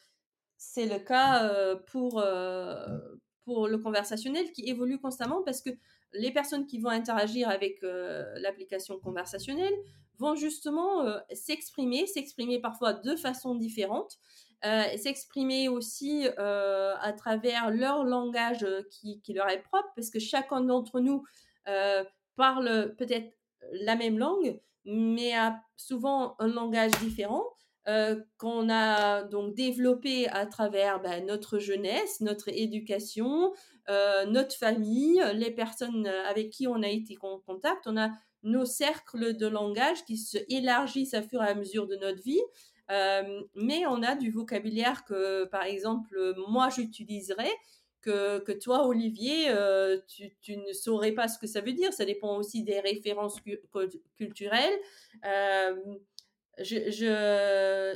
c'est 0.57 0.86
le 0.86 0.98
cas 0.98 1.76
pour, 1.86 2.24
pour 3.44 3.68
le 3.68 3.78
conversationnel 3.78 4.50
qui 4.52 4.68
évolue 4.68 4.98
constamment 4.98 5.42
parce 5.42 5.61
que 5.61 5.70
les 6.14 6.32
personnes 6.32 6.66
qui 6.66 6.78
vont 6.78 6.90
interagir 6.90 7.48
avec 7.48 7.80
l'application 7.82 8.98
conversationnelle 8.98 9.74
vont 10.18 10.34
justement 10.34 11.02
euh, 11.02 11.18
s'exprimer, 11.32 12.07
s'exprimer 12.07 12.61
parfois 12.61 12.92
de 12.92 13.16
façon 13.16 13.55
différente, 13.55 14.18
euh, 14.18 14.43
s'exprimer 14.96 15.68
aussi 15.68 16.26
euh, 16.38 16.94
à 17.00 17.12
travers 17.12 17.70
leur 17.70 18.04
langage 18.04 18.66
qui, 18.90 19.20
qui, 19.20 19.32
leur 19.32 19.48
est 19.50 19.62
propre, 19.62 19.88
parce 19.94 20.10
que 20.10 20.18
chacun 20.18 20.60
d'entre 20.60 21.00
nous 21.00 21.24
parle 22.36 22.94
peut-être 22.96 23.32
la 23.72 23.96
même 23.96 24.18
langue, 24.18 24.60
mais 24.84 25.34
a 25.34 25.60
souvent 25.76 26.36
un 26.38 26.48
langage 26.48 26.92
différent. 27.00 27.44
qu'on 28.38 28.70
a 28.70 29.22
donc 29.24 29.54
développé 29.54 30.28
à 30.28 30.46
travers 30.46 31.00
ben, 31.00 31.24
notre 31.26 31.58
jeunesse, 31.58 32.20
notre 32.20 32.48
éducation, 32.48 33.52
notre 33.88 34.56
famille, 34.56 35.22
les 35.34 35.50
personnes 35.50 36.06
avec 36.06 36.50
qui 36.50 36.66
on 36.66 36.82
a 36.82 36.88
été 36.88 37.16
en 37.22 37.38
contact. 37.38 37.86
On 37.86 37.96
a 37.96 38.10
nos 38.44 38.66
cercles 38.66 39.36
de 39.36 39.46
langage 39.46 40.04
qui 40.04 40.16
se 40.16 40.38
élargissent 40.48 41.14
à 41.14 41.22
fur 41.22 41.42
et 41.42 41.48
à 41.48 41.54
mesure 41.54 41.86
de 41.86 41.96
notre 41.96 42.22
vie. 42.22 42.42
Euh, 42.91 43.43
mais 43.55 43.87
on 43.87 44.03
a 44.03 44.14
du 44.14 44.30
vocabulaire 44.30 45.05
que, 45.05 45.45
par 45.47 45.64
exemple, 45.64 46.35
moi 46.49 46.68
j'utiliserais, 46.68 47.53
que, 48.03 48.39
que, 48.41 48.53
toi, 48.53 48.87
Olivier, 48.87 49.47
euh, 49.49 49.99
tu, 50.07 50.37
tu, 50.43 50.59
ne 50.59 50.72
saurais 50.74 51.12
pas 51.12 51.26
ce 51.26 51.39
que 51.39 51.47
ça 51.47 51.62
veut 51.62 51.72
dire. 51.72 51.93
Ça 51.93 52.05
dépend 52.05 52.37
aussi 52.37 52.62
des 52.62 52.80
références 52.80 53.41
culturelles. 54.16 54.78
Euh, 55.24 55.74
je, 56.59 56.91
je 56.91 57.95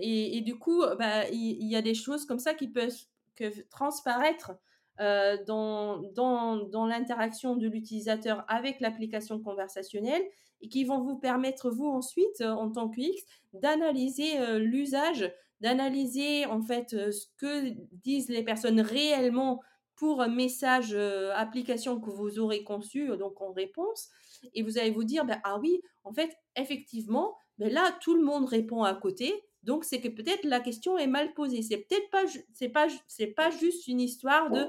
et, 0.00 0.40
du 0.42 0.58
coup, 0.58 0.84
bah, 0.98 1.28
il, 1.28 1.68
y, 1.68 1.76
a 1.76 1.82
des 1.82 1.94
choses 1.94 2.24
comme 2.24 2.38
ça 2.38 2.54
qui 2.54 2.68
peuvent 2.68 2.94
que 3.34 3.62
transparaître 3.68 4.52
euh, 5.00 5.36
dans, 5.46 6.02
dans, 6.12 6.56
dans 6.56 6.86
l'interaction 6.86 7.56
de 7.56 7.66
l'utilisateur 7.68 8.44
avec 8.48 8.80
l'application 8.80 9.40
conversationnelle 9.40 10.22
et 10.60 10.68
qui 10.68 10.84
vont 10.84 11.00
vous 11.00 11.16
permettre, 11.16 11.70
vous 11.70 11.86
ensuite, 11.88 12.42
euh, 12.42 12.50
en 12.50 12.70
tant 12.70 12.90
que 12.90 13.00
X, 13.00 13.22
d'analyser 13.54 14.38
euh, 14.38 14.58
l'usage, 14.58 15.32
d'analyser 15.60 16.44
en 16.44 16.60
fait 16.60 16.90
ce 16.90 17.26
que 17.38 17.70
disent 18.04 18.28
les 18.28 18.42
personnes 18.42 18.80
réellement 18.80 19.60
pour 19.96 20.22
un 20.22 20.28
message 20.28 20.94
application 21.34 22.00
que 22.00 22.08
vous 22.08 22.38
aurez 22.38 22.64
conçu, 22.64 23.08
donc 23.18 23.40
en 23.42 23.52
réponse. 23.52 24.08
Et 24.54 24.62
vous 24.62 24.78
allez 24.78 24.90
vous 24.90 25.04
dire, 25.04 25.26
ben, 25.26 25.38
ah 25.44 25.58
oui, 25.60 25.82
en 26.04 26.12
fait, 26.12 26.30
effectivement, 26.56 27.36
ben 27.58 27.70
là, 27.70 27.94
tout 28.00 28.14
le 28.14 28.22
monde 28.22 28.46
répond 28.46 28.82
à 28.82 28.94
côté. 28.94 29.44
Donc, 29.62 29.84
c'est 29.84 30.00
que 30.00 30.08
peut-être 30.08 30.44
la 30.44 30.60
question 30.60 30.96
est 30.96 31.06
mal 31.06 31.34
posée. 31.34 31.60
C'est 31.60 31.76
peut-être 31.76 32.08
pas, 32.10 32.24
c'est 32.54 32.70
pas, 32.70 32.88
c'est 33.06 33.26
pas 33.26 33.50
juste 33.50 33.86
une 33.88 34.00
histoire 34.00 34.50
de 34.50 34.66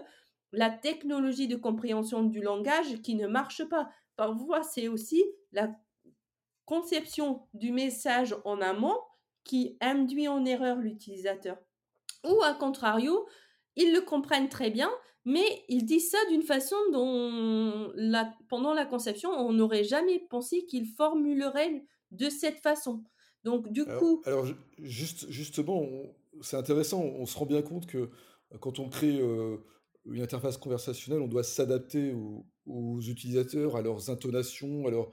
la 0.52 0.70
technologie 0.70 1.48
de 1.48 1.56
compréhension 1.56 2.24
du 2.24 2.42
langage 2.42 3.02
qui 3.02 3.16
ne 3.16 3.28
marche 3.28 3.64
pas. 3.66 3.90
Parfois, 4.16 4.64
c'est 4.64 4.88
aussi 4.88 5.24
la 5.52 5.74
conception 6.66 7.48
du 7.54 7.72
message 7.72 8.36
en 8.46 8.62
amont 8.62 8.98
qui 9.44 9.78
induit 9.82 10.28
en 10.28 10.46
erreur 10.46 10.78
l'utilisateur. 10.78 11.58
Ou 12.26 12.42
à 12.44 12.54
contrario, 12.54 13.28
ils 13.76 13.94
le 13.94 14.02
comprennent 14.02 14.50
très 14.50 14.70
bien, 14.70 14.92
mais 15.26 15.64
ils 15.70 15.86
disent 15.86 16.12
ça 16.12 16.18
d'une 16.30 16.44
façon 16.44 16.76
dont, 16.92 17.92
pendant 18.50 18.74
la 18.74 18.86
conception, 18.86 19.32
on 19.32 19.54
n'aurait 19.54 19.84
jamais 19.84 20.20
pensé 20.30 20.66
qu'ils 20.66 20.88
formuleraient 20.88 21.84
de 22.12 22.30
cette 22.30 22.60
façon. 22.60 23.04
Donc, 23.44 23.72
du 23.72 23.86
coup. 23.86 24.22
Alors, 24.26 24.46
juste, 24.80 25.30
justement, 25.30 25.84
c'est 26.42 26.58
intéressant, 26.58 27.02
on 27.02 27.26
se 27.26 27.38
rend 27.38 27.46
bien 27.46 27.62
compte 27.62 27.88
que 27.88 28.10
quand 28.60 28.80
on 28.80 28.90
crée 28.90 29.20
euh, 29.20 29.58
une 30.06 30.22
interface 30.22 30.58
conversationnelle, 30.58 31.22
on 31.22 31.28
doit 31.28 31.44
s'adapter 31.44 32.14
aux, 32.66 33.02
utilisateurs, 33.02 33.76
à 33.76 33.82
leurs 33.82 34.10
intonations, 34.10 34.88
à 34.88 34.92
leur 34.92 35.12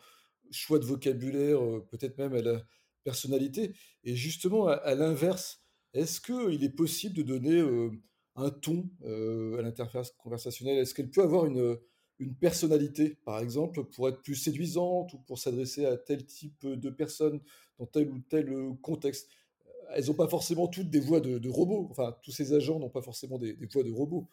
choix 0.50 0.78
de 0.78 0.84
vocabulaire, 0.84 1.62
euh, 1.62 1.86
peut-être 1.90 2.16
même 2.18 2.34
à 2.34 2.42
la 2.42 2.64
personnalité. 3.04 3.74
Et 4.04 4.14
justement, 4.14 4.68
à, 4.68 4.94
l'inverse, 4.94 5.62
est-ce 5.94 6.20
qu'il 6.20 6.62
est 6.62 6.74
possible 6.74 7.16
de 7.16 7.22
donner 7.22 7.60
euh, 7.60 7.90
un 8.36 8.50
ton 8.50 8.88
euh, 9.04 9.58
à 9.58 9.62
l'interface 9.62 10.12
conversationnelle? 10.12 10.78
Est-ce 10.78 10.94
qu'elle 10.94 11.10
peut 11.10 11.22
avoir 11.22 11.46
une, 11.46 11.78
une 12.18 12.34
personnalité, 12.34 13.18
par 13.24 13.40
exemple, 13.40 13.84
pour 13.84 14.08
être 14.08 14.22
plus 14.22 14.36
séduisante 14.36 15.12
ou 15.14 15.18
pour 15.18 15.38
s'adresser 15.38 15.84
à 15.84 15.96
tel 15.96 16.24
type 16.24 16.66
de 16.66 16.90
personnes 16.90 17.40
dans 17.78 17.86
tel 17.86 18.10
ou 18.10 18.20
tel 18.20 18.54
contexte? 18.82 19.28
Elles 19.94 20.06
n'ont 20.06 20.14
pas 20.14 20.28
forcément 20.28 20.68
toutes 20.68 20.90
des 20.90 21.00
voix 21.00 21.20
de, 21.20 21.48
robots. 21.48 21.88
Enfin, 21.90 22.14
tous 22.22 22.30
ces 22.30 22.52
agents 22.52 22.78
n'ont 22.78 22.90
pas 22.90 23.00
forcément 23.00 23.38
des 23.38 23.56
voix 23.72 23.82
de 23.82 23.90
robots. 23.90 24.28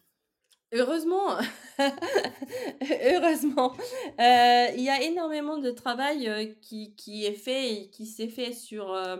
Heureusement, 0.72 1.38
heureusement, 1.78 3.72
euh, 4.20 4.66
il 4.74 4.82
y 4.82 4.88
a 4.88 5.00
énormément 5.00 5.58
de 5.58 5.70
travail 5.70 6.28
euh, 6.28 6.46
qui, 6.60 6.96
qui 6.96 7.24
est 7.24 7.34
fait 7.34 7.72
et 7.72 7.90
qui 7.90 8.04
s'est 8.04 8.26
fait 8.26 8.52
sur, 8.52 8.92
euh, 8.92 9.16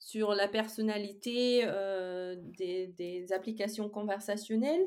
sur 0.00 0.34
la 0.34 0.48
personnalité 0.48 1.64
des, 2.58 2.88
des 2.88 3.32
applications 3.32 3.88
conversationnelles, 3.88 4.84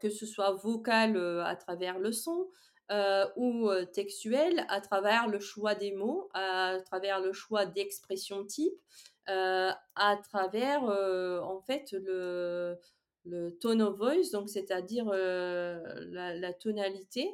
que 0.00 0.08
ce 0.08 0.26
soit 0.26 0.52
vocale 0.52 1.18
à 1.44 1.56
travers 1.56 1.98
le 1.98 2.12
son 2.12 2.46
ou 3.36 3.68
textuel 3.92 4.64
à 4.68 4.80
travers 4.80 5.26
le 5.26 5.40
choix 5.40 5.74
des 5.74 5.92
mots, 5.92 6.30
à 6.34 6.78
travers 6.86 7.20
le 7.20 7.32
choix 7.32 7.66
d'expression 7.66 8.44
type, 8.44 8.80
à 9.26 10.16
travers 10.22 10.84
en 10.84 11.60
fait 11.60 11.90
le 11.92 12.78
le 13.26 13.56
tone 13.58 13.82
of 13.82 13.96
voice, 13.96 14.30
donc 14.32 14.48
c'est-à-dire 14.48 15.08
euh, 15.12 15.78
la, 16.10 16.52
tonalité. 16.52 17.28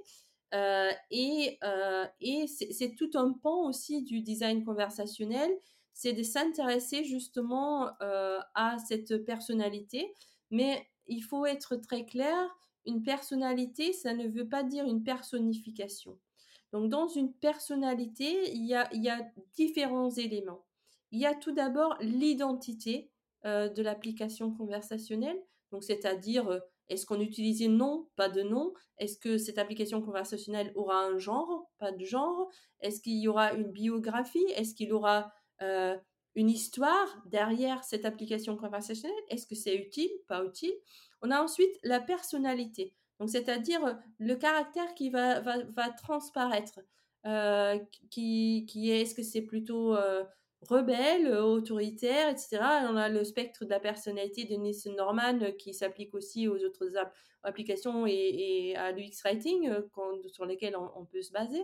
Euh, 0.55 0.91
et, 1.11 1.59
euh, 1.65 2.07
et 2.21 2.47
c'est 2.47 2.95
tout 2.95 3.11
un 3.15 3.33
pan 3.33 3.69
aussi 3.69 4.03
du 4.03 4.21
design 4.21 4.65
conversationnel, 4.65 5.51
c'est 5.95 6.13
de 6.13 6.23
s'intéresser 6.23 7.05
justement 7.05 7.91
à 8.01 8.77
cette 8.87 9.25
personnalité. 9.25 10.13
Mais 10.51 10.87
il 11.07 11.23
faut 11.23 11.47
être 11.47 11.77
très 11.77 12.05
clair, 12.05 12.37
une 12.87 13.03
personnalité, 13.03 13.93
ça 13.93 14.15
ne 14.15 14.27
veut 14.29 14.49
pas 14.49 14.63
dire 14.63 14.87
une 14.87 15.05
personnification. 15.05 16.19
Donc 16.73 16.89
dans 16.89 17.09
une 17.09 17.33
personnalité, 17.35 18.51
il 18.55 18.67
y 18.67 18.75
a, 18.75 18.89
il 18.95 19.03
y 19.03 19.11
a 19.11 19.21
différents 19.55 20.11
éléments. 20.11 20.65
il 21.11 21.21
y 21.21 21.27
a 21.27 21.35
tout 21.35 21.53
d'abord 21.53 21.97
l'identité 22.01 23.11
de 23.45 23.83
l'application 23.83 24.51
conversationnelle. 24.53 25.39
Donc, 25.73 25.83
c'est-à-dire, 25.83 26.61
est-ce 26.89 27.07
qu'on 27.07 27.21
utilise 27.21 27.67
non, 27.69 28.07
pas 28.15 28.29
de 28.29 28.43
nom? 28.43 28.73
Est-ce 28.99 29.19
que 29.19 29.39
cette 29.39 29.59
application 29.59 30.01
conversationnelle 30.01 30.71
aura 30.77 31.01
un 31.01 31.19
genre, 31.19 31.71
pas 31.79 31.91
de 31.91 32.05
genre? 32.05 32.49
Est-ce 32.81 33.01
qu'il 33.01 33.19
y 33.19 33.27
aura 33.27 33.53
une 33.53 33.73
biographie? 33.73 34.47
Est-ce 34.55 34.75
qu'il 34.75 34.89
y 34.89 34.93
aura 34.93 35.33
une 36.35 36.51
histoire 36.51 37.23
derrière 37.27 37.83
cette 37.83 38.05
application 38.05 38.57
conversationnelle? 38.57 39.17
Est-ce 39.29 39.47
que 39.47 39.55
c'est 39.55 39.75
utile, 39.75 40.11
pas 40.29 40.45
utile? 40.45 40.75
On 41.23 41.31
a 41.31 41.43
ensuite 41.43 41.77
la 41.83 42.01
personnalité. 42.01 42.95
Donc, 43.19 43.31
c'est-à-dire 43.31 43.99
le 44.19 44.35
caractère 44.37 44.95
qui 44.95 45.11
va, 45.11 45.41
va, 45.41 45.65
va 45.65 45.89
transparaître. 45.91 46.81
qui, 48.11 48.67
qui 48.69 48.91
est, 48.91 49.03
est-ce 49.03 49.15
que 49.15 49.23
c'est 49.23 49.43
plutôt 49.43 49.97
rebelle, 50.69 51.29
autoritaire, 51.29 52.29
etc. 52.29 52.59
on 52.89 52.97
a 52.97 53.09
le 53.09 53.25
spectre 53.25 53.65
de 53.65 53.71
la 53.71 53.81
personnalité 53.81 54.45
de 54.45 54.55
Nielsen 54.55 54.95
Norman 54.95 55.41
euh, 55.43 55.51
qui 55.51 55.75
s'applique 55.75 56.15
aussi 56.15 56.49
aux 56.49 56.57
autres 56.65 56.93
applications 57.43 58.07
et, 58.07 58.75
à 58.77 58.93
l'UX 58.93 59.23
Writing 59.25 59.69
euh, 59.69 59.83
sur 60.29 60.47
lesquelles 60.47 60.77
on, 60.77 61.05
peut 61.05 61.23
se 61.23 61.33
baser. 61.33 61.63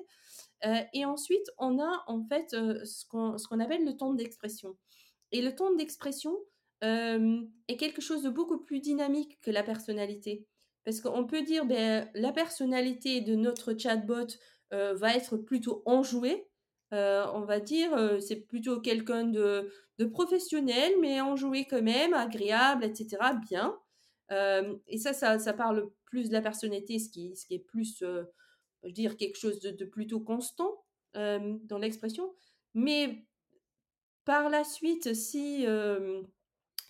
Euh, 0.65 0.81
et 0.93 1.05
ensuite, 1.05 1.47
on 1.59 1.79
a 1.79 2.05
en 2.07 2.25
fait 2.25 2.51
ce 2.51 3.07
qu'on 3.07 3.61
appelle 3.61 3.85
le 3.85 3.97
ton 3.97 4.15
d'expression. 4.15 4.77
Et 5.31 5.43
le 5.43 5.55
ton 5.55 5.75
d'expression 5.75 6.37
est 6.81 7.77
quelque 7.77 8.01
chose 8.01 8.23
de 8.23 8.31
beaucoup 8.31 8.59
plus 8.59 8.81
dynamique 8.81 9.41
que 9.41 9.51
la 9.51 9.65
personnalité. 9.65 10.47
Parce 10.85 11.01
qu'on 11.01 11.27
peut 11.27 11.43
dire, 11.43 11.67
ben, 11.67 12.09
la 12.15 12.33
personnalité 12.33 13.21
de 13.21 13.35
notre 13.35 13.77
chatbot 13.77 14.27
va 14.71 15.15
être 15.15 15.37
plutôt 15.37 15.83
enjouée, 15.87 16.48
euh, 16.93 17.27
on 17.35 17.41
va 17.41 17.61
dire, 17.61 17.93
euh, 17.95 18.19
c'est 18.19 18.41
plutôt 18.41 18.81
quelqu'un 18.81 19.25
de, 19.25 19.71
professionnel, 20.13 20.93
mais 21.01 21.21
enjoué 21.21 21.67
quand 21.67 21.83
même, 21.83 22.15
agréable, 22.15 22.85
etc. 22.85 23.17
Bien. 23.49 23.77
Euh, 24.31 24.77
et 24.87 24.97
ça, 24.99 25.13
ça, 25.13 25.53
parle 25.53 25.91
plus 26.05 26.29
de 26.29 26.33
la 26.33 26.41
personnalité, 26.41 26.99
ce 26.99 27.11
qui, 27.11 27.35
ce 27.37 27.47
qui 27.47 27.55
est 27.55 27.59
plus, 27.59 27.99
je 28.01 28.25
veux 28.85 28.93
dire, 28.93 29.17
quelque 29.17 29.37
chose 29.37 29.61
de, 29.61 29.85
plutôt 29.85 30.21
constant 30.21 30.85
dans 31.15 31.79
l'expression. 31.81 32.33
Mais 32.75 33.25
par 34.25 34.51
la 34.51 34.63
suite, 34.63 35.15
si, 35.15 35.67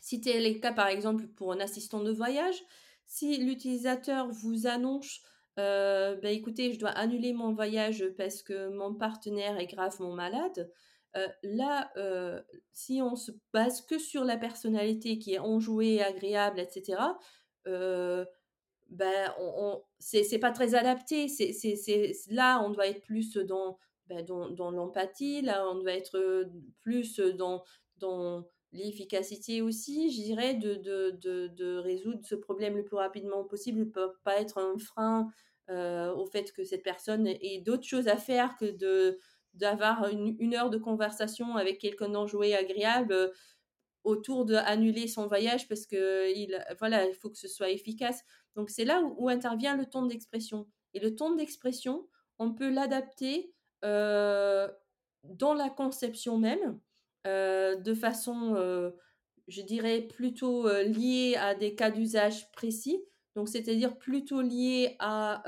si 0.00 0.20
tel 0.20 0.52
le 0.52 0.58
cas, 0.58 0.72
par 0.72 0.88
exemple, 0.88 1.26
pour 1.28 1.52
un 1.52 1.60
assistant 1.60 2.02
de 2.02 2.12
voyage, 2.12 2.62
si 3.06 3.38
l'utilisateur 3.38 4.28
vous 4.28 4.66
annonce 4.66 5.22
euh, 5.58 6.16
bah, 6.16 6.30
écoutez, 6.30 6.72
je 6.72 6.78
dois 6.78 6.90
annuler 6.90 7.32
mon 7.32 7.52
voyage 7.52 8.04
parce 8.16 8.42
que 8.42 8.68
mon 8.68 8.94
partenaire 8.94 9.58
est 9.58 9.66
gravement 9.66 10.12
malade. 10.14 10.70
Euh, 11.16 11.26
là, 11.42 11.90
euh, 11.96 12.40
si 12.72 13.00
on 13.02 13.16
se 13.16 13.32
base 13.52 13.82
que 13.82 13.98
sur 13.98 14.24
la 14.24 14.36
personnalité 14.36 15.18
qui 15.18 15.34
est 15.34 15.38
enjouée, 15.38 16.02
agréable, 16.02 16.60
etc., 16.60 17.00
euh, 17.66 18.24
ben, 18.90 19.34
on, 19.38 19.82
c'est 19.98 20.38
pas 20.38 20.52
très 20.52 20.74
adapté. 20.74 21.26
Là, 22.30 22.62
on 22.64 22.70
doit 22.70 22.86
être 22.86 23.02
plus 23.02 23.36
dans, 23.36 23.78
dans 24.08 24.70
l'empathie, 24.70 25.42
là, 25.42 25.68
on 25.68 25.76
doit 25.76 25.92
être 25.92 26.48
plus 26.80 27.20
dans, 27.20 27.64
l'efficacité 28.72 29.62
aussi, 29.62 30.10
je 30.10 30.22
dirais, 30.22 30.54
de, 30.54 30.74
de, 30.74 31.76
résoudre 31.78 32.20
ce 32.22 32.34
problème 32.34 32.76
le 32.76 32.84
plus 32.84 32.96
rapidement 32.96 33.44
possible, 33.44 33.80
ne 33.80 33.84
peut 33.84 34.12
pas 34.24 34.40
être 34.40 34.58
un 34.58 34.76
frein 34.78 35.28
euh, 35.70 36.14
au 36.14 36.24
fait 36.24 36.52
que 36.52 36.64
cette 36.64 36.82
personne 36.82 37.26
ait 37.26 37.60
d'autres 37.64 37.86
choses 37.86 38.08
à 38.08 38.16
faire 38.16 38.56
que 38.56 38.64
de 38.64 39.18
d'avoir 39.52 40.08
une, 40.08 40.54
heure 40.54 40.70
de 40.70 40.78
conversation 40.78 41.56
avec 41.56 41.78
quelqu'un 41.78 42.08
d'enjoué 42.08 42.54
agréable 42.54 43.12
euh, 43.12 43.28
autour 44.04 44.46
de 44.46 44.54
annuler 44.54 45.08
son 45.08 45.26
voyage 45.26 45.68
parce 45.68 45.84
que 45.84 46.32
il 46.34 46.64
voilà 46.78 47.04
il 47.04 47.14
faut 47.14 47.28
que 47.28 47.36
ce 47.36 47.48
soit 47.48 47.68
efficace. 47.68 48.22
Donc 48.56 48.70
c'est 48.70 48.86
là 48.86 49.02
où, 49.02 49.28
intervient 49.28 49.76
le 49.76 49.84
ton 49.84 50.06
d'expression. 50.06 50.66
Et 50.94 51.00
le 51.00 51.14
ton 51.14 51.34
d'expression 51.34 52.08
on 52.38 52.54
peut 52.54 52.70
l'adapter 52.70 53.52
euh, 53.84 54.68
dans 55.24 55.52
la 55.52 55.68
conception 55.68 56.38
même 56.38 56.80
de 57.26 57.94
façon 57.94 58.54
je 59.48 59.60
dirais 59.60 60.00
plutôt 60.00 60.66
liée 60.82 61.36
à 61.38 61.54
des 61.54 61.74
cas 61.74 61.90
d'usage 61.90 62.50
précis 62.52 63.02
donc, 63.38 63.48
c'est-à-dire 63.48 63.96
plutôt 63.96 64.42
lié 64.42 64.96
à 64.98 65.44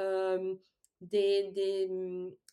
des, 1.00 1.50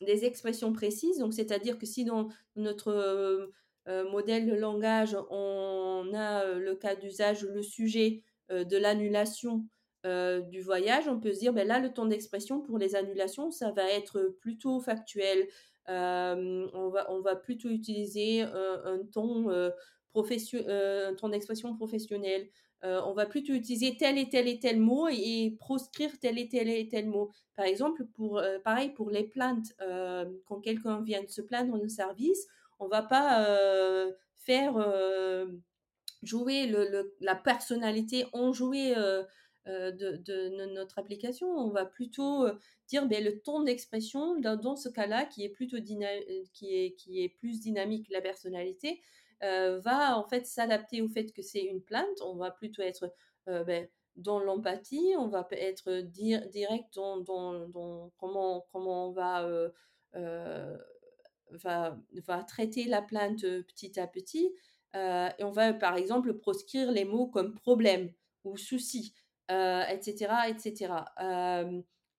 des, 0.01 0.25
expressions 0.25 0.73
précises. 0.73 1.19
Donc, 1.19 1.31
c'est-à-dire 1.35 1.77
que 1.77 1.85
si 1.85 2.05
dans 2.05 2.29
notre 2.55 3.51
modèle 3.85 4.47
de 4.47 4.55
langage, 4.55 5.15
on 5.29 6.09
a 6.15 6.55
le 6.55 6.73
cas 6.73 6.95
d'usage, 6.95 7.43
le 7.43 7.61
sujet 7.61 8.23
de 8.49 8.77
l'annulation 8.77 9.63
du 10.03 10.61
voyage, 10.61 11.07
on 11.07 11.19
peut 11.19 11.33
se 11.33 11.39
dire, 11.39 11.53
ben 11.53 11.67
là, 11.67 11.79
le 11.79 11.93
temps 11.93 12.07
d'expression 12.07 12.59
pour 12.59 12.79
les 12.79 12.95
annulations, 12.95 13.51
ça 13.51 13.69
va 13.69 13.87
être 13.91 14.35
plutôt 14.41 14.79
factuel. 14.79 15.47
on, 15.87 16.89
va, 16.91 17.11
on 17.11 17.21
va 17.21 17.35
plutôt 17.35 17.69
utiliser 17.69 18.41
un, 18.41 19.01
ton, 19.13 19.51
un 19.51 21.13
ton 21.15 21.29
d'expression 21.29 21.75
professionnel. 21.75 22.49
Euh, 22.87 23.01
on 23.05 23.13
va 23.13 23.25
plutôt 23.25 23.53
utiliser 23.53 23.97
tel 23.97 24.17
et 24.17 24.29
tel 24.29 24.47
et 24.47 24.59
tel 24.59 24.79
mot 24.79 25.07
et, 25.09 25.55
proscrire 25.59 26.11
tel 26.19 26.39
et 26.39 26.47
tel 26.47 26.69
et 26.69 26.87
tel 26.87 27.07
mot. 27.07 27.31
Par 27.55 27.65
exemple, 27.65 28.05
pour 28.05 28.37
euh, 28.37 28.59
pareil 28.59 28.89
pour 28.89 29.09
les 29.09 29.23
plaintes, 29.23 29.73
euh, 29.81 30.25
quand 30.45 30.61
quelqu'un 30.61 31.01
vient 31.01 31.23
de 31.23 31.29
se 31.29 31.41
plaindre 31.41 31.77
d'un 31.77 31.89
service, 31.89 32.47
on 32.79 32.87
va 32.87 33.01
pas 33.01 33.43
faire 34.35 34.75
jouer 36.21 36.71
la 37.19 37.35
personnalité 37.35 38.25
enjouée 38.33 38.93
de, 39.65 39.89
de, 39.95 40.65
notre 40.73 40.99
application. 40.99 41.47
On 41.47 41.71
va 41.71 41.85
plutôt 41.85 42.47
dire 42.87 43.07
ben, 43.07 43.23
le 43.23 43.39
ton 43.39 43.63
d'expression 43.63 44.39
dans, 44.39 44.75
ce 44.75 44.89
cas-là 44.89 45.25
qui 45.25 45.43
est 45.43 45.49
plutôt 45.49 45.77
qui 45.81 46.75
est, 46.75 46.93
qui 46.93 47.23
est 47.23 47.29
plus 47.29 47.59
dynamique 47.59 48.07
la 48.11 48.21
personnalité 48.21 49.01
euh, 49.43 49.79
va 49.81 50.17
en 50.17 50.23
fait 50.23 50.47
s'adapter 50.47 51.01
au 51.01 51.09
fait 51.09 51.31
que 51.31 51.41
c'est 51.41 51.61
une 51.61 51.81
plainte. 51.81 52.21
On 52.25 52.35
va 52.35 52.49
plutôt 52.49 52.81
être 52.81 53.13
euh, 53.47 53.63
ben, 53.63 53.87
dans 54.15 54.39
l'empathie, 54.39 55.13
on 55.17 55.27
va 55.27 55.47
être 55.51 56.01
direct 56.01 56.95
dans, 56.95 57.23
comment, 58.17 58.65
comment 58.71 59.09
on 59.09 59.11
va, 59.11 59.43
euh, 60.15 60.77
va, 61.51 61.97
va, 62.25 62.43
traiter 62.43 62.85
la 62.85 63.03
plainte 63.03 63.41
petit 63.41 63.99
à 63.99 64.07
petit. 64.07 64.51
et 64.95 65.43
on 65.43 65.51
va 65.51 65.71
par 65.73 65.97
exemple 65.97 66.33
proscrire 66.33 66.91
les 66.91 67.05
mots 67.05 67.27
comme 67.27 67.53
problème 67.53 68.11
ou 68.43 68.57
souci, 68.57 69.13
etc. 69.49 70.33
etc. 70.49 70.93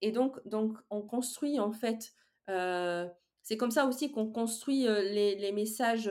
et 0.00 0.12
donc, 0.12 0.36
donc, 0.46 0.78
on 0.90 1.02
construit 1.02 1.58
en 1.58 1.72
fait, 1.72 2.14
c'est 2.46 3.56
comme 3.56 3.72
ça 3.72 3.86
aussi 3.86 4.12
qu'on 4.12 4.30
construit 4.30 4.84
les, 4.84 5.50
messages 5.52 6.08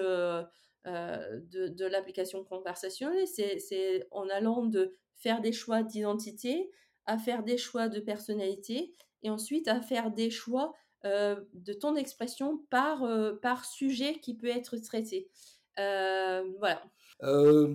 de, 0.88 1.86
l'application 1.86 2.44
conversationnelle. 2.44 3.28
C'est 3.28 4.08
en 4.12 4.30
allant 4.30 4.66
de 4.66 4.96
faire 5.16 5.42
des 5.42 5.52
choix 5.52 5.84
d'identité 5.84 6.70
à 7.06 7.18
faire 7.18 7.44
des 7.44 7.58
choix 7.58 7.88
de 7.88 8.00
personnalité 8.00 8.94
et 9.24 9.30
ensuite 9.30 9.68
à 9.68 9.82
faire 9.82 10.12
des 10.12 10.30
choix 10.30 10.74
euh, 11.06 11.36
de 11.54 11.74
ton 11.74 11.96
expression 11.96 12.60
par, 12.70 13.04
euh, 13.04 13.34
par 13.34 13.66
sujet 13.66 14.20
qui 14.20 14.36
peut 14.36 14.48
être 14.48 14.78
traité. 14.78 15.30
voilà. 15.78 16.84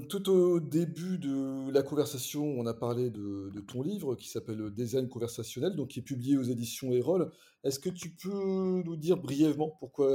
tout 0.09 0.29
au 0.29 0.61
début 0.61 1.19
de 1.19 1.71
la 1.73 1.83
conversation, 1.83 2.45
on 2.45 2.67
a 2.67 2.75
parlé 2.75 3.11
de, 3.11 3.51
de 3.51 3.61
ton 3.61 3.83
livre 3.83 4.15
qui 4.17 4.29
s'appelle 4.29 4.71
Design 4.71 5.09
conversationnel, 5.09 5.77
donc 5.77 5.89
qui 5.89 6.01
est 6.01 6.03
publié 6.03 6.37
aux 6.37 6.43
éditions 6.43 6.93
Erol. 6.93 7.31
Est-ce 7.65 7.79
que 7.79 7.91
tu 7.91 8.11
peux 8.11 8.83
nous 8.85 8.97
dire 8.97 9.17
brièvement 9.17 9.71
pourquoi 9.79 10.09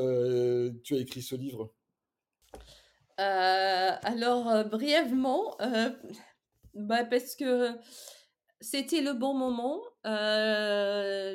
tu 0.84 0.95
as 0.95 1.00
écrit 1.00 1.22
ce 1.22 1.36
livre? 1.36 1.74
Euh, 3.20 3.91
alors, 4.03 4.47
euh, 4.49 4.63
brièvement, 4.63 5.55
euh, 5.61 5.89
bah, 6.76 7.03
parce 7.05 7.36
que 7.36 7.72
c'était 8.61 9.01
le 9.01 9.13
bon 9.13 9.34
moment, 9.34 9.82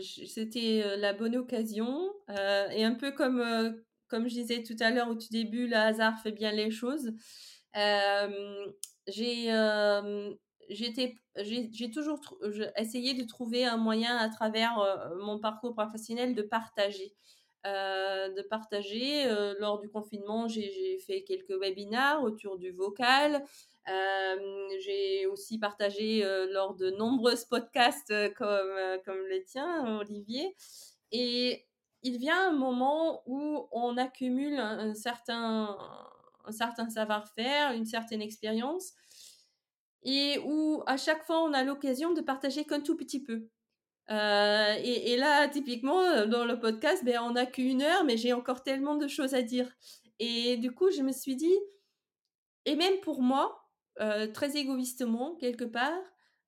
c'était 0.03 0.97
la 0.97 1.13
bonne 1.13 1.37
occasion, 1.37 2.13
et 2.29 2.85
un 2.85 2.95
peu 2.95 3.13
comme, 3.13 3.83
comme 4.09 4.29
je 4.29 4.35
disais 4.35 4.63
tout 4.63 4.77
à 4.81 4.91
l'heure 4.91 5.09
au 5.09 5.15
tout 5.15 5.29
début, 5.31 5.67
le 5.69 5.77
hasard 5.77 6.21
fait 6.23 6.33
bien 6.33 6.53
les 6.53 6.71
choses. 6.71 7.13
j'ai 9.09 9.51
j'ai 11.37 11.91
toujours 11.91 12.21
essayé 12.77 13.15
de 13.15 13.25
trouver 13.25 13.65
un 13.65 13.77
moyen 13.77 14.17
à 14.17 14.29
travers 14.29 14.77
mon 15.21 15.39
parcours 15.39 15.75
professionnel 15.75 16.35
de 16.35 16.43
partager. 16.43 17.15
Euh, 17.65 18.29
de 18.31 18.43
partager. 18.43 19.25
Euh, 19.27 19.55
lors 19.61 19.79
du 19.79 19.89
confinement, 19.89 20.49
j'ai 20.49 20.99
fait 21.07 21.23
quelques 21.23 21.57
webinars 21.57 22.25
autour 22.25 22.59
du 22.59 22.73
vocal. 22.73 23.45
Euh, 23.89 24.69
j'ai 24.81 25.27
aussi 25.27 25.61
partagé 25.61 26.25
lors 26.51 26.75
de 26.75 26.91
nombreux 26.91 27.35
podcasts 27.49 28.13
comme, 28.35 28.99
comme 29.05 29.27
le 29.29 29.45
tien, 29.45 30.01
Olivier. 30.01 30.57
Et 31.13 31.65
il 32.03 32.19
vient 32.19 32.49
un 32.49 32.53
moment 32.53 33.23
où 33.27 33.69
on 33.71 33.97
accumule 33.97 34.59
un, 34.59 34.95
certain, 34.95 35.79
un 36.45 36.53
certain 36.53 36.91
savoir-faire, 36.91 37.75
une 37.75 37.87
certaine 37.87 38.23
expérience, 38.23 38.93
et 40.03 40.39
où 40.45 40.83
à 40.87 40.97
chaque 40.97 41.23
fois 41.25 41.45
on 41.45 41.53
a 41.53 41.63
l'occasion 41.63 42.13
de 42.13 42.23
partager 42.23 42.65
qu'un 42.65 42.81
tout 42.81 42.97
petit 42.97 43.23
peu. 43.23 43.49
Euh, 44.11 44.75
et, 44.83 45.17
là, 45.17 45.49
typiquement, 45.49 46.27
dans 46.27 46.45
le 46.45 46.59
podcast, 46.59 47.05
ben, 47.05 47.21
on 47.23 47.33
n'a 47.33 47.47
qu'une 47.47 47.83
heure, 47.83 48.05
mais 48.05 48.17
j'ai 48.17 48.33
encore 48.33 48.63
tellement 48.63 48.97
de 48.97 49.09
choses 49.09 49.35
à 49.35 49.43
dire. 49.43 49.69
Et 50.19 50.57
du 50.57 50.73
coup, 50.73 50.91
je 50.91 51.03
me 51.03 51.13
suis 51.13 51.37
dit, 51.37 51.55
et 52.67 52.77
même 52.77 53.01
pour 53.03 53.23
moi, 53.23 53.63
euh, 54.01 54.27
très 54.27 54.57
égoïstement, 54.57 55.37
quelque 55.37 55.65
part, 55.65 56.01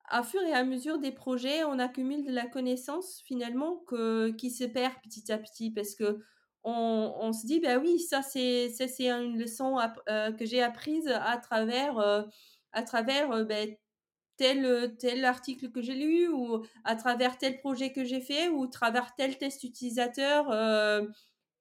à 0.06 0.22
fur 0.22 0.42
et 0.42 0.52
à 0.52 0.64
mesure 0.64 0.98
des 0.98 1.12
projets, 1.12 1.64
on 1.64 1.78
accumule 1.78 2.24
de 2.24 2.32
la 2.32 2.46
connaissance 2.46 3.22
finalement 3.26 3.78
que, 3.86 4.30
qui 4.30 4.50
se 4.50 4.64
perd 4.64 4.94
petit 5.02 5.32
à 5.32 5.38
petit 5.38 5.70
parce 5.70 5.94
que 5.94 6.20
on, 6.66 7.32
se 7.34 7.46
dit, 7.46 7.60
bah 7.60 7.76
oui, 7.76 7.98
ça 7.98 8.22
c'est, 8.22 8.70
c'est 8.70 9.10
une 9.10 9.38
leçon 9.38 9.78
euh, 10.08 10.32
que 10.32 10.46
j'ai 10.46 10.62
apprise 10.62 11.06
à 11.08 11.36
travers, 11.36 11.98
euh, 11.98 12.22
à 12.72 12.82
travers 12.82 13.44
ben, 13.44 13.74
tel, 14.36 14.96
tel 14.98 15.24
article 15.24 15.70
que 15.70 15.80
j'ai 15.80 15.94
lu 15.94 16.28
ou 16.28 16.64
à 16.84 16.96
travers 16.96 17.38
tel 17.38 17.58
projet 17.58 17.92
que 17.92 18.04
j'ai 18.04 18.20
fait 18.20 18.48
ou 18.48 18.64
à 18.64 18.68
travers 18.68 19.14
tel 19.14 19.38
test 19.38 19.64
utilisateur 19.64 20.46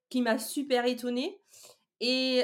qui 0.10 0.22
m'a 0.22 0.38
super 0.38 0.86
étonné. 0.86 1.40
Et 2.00 2.44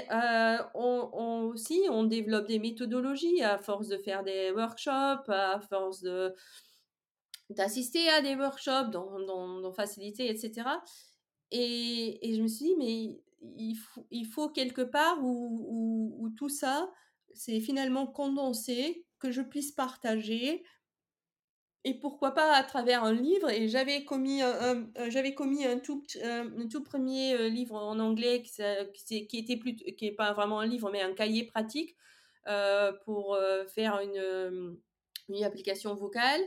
on, 0.73 1.49
aussi, 1.51 1.81
on 1.89 2.03
développe 2.03 2.47
des 2.47 2.59
méthodologies 2.59 3.41
à 3.43 3.57
force 3.57 3.87
de 3.87 3.97
faire 3.97 4.23
des 4.23 4.51
workshops, 4.51 5.29
à 5.29 5.59
force 5.59 6.01
de 6.01 6.33
d'assister 7.49 8.07
à 8.09 8.21
des 8.21 8.35
workshops 8.35 8.91
dans, 8.91 9.71
Facilité, 9.73 10.29
etc. 10.29 10.69
Et, 11.51 12.29
et, 12.29 12.35
je 12.35 12.41
me 12.41 12.47
suis 12.47 12.65
dit, 12.65 12.75
mais 12.77 13.21
il 13.57 13.75
faut, 13.75 14.05
il 14.11 14.25
faut 14.25 14.49
quelque 14.49 14.81
part 14.81 15.23
où, 15.23 16.15
où 16.19 16.29
tout 16.29 16.49
ça, 16.49 16.91
c'est 17.33 17.59
finalement 17.59 18.05
condensé, 18.07 19.05
que 19.19 19.31
je 19.31 19.41
puisse 19.41 19.71
partager, 19.71 20.63
et 21.85 21.93
pourquoi 21.93 22.31
pas 22.31 22.53
à 22.55 22.63
travers 22.63 23.03
un 23.03 23.13
livre. 23.13 23.49
Et 23.49 23.67
j'avais 23.67 24.03
commis 24.03 24.41
un, 24.41 24.89
j'avais 25.07 25.33
commis 25.33 25.65
un 25.65 25.79
tout, 25.79 26.03
premier 26.83 27.33
euh, 27.33 27.49
livre 27.49 27.75
en 27.75 27.99
anglais 27.99 28.43
qui, 28.43 29.27
qui 29.27 29.37
était 29.37 29.57
plus, 29.57 29.75
qui 29.75 30.07
est 30.07 30.11
pas 30.11 30.33
vraiment 30.33 30.59
un 30.59 30.67
livre, 30.67 30.89
mais 30.91 31.01
un 31.01 31.13
cahier 31.13 31.45
pratique 31.45 31.95
euh, 32.47 32.91
pour 33.05 33.35
euh, 33.35 33.65
faire 33.67 33.99
une, 33.99 34.77
une 35.29 35.43
application 35.43 35.95
vocale. 35.95 36.41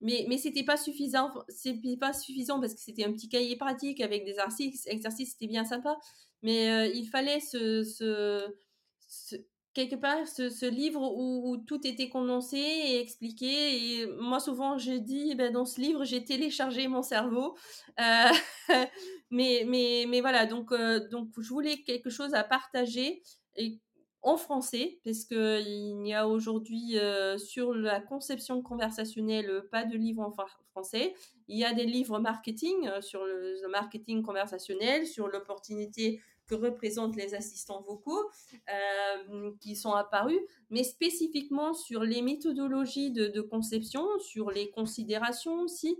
Mais, 0.00 0.26
mais 0.28 0.36
c'était 0.36 0.64
pas 0.64 0.76
suffisant, 0.76 1.32
c'était 1.48 1.96
pas 1.96 2.12
suffisant 2.12 2.60
parce 2.60 2.74
que 2.74 2.80
c'était 2.80 3.04
un 3.04 3.12
petit 3.12 3.28
cahier 3.28 3.54
pratique 3.54 4.00
avec 4.00 4.24
des 4.24 4.36
exercices, 4.86 5.30
c'était 5.30 5.46
bien 5.46 5.64
sympa. 5.64 5.96
Mais 6.42 6.90
il 6.90 7.06
fallait 7.06 7.38
ce 7.38 7.84
quelque 9.74 9.96
part 9.96 10.26
ce, 10.26 10.68
livre 10.68 11.00
où, 11.00 11.56
tout 11.66 11.86
était 11.86 12.08
condensé 12.08 12.58
et 12.58 13.00
expliqué. 13.00 13.46
Et 14.02 14.06
moi, 14.18 14.40
souvent, 14.40 14.78
je 14.78 14.92
dis, 14.92 15.34
ben, 15.34 15.52
dans 15.52 15.64
ce 15.64 15.80
livre, 15.80 16.04
j'ai 16.04 16.24
téléchargé 16.24 16.88
mon 16.88 17.02
cerveau. 17.02 17.56
Euh, 18.00 18.28
mais, 19.30 19.64
mais, 19.66 20.04
mais 20.08 20.20
voilà, 20.20 20.46
donc, 20.46 20.72
euh, 20.72 21.08
donc 21.08 21.28
je 21.38 21.48
voulais 21.48 21.78
quelque 21.82 22.10
chose 22.10 22.34
à 22.34 22.44
partager 22.44 23.22
en 24.24 24.36
français, 24.36 25.00
parce 25.04 25.24
qu'il 25.24 25.98
n'y 25.98 26.14
a 26.14 26.28
aujourd'hui 26.28 26.96
euh, 26.96 27.38
sur 27.38 27.74
la 27.74 28.00
conception 28.00 28.62
conversationnelle 28.62 29.64
pas 29.72 29.84
de 29.84 29.96
livre 29.96 30.22
en 30.22 30.32
français. 30.70 31.14
Il 31.48 31.58
y 31.58 31.64
a 31.64 31.72
des 31.72 31.86
livres 31.86 32.20
marketing 32.20 32.88
sur 33.00 33.24
le 33.24 33.68
marketing 33.68 34.22
conversationnel, 34.22 35.06
sur 35.06 35.26
l'opportunité 35.26 36.20
représentent 36.54 37.16
les 37.16 37.34
assistants 37.34 37.82
vocaux 37.82 38.30
euh, 38.68 39.52
qui 39.60 39.76
sont 39.76 39.92
apparus, 39.92 40.40
mais 40.70 40.84
spécifiquement 40.84 41.74
sur 41.74 42.02
les 42.02 42.22
méthodologies 42.22 43.10
de, 43.10 43.40
conception, 43.40 44.06
sur 44.20 44.50
les 44.50 44.70
considérations 44.70 45.60
aussi. 45.60 45.98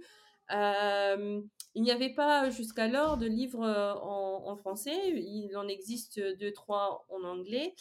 Euh, 0.52 1.40
il 1.74 1.82
n'y 1.82 1.90
avait 1.90 2.12
pas 2.12 2.50
jusqu'alors 2.50 3.16
de 3.16 3.26
livres 3.26 3.64
euh, 3.64 3.94
en, 3.94 4.56
français, 4.56 4.96
il 5.06 5.56
en 5.56 5.66
existe 5.68 6.20
deux, 6.38 6.52
trois 6.52 7.06
en 7.08 7.24
anglais. 7.24 7.74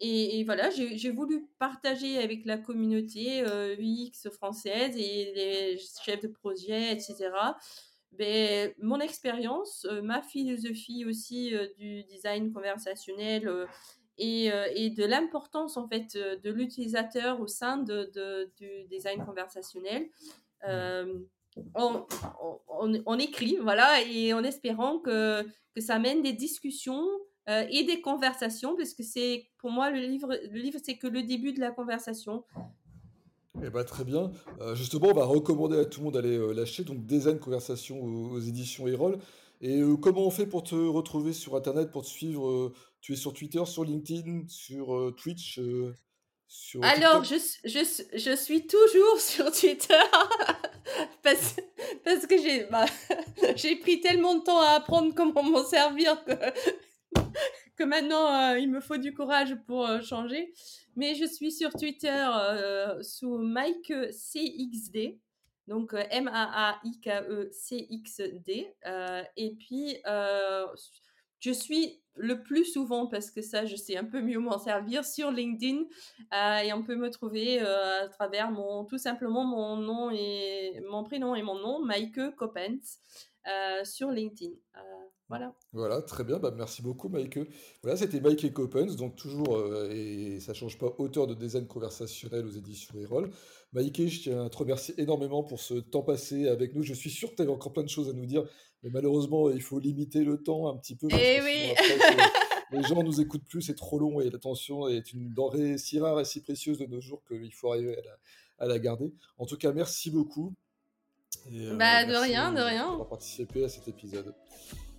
Et, 0.00 0.44
voilà, 0.44 0.70
j'ai 0.70 1.10
voulu 1.10 1.48
partager 1.58 2.18
avec 2.18 2.44
la 2.44 2.56
communauté 2.56 3.42
UX 3.42 4.30
française 4.30 4.96
et 4.96 5.32
les 5.34 5.78
chefs 6.04 6.20
de 6.20 6.28
projet, 6.28 6.92
etc., 6.92 7.30
ben, 8.12 8.72
mon 8.80 9.00
expérience, 9.00 9.86
euh, 9.90 10.02
ma 10.02 10.22
philosophie 10.22 11.04
aussi 11.04 11.54
euh, 11.54 11.68
du 11.78 12.02
design 12.04 12.52
conversationnel 12.52 13.46
euh, 13.46 13.66
et, 14.16 14.50
et, 14.74 14.90
de 14.90 15.04
l'importance 15.04 15.76
en 15.76 15.86
fait 15.86 16.16
de 16.16 16.50
l'utilisateur 16.50 17.40
au 17.40 17.46
sein 17.46 17.76
de, 17.76 18.10
de, 18.12 18.50
du 18.56 18.84
design 18.90 19.24
conversationnel. 19.24 20.08
On, 20.66 22.04
on, 22.68 23.02
on, 23.06 23.18
écrit, 23.18 23.58
voilà, 23.62 24.02
et 24.02 24.32
en 24.32 24.42
espérant 24.42 24.98
que, 24.98 25.44
que 25.72 25.80
ça 25.80 26.00
mène 26.00 26.22
des 26.22 26.32
discussions 26.32 27.06
et 27.46 27.84
des 27.84 28.00
conversations, 28.00 28.76
parce 28.76 28.92
que 28.92 29.04
c'est 29.04 29.48
pour 29.58 29.70
moi 29.70 29.90
le 29.90 30.00
livre, 30.00 30.36
le 30.50 30.58
livre 30.58 30.80
c'est 30.82 30.98
que 30.98 31.06
le 31.06 31.22
début 31.22 31.52
de 31.52 31.60
la 31.60 31.70
conversation. 31.70 32.42
Eh 33.64 33.70
ben, 33.70 33.84
très 33.84 34.04
bien. 34.04 34.30
Euh, 34.60 34.74
justement, 34.74 35.08
on 35.08 35.14
va 35.14 35.24
recommander 35.24 35.78
à 35.78 35.84
tout 35.84 36.00
le 36.00 36.04
monde 36.04 36.14
d'aller 36.14 36.36
euh, 36.36 36.52
lâcher 36.52 36.84
donc 36.84 37.04
Design 37.06 37.38
Conversation 37.38 38.00
aux, 38.00 38.38
éditions 38.38 38.86
Erol. 38.86 39.18
Et 39.60 39.80
euh, 39.80 39.96
comment 39.96 40.26
on 40.26 40.30
fait 40.30 40.46
pour 40.46 40.62
te 40.62 40.74
retrouver 40.74 41.32
sur 41.32 41.56
Internet, 41.56 41.90
pour 41.90 42.02
te 42.02 42.08
suivre 42.08 42.72
Tu 43.00 43.14
es 43.14 43.16
sur 43.16 43.32
Twitter, 43.32 43.64
sur 43.64 43.84
LinkedIn, 43.84 44.44
sur 44.48 45.12
Twitch 45.16 45.60
sur 46.46 46.82
Alors, 46.82 47.24
je, 47.24 47.34
je, 47.64 47.80
je, 48.16 48.36
suis 48.36 48.66
toujours 48.66 49.18
sur 49.18 49.50
Twitter 49.50 49.94
parce, 51.22 51.56
parce 52.04 52.26
que 52.26 52.38
j'ai 52.38 52.64
bah, 52.70 52.86
pris 53.82 54.00
tellement 54.00 54.36
de 54.36 54.44
temps 54.44 54.60
à 54.60 54.76
apprendre 54.76 55.12
comment 55.14 55.42
m'en 55.42 55.64
servir 55.64 56.24
que, 56.24 56.32
que 57.76 57.84
maintenant, 57.84 58.54
il 58.54 58.70
me 58.70 58.80
faut 58.80 58.96
du 58.96 59.12
courage 59.12 59.56
pour 59.66 59.86
changer. 60.02 60.52
Mais 60.98 61.14
je 61.14 61.24
suis 61.26 61.52
sur 61.52 61.70
Twitter 61.70 62.26
euh, 62.28 63.00
sous 63.04 63.38
Mike 63.38 63.92
CXD. 64.10 65.16
Donc 65.68 65.94
euh, 65.94 66.02
M-A-A-I-K-E-C-X-D. 66.10 66.74
Euh, 68.84 69.22
et 69.36 69.54
puis, 69.54 69.98
je 71.38 71.52
suis 71.52 72.02
le 72.16 72.42
plus 72.42 72.64
souvent, 72.64 73.06
parce 73.06 73.30
que 73.30 73.42
ça, 73.42 73.64
je 73.64 73.76
sais 73.76 73.96
un 73.96 74.06
peu 74.06 74.20
mieux 74.20 74.40
m'en 74.40 74.58
servir, 74.58 75.04
sur 75.04 75.30
LinkedIn. 75.30 75.84
et 76.64 76.72
on 76.72 76.82
peut 76.82 76.96
me 76.96 77.10
trouver 77.10 77.60
à 77.60 78.08
travers 78.08 78.50
mon, 78.50 78.84
tout 78.84 78.98
simplement 78.98 79.44
mon 79.44 79.76
nom 79.76 80.10
et 80.10 80.80
mon 80.90 81.04
prénom 81.04 81.36
et 81.36 81.42
mon 81.42 81.60
nom, 81.60 81.78
Mike 81.84 82.34
Coppens, 82.34 82.98
sur 83.84 84.10
LinkedIn. 84.10 84.52
Voilà. 85.28 85.54
Voilà, 85.72 86.00
très 86.00 86.24
bien. 86.24 86.38
Bah, 86.38 86.54
merci 86.56 86.80
beaucoup, 86.80 87.08
Mike. 87.10 87.38
Voilà, 87.82 87.98
c'était 87.98 88.20
Mike 88.20 88.44
et 88.44 88.52
Coppens, 88.52 88.96
donc 88.96 89.14
toujours, 89.14 89.56
euh, 89.56 89.90
et 89.92 90.40
ça 90.40 90.54
change 90.54 90.78
pas, 90.78 90.94
auteur 90.98 91.26
de 91.26 91.34
design 91.34 91.66
conversationnel 91.66 92.46
aux 92.46 92.50
éditions 92.50 92.98
Erol. 92.98 93.30
Mike, 93.74 94.08
je 94.08 94.20
tiens 94.22 94.46
à 94.46 94.48
te 94.48 94.56
remercier 94.56 94.94
énormément 94.98 95.44
pour 95.44 95.60
ce 95.60 95.74
temps 95.74 96.02
passé 96.02 96.48
avec 96.48 96.74
nous. 96.74 96.82
Je 96.82 96.94
suis 96.94 97.10
sûr 97.10 97.30
que 97.30 97.36
tu 97.36 97.42
avais 97.42 97.50
encore 97.50 97.74
plein 97.74 97.82
de 97.82 97.90
choses 97.90 98.08
à 98.08 98.14
nous 98.14 98.24
dire, 98.24 98.42
mais 98.82 98.88
malheureusement, 98.88 99.50
il 99.50 99.60
faut 99.60 99.78
limiter 99.78 100.24
le 100.24 100.42
temps 100.42 100.70
un 100.70 100.76
petit 100.78 100.96
peu. 100.96 101.08
Eh 101.10 101.40
oui 101.42 101.74
Les 102.70 102.82
gens 102.82 103.02
nous 103.02 103.20
écoutent 103.20 103.46
plus, 103.48 103.62
c'est 103.62 103.74
trop 103.74 103.98
long 103.98 104.20
et 104.20 104.30
l'attention 104.30 104.88
est 104.88 105.12
une 105.12 105.32
denrée 105.32 105.78
si 105.78 105.98
rare 105.98 106.20
et 106.20 106.24
si 106.26 106.42
précieuse 106.42 106.78
de 106.78 106.86
nos 106.86 107.00
jours 107.00 107.22
qu'il 107.26 107.52
faut 107.54 107.72
arriver 107.72 107.96
à 108.58 108.66
la, 108.66 108.78
garder. 108.78 109.14
En 109.38 109.46
tout 109.46 109.56
cas, 109.56 109.72
merci 109.72 110.10
beaucoup. 110.10 110.54
Euh, 111.52 111.76
bah, 111.76 112.04
de 112.04 112.14
rien, 112.14 112.52
de 112.52 112.60
rien. 112.60 112.94
Pour 112.96 113.08
participer 113.08 113.64
à 113.64 113.68
cet 113.68 113.88
épisode. 113.88 114.34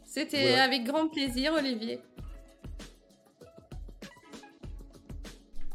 C'était 0.05 0.55
avec 0.55 0.83
grand 0.83 1.07
plaisir, 1.07 1.53
Olivier. 1.53 1.99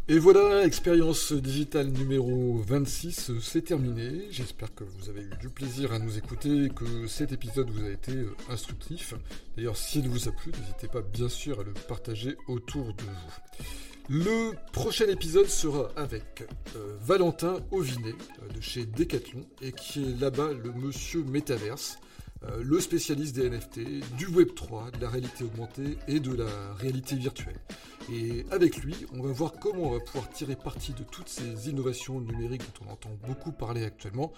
Et 0.07 0.19
voilà, 0.19 0.67
expérience 0.67 1.33
digitale 1.33 1.87
numéro 1.87 2.59
26, 2.59 3.39
c'est 3.41 3.63
terminé. 3.63 4.27
J'espère 4.31 4.75
que 4.75 4.85
vous 4.85 5.09
avez 5.09 5.23
eu 5.23 5.31
du 5.41 5.49
plaisir 5.49 5.95
à 5.95 5.99
nous 5.99 6.19
écouter 6.19 6.65
et 6.65 6.69
que 6.69 7.07
cet 7.07 7.33
épisode 7.33 7.71
vous 7.71 7.87
a 7.87 7.89
été 7.89 8.13
euh, 8.13 8.37
instructif. 8.51 9.15
D'ailleurs, 9.57 9.79
s'il 9.79 10.07
vous 10.11 10.29
a 10.29 10.33
plu, 10.33 10.53
n'hésitez 10.61 10.89
pas 10.89 11.01
bien 11.01 11.31
sûr 11.31 11.61
à 11.61 11.63
le 11.63 11.73
partager 11.73 12.37
autour 12.49 12.93
de 12.93 13.03
vous. 13.05 13.65
Le 14.11 14.53
prochain 14.73 15.07
épisode 15.07 15.47
sera 15.47 15.89
avec 15.97 16.45
euh, 16.77 16.95
Valentin 17.01 17.61
Ovinet 17.71 18.11
euh, 18.11 18.53
de 18.55 18.61
chez 18.61 18.85
Decathlon 18.85 19.47
et 19.63 19.73
qui 19.73 20.05
est 20.05 20.21
là-bas 20.21 20.51
le 20.53 20.73
monsieur 20.73 21.25
Metaverse. 21.25 21.97
Euh, 22.43 22.63
le 22.63 22.81
spécialiste 22.81 23.35
des 23.35 23.49
NFT, 23.49 23.79
du 24.19 24.27
Web3, 24.27 24.91
de 24.91 25.01
la 25.01 25.09
réalité 25.09 25.45
augmentée 25.45 25.97
et 26.07 26.21
de 26.21 26.35
la 26.35 26.75
réalité 26.75 27.17
virtuelle. 27.17 27.57
Et 28.13 28.45
avec 28.51 28.77
lui, 28.77 28.95
on 29.15 29.23
va 29.23 29.33
voir 29.33 29.53
comment 29.53 29.85
on 29.85 29.93
va 29.93 30.01
pouvoir 30.01 30.29
tirer 30.29 30.55
parti 30.55 30.93
de 30.93 31.03
toutes 31.05 31.31
ces 31.31 31.71
innovations 31.71 32.21
numériques 32.21 32.61
dont 32.61 32.87
on 32.87 32.93
entend 32.93 33.19
beaucoup 33.27 33.53
parler 33.53 33.85
actuellement 33.85 34.35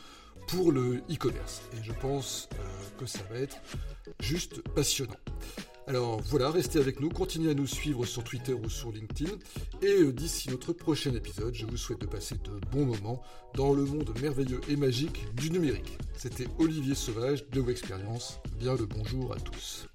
pour 0.46 0.70
le 0.70 0.98
e-commerce. 1.10 1.62
Et 1.72 1.82
je 1.82 1.92
pense 1.92 2.48
que 3.00 3.06
ça 3.06 3.24
va 3.32 3.40
être 3.40 3.56
juste 4.20 4.62
passionnant. 4.68 5.16
Alors 5.88 6.20
voilà, 6.22 6.50
restez 6.50 6.80
avec 6.80 6.98
nous, 6.98 7.08
continuez 7.08 7.52
à 7.52 7.54
nous 7.54 7.66
suivre 7.66 8.04
sur 8.04 8.24
Twitter 8.24 8.54
ou 8.54 8.68
sur 8.68 8.90
LinkedIn. 8.90 9.30
Et 9.82 10.02
euh, 10.02 10.12
d'ici 10.12 10.50
notre 10.50 10.72
prochain 10.72 11.14
épisode, 11.14 11.54
je 11.54 11.64
vous 11.64 11.76
souhaite 11.76 12.00
de 12.00 12.06
passer 12.06 12.34
de 12.34 12.58
bons 12.72 12.86
moments 12.86 13.22
dans 13.54 13.72
le 13.72 13.84
monde 13.84 14.12
merveilleux 14.20 14.60
et 14.68 14.74
magique 14.74 15.32
du 15.34 15.50
numérique. 15.50 15.96
C'était 16.16 16.48
Olivier 16.58 16.96
Sauvage 16.96 17.48
de 17.50 17.70
Expérience. 17.70 18.40
Bien 18.58 18.74
le 18.74 18.86
bonjour 18.86 19.32
à 19.32 19.36
tous. 19.36 19.86